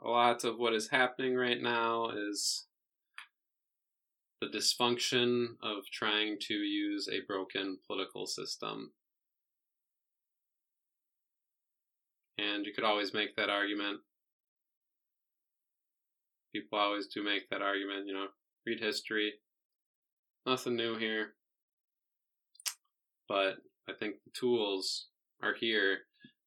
a 0.04 0.08
lot 0.08 0.44
of 0.44 0.58
what 0.58 0.74
is 0.74 0.88
happening 0.88 1.36
right 1.36 1.62
now 1.62 2.10
is 2.10 2.66
the 4.40 4.48
dysfunction 4.48 5.56
of 5.62 5.84
trying 5.92 6.38
to 6.48 6.54
use 6.54 7.08
a 7.08 7.24
broken 7.26 7.78
political 7.86 8.26
system 8.26 8.92
And 12.38 12.66
you 12.66 12.72
could 12.74 12.84
always 12.84 13.14
make 13.14 13.34
that 13.36 13.48
argument. 13.48 14.00
People 16.54 16.78
always 16.78 17.06
do 17.06 17.22
make 17.22 17.48
that 17.50 17.62
argument, 17.62 18.06
you 18.06 18.14
know, 18.14 18.28
read 18.66 18.80
history. 18.80 19.34
Nothing 20.44 20.76
new 20.76 20.96
here. 20.96 21.34
But 23.28 23.56
I 23.88 23.92
think 23.92 24.16
the 24.24 24.30
tools 24.38 25.08
are 25.42 25.54
here 25.54 25.98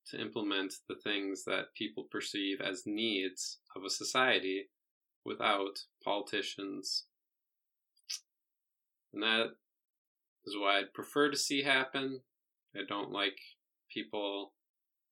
to 0.08 0.20
implement 0.20 0.74
the 0.88 0.96
things 0.96 1.44
that 1.46 1.74
people 1.78 2.08
perceive 2.10 2.62
as 2.62 2.84
needs 2.86 3.60
of 3.76 3.84
a 3.84 3.90
society 3.90 4.70
without 5.26 5.80
politicians. 6.04 7.06
And 9.14 9.22
that 9.24 9.48
is 10.46 10.56
what 10.58 10.76
I'd 10.76 10.94
prefer 10.94 11.30
to 11.30 11.38
see 11.38 11.64
happen. 11.64 12.22
I 12.76 12.82
don't 12.88 13.12
like 13.12 13.38
people 13.92 14.54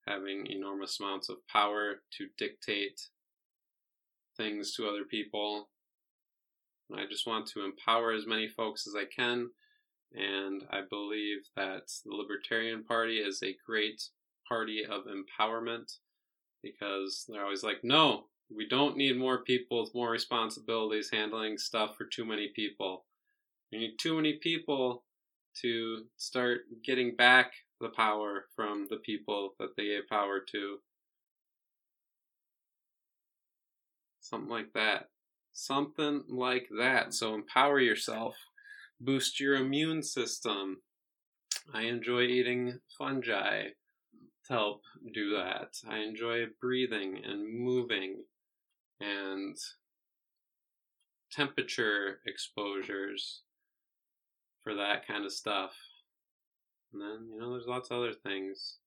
having 0.08 0.48
enormous 0.48 1.00
amounts 1.00 1.30
of 1.30 1.48
power 1.48 2.02
to 2.18 2.28
dictate 2.38 3.02
things 4.36 4.74
to 4.76 4.88
other 4.88 5.04
people. 5.04 5.70
I 6.96 7.06
just 7.10 7.28
want 7.28 7.48
to 7.48 7.66
empower 7.66 8.14
as 8.14 8.26
many 8.26 8.48
folks 8.48 8.88
as 8.88 8.96
I 8.96 9.04
can, 9.14 9.50
and 10.14 10.64
I 10.70 10.82
believe 10.90 11.40
that 11.56 11.92
the 12.06 12.16
Libertarian 12.16 12.84
Party 12.84 13.18
is 13.18 13.42
a 13.44 13.58
great 13.66 14.04
party 14.48 14.86
of 14.86 15.04
empowerment 15.06 15.98
because 16.64 17.26
they're 17.28 17.44
always 17.44 17.64
like, 17.64 17.84
no, 17.84 18.26
we 18.56 18.68
don't 18.68 18.98
need 18.98 19.18
more 19.18 19.44
people 19.44 19.82
with 19.82 19.94
more 19.94 20.12
responsibilities 20.12 21.10
handling 21.12 21.58
stuff 21.58 21.96
for 21.98 22.06
too 22.06 22.26
many 22.26 22.50
people. 22.56 23.06
We 23.72 23.80
need 23.80 23.98
too 24.00 24.16
many 24.16 24.34
people 24.34 25.04
to 25.62 26.06
start 26.18 26.62
getting 26.84 27.16
back 27.16 27.52
the 27.82 27.90
power 27.90 28.46
from 28.56 28.88
the 28.90 28.98
people 28.98 29.56
that 29.60 29.76
they 29.76 29.86
gave 29.86 30.08
power 30.10 30.40
to. 30.52 30.78
Something 34.22 34.50
like 34.50 34.74
that. 34.74 35.10
Something 35.54 36.24
like 36.30 36.68
that. 36.78 37.14
So 37.14 37.34
empower 37.34 37.80
yourself, 37.80 38.36
boost 39.00 39.40
your 39.40 39.56
immune 39.56 40.04
system. 40.04 40.82
I 41.74 41.84
enjoy 41.84 42.24
eating 42.24 42.80
fungi 42.98 43.64
to 44.46 44.54
help 44.54 44.82
do 45.14 45.32
that. 45.32 45.76
I 45.88 46.00
enjoy 46.00 46.46
breathing 46.62 47.22
and 47.24 47.60
moving 47.60 48.24
and 49.00 49.56
temperature 51.32 52.20
exposures 52.26 53.42
for 54.64 54.74
that 54.76 55.06
kind 55.06 55.26
of 55.26 55.32
stuff. 55.32 55.74
And 56.94 57.02
then, 57.02 57.30
you 57.32 57.40
know, 57.40 57.52
there's 57.52 57.68
lots 57.68 57.92
of 57.92 57.98
other 57.98 58.14
things 58.14 58.78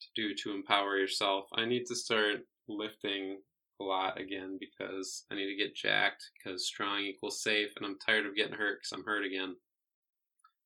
to 0.00 0.06
do 0.14 0.34
to 0.34 0.54
empower 0.54 0.98
yourself. 0.98 1.46
I 1.54 1.64
need 1.64 1.86
to 1.86 1.96
start 1.96 2.40
lifting 2.68 3.38
a 3.80 3.84
lot 3.84 4.20
again 4.20 4.58
because 4.58 5.24
I 5.30 5.34
need 5.34 5.48
to 5.48 5.56
get 5.56 5.74
jacked 5.74 6.24
because 6.34 6.66
strong 6.66 7.00
equals 7.00 7.42
safe 7.42 7.70
and 7.76 7.86
I'm 7.86 7.98
tired 7.98 8.26
of 8.26 8.34
getting 8.34 8.54
hurt 8.54 8.80
because 8.80 8.92
I'm 8.92 9.04
hurt 9.04 9.24
again. 9.24 9.56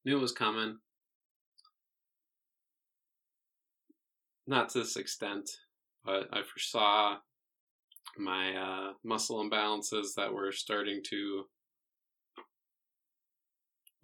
Knew 0.05 0.17
it 0.17 0.21
was 0.21 0.33
coming. 0.33 0.79
Not 4.47 4.71
to 4.71 4.81
this 4.81 4.97
extent, 4.97 5.49
but 6.05 6.29
I 6.33 6.43
foresaw 6.43 7.17
my 8.19 8.55
uh, 8.57 8.93
muscle 9.05 9.43
imbalances 9.49 10.15
that 10.17 10.33
were 10.33 10.53
starting 10.53 11.01
to 11.11 11.45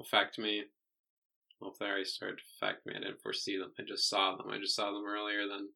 affect 0.00 0.38
me. 0.38 0.62
Well, 1.60 1.72
if 1.72 1.78
they 1.78 1.86
already 1.86 2.04
started 2.04 2.38
to 2.38 2.66
affect 2.66 2.86
me, 2.86 2.94
I 2.96 3.00
didn't 3.00 3.20
foresee 3.20 3.58
them. 3.58 3.72
I 3.78 3.82
just 3.82 4.08
saw 4.08 4.36
them. 4.36 4.46
I 4.50 4.58
just 4.58 4.76
saw 4.76 4.92
them 4.92 5.04
earlier 5.06 5.48
than. 5.48 5.68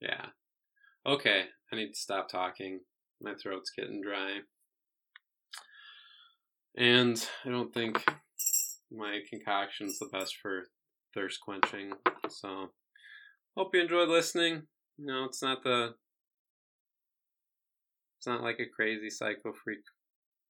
Yeah. 0.00 0.26
Okay, 1.06 1.44
I 1.72 1.76
need 1.76 1.92
to 1.94 1.98
stop 1.98 2.28
talking. 2.28 2.80
My 3.22 3.32
throat's 3.34 3.72
getting 3.76 4.02
dry. 4.02 4.40
And 6.76 7.26
I 7.44 7.48
don't 7.48 7.72
think 7.72 8.04
my 8.92 9.20
concoction's 9.28 9.98
the 9.98 10.10
best 10.12 10.36
for 10.42 10.64
thirst 11.14 11.40
quenching. 11.40 11.92
So, 12.28 12.68
hope 13.56 13.70
you 13.74 13.80
enjoyed 13.80 14.10
listening. 14.10 14.64
No, 14.98 15.24
it's 15.24 15.42
not 15.42 15.62
the. 15.62 15.94
It's 18.18 18.26
not 18.26 18.42
like 18.42 18.60
a 18.60 18.68
crazy 18.68 19.08
psycho 19.08 19.54
freak 19.64 19.80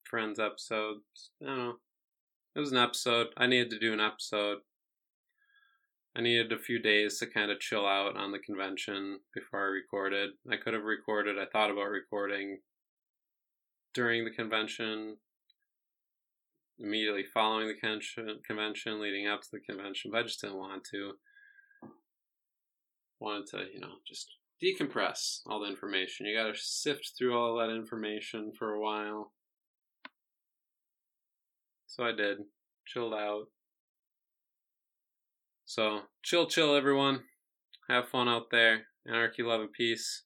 friends 0.03 0.41
episode. 0.41 0.97
I 1.41 1.47
don't 1.47 1.59
know. 1.59 1.75
It 2.57 2.59
was 2.59 2.73
an 2.73 2.79
episode. 2.79 3.29
I 3.37 3.47
needed 3.47 3.71
to 3.71 3.79
do 3.79 3.93
an 3.93 4.01
episode. 4.01 4.59
I 6.17 6.23
needed 6.23 6.53
a 6.53 6.59
few 6.59 6.81
days 6.81 7.19
to 7.19 7.27
kind 7.27 7.51
of 7.51 7.61
chill 7.61 7.87
out 7.87 8.17
on 8.17 8.33
the 8.33 8.41
convention 8.41 9.21
before 9.33 9.61
I 9.61 9.69
recorded. 9.69 10.31
I 10.51 10.57
could 10.57 10.75
have 10.75 10.83
recorded. 10.83 11.39
I 11.39 11.47
thought 11.47 11.71
about 11.71 11.89
recording 11.89 12.59
during 13.95 14.25
the 14.25 14.33
convention, 14.33 15.17
immediately 16.81 17.25
following 17.33 17.69
the 17.69 18.39
convention, 18.47 19.01
leading 19.01 19.29
up 19.29 19.43
to 19.43 19.49
the 19.53 19.61
convention, 19.61 20.11
but 20.11 20.21
I 20.21 20.23
just 20.25 20.41
didn't 20.41 20.59
want 20.59 20.83
to. 20.91 21.13
Wanted 23.21 23.47
to, 23.49 23.59
you 23.73 23.81
know, 23.81 23.95
just 24.09 24.35
decompress 24.63 25.41
all 25.47 25.61
the 25.61 25.69
information. 25.69 26.27
You 26.27 26.37
got 26.37 26.53
to 26.53 26.59
sift 26.59 27.13
through 27.17 27.39
all 27.39 27.57
that 27.59 27.73
information 27.73 28.53
for 28.59 28.73
a 28.73 28.81
while. 28.81 29.33
So 31.87 32.03
I 32.03 32.13
did. 32.13 32.39
Chilled 32.87 33.15
out. 33.15 33.47
So, 35.71 36.01
chill, 36.25 36.49
chill, 36.49 36.75
everyone. 36.75 37.21
Have 37.89 38.09
fun 38.09 38.29
out 38.29 38.51
there. 38.51 38.87
Anarchy, 39.07 39.45
love, 39.45 39.61
and 39.61 39.73
peace. 39.73 40.25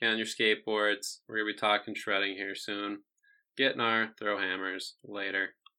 Get 0.00 0.08
on 0.08 0.16
your 0.16 0.26
skateboards. 0.26 1.18
We're 1.28 1.36
going 1.36 1.48
to 1.48 1.52
be 1.52 1.58
talking 1.58 1.94
shredding 1.94 2.34
here 2.34 2.54
soon. 2.54 3.00
Get 3.58 3.74
in 3.74 3.82
our 3.82 4.08
throw 4.18 4.38
hammers 4.38 4.94
later. 5.04 5.50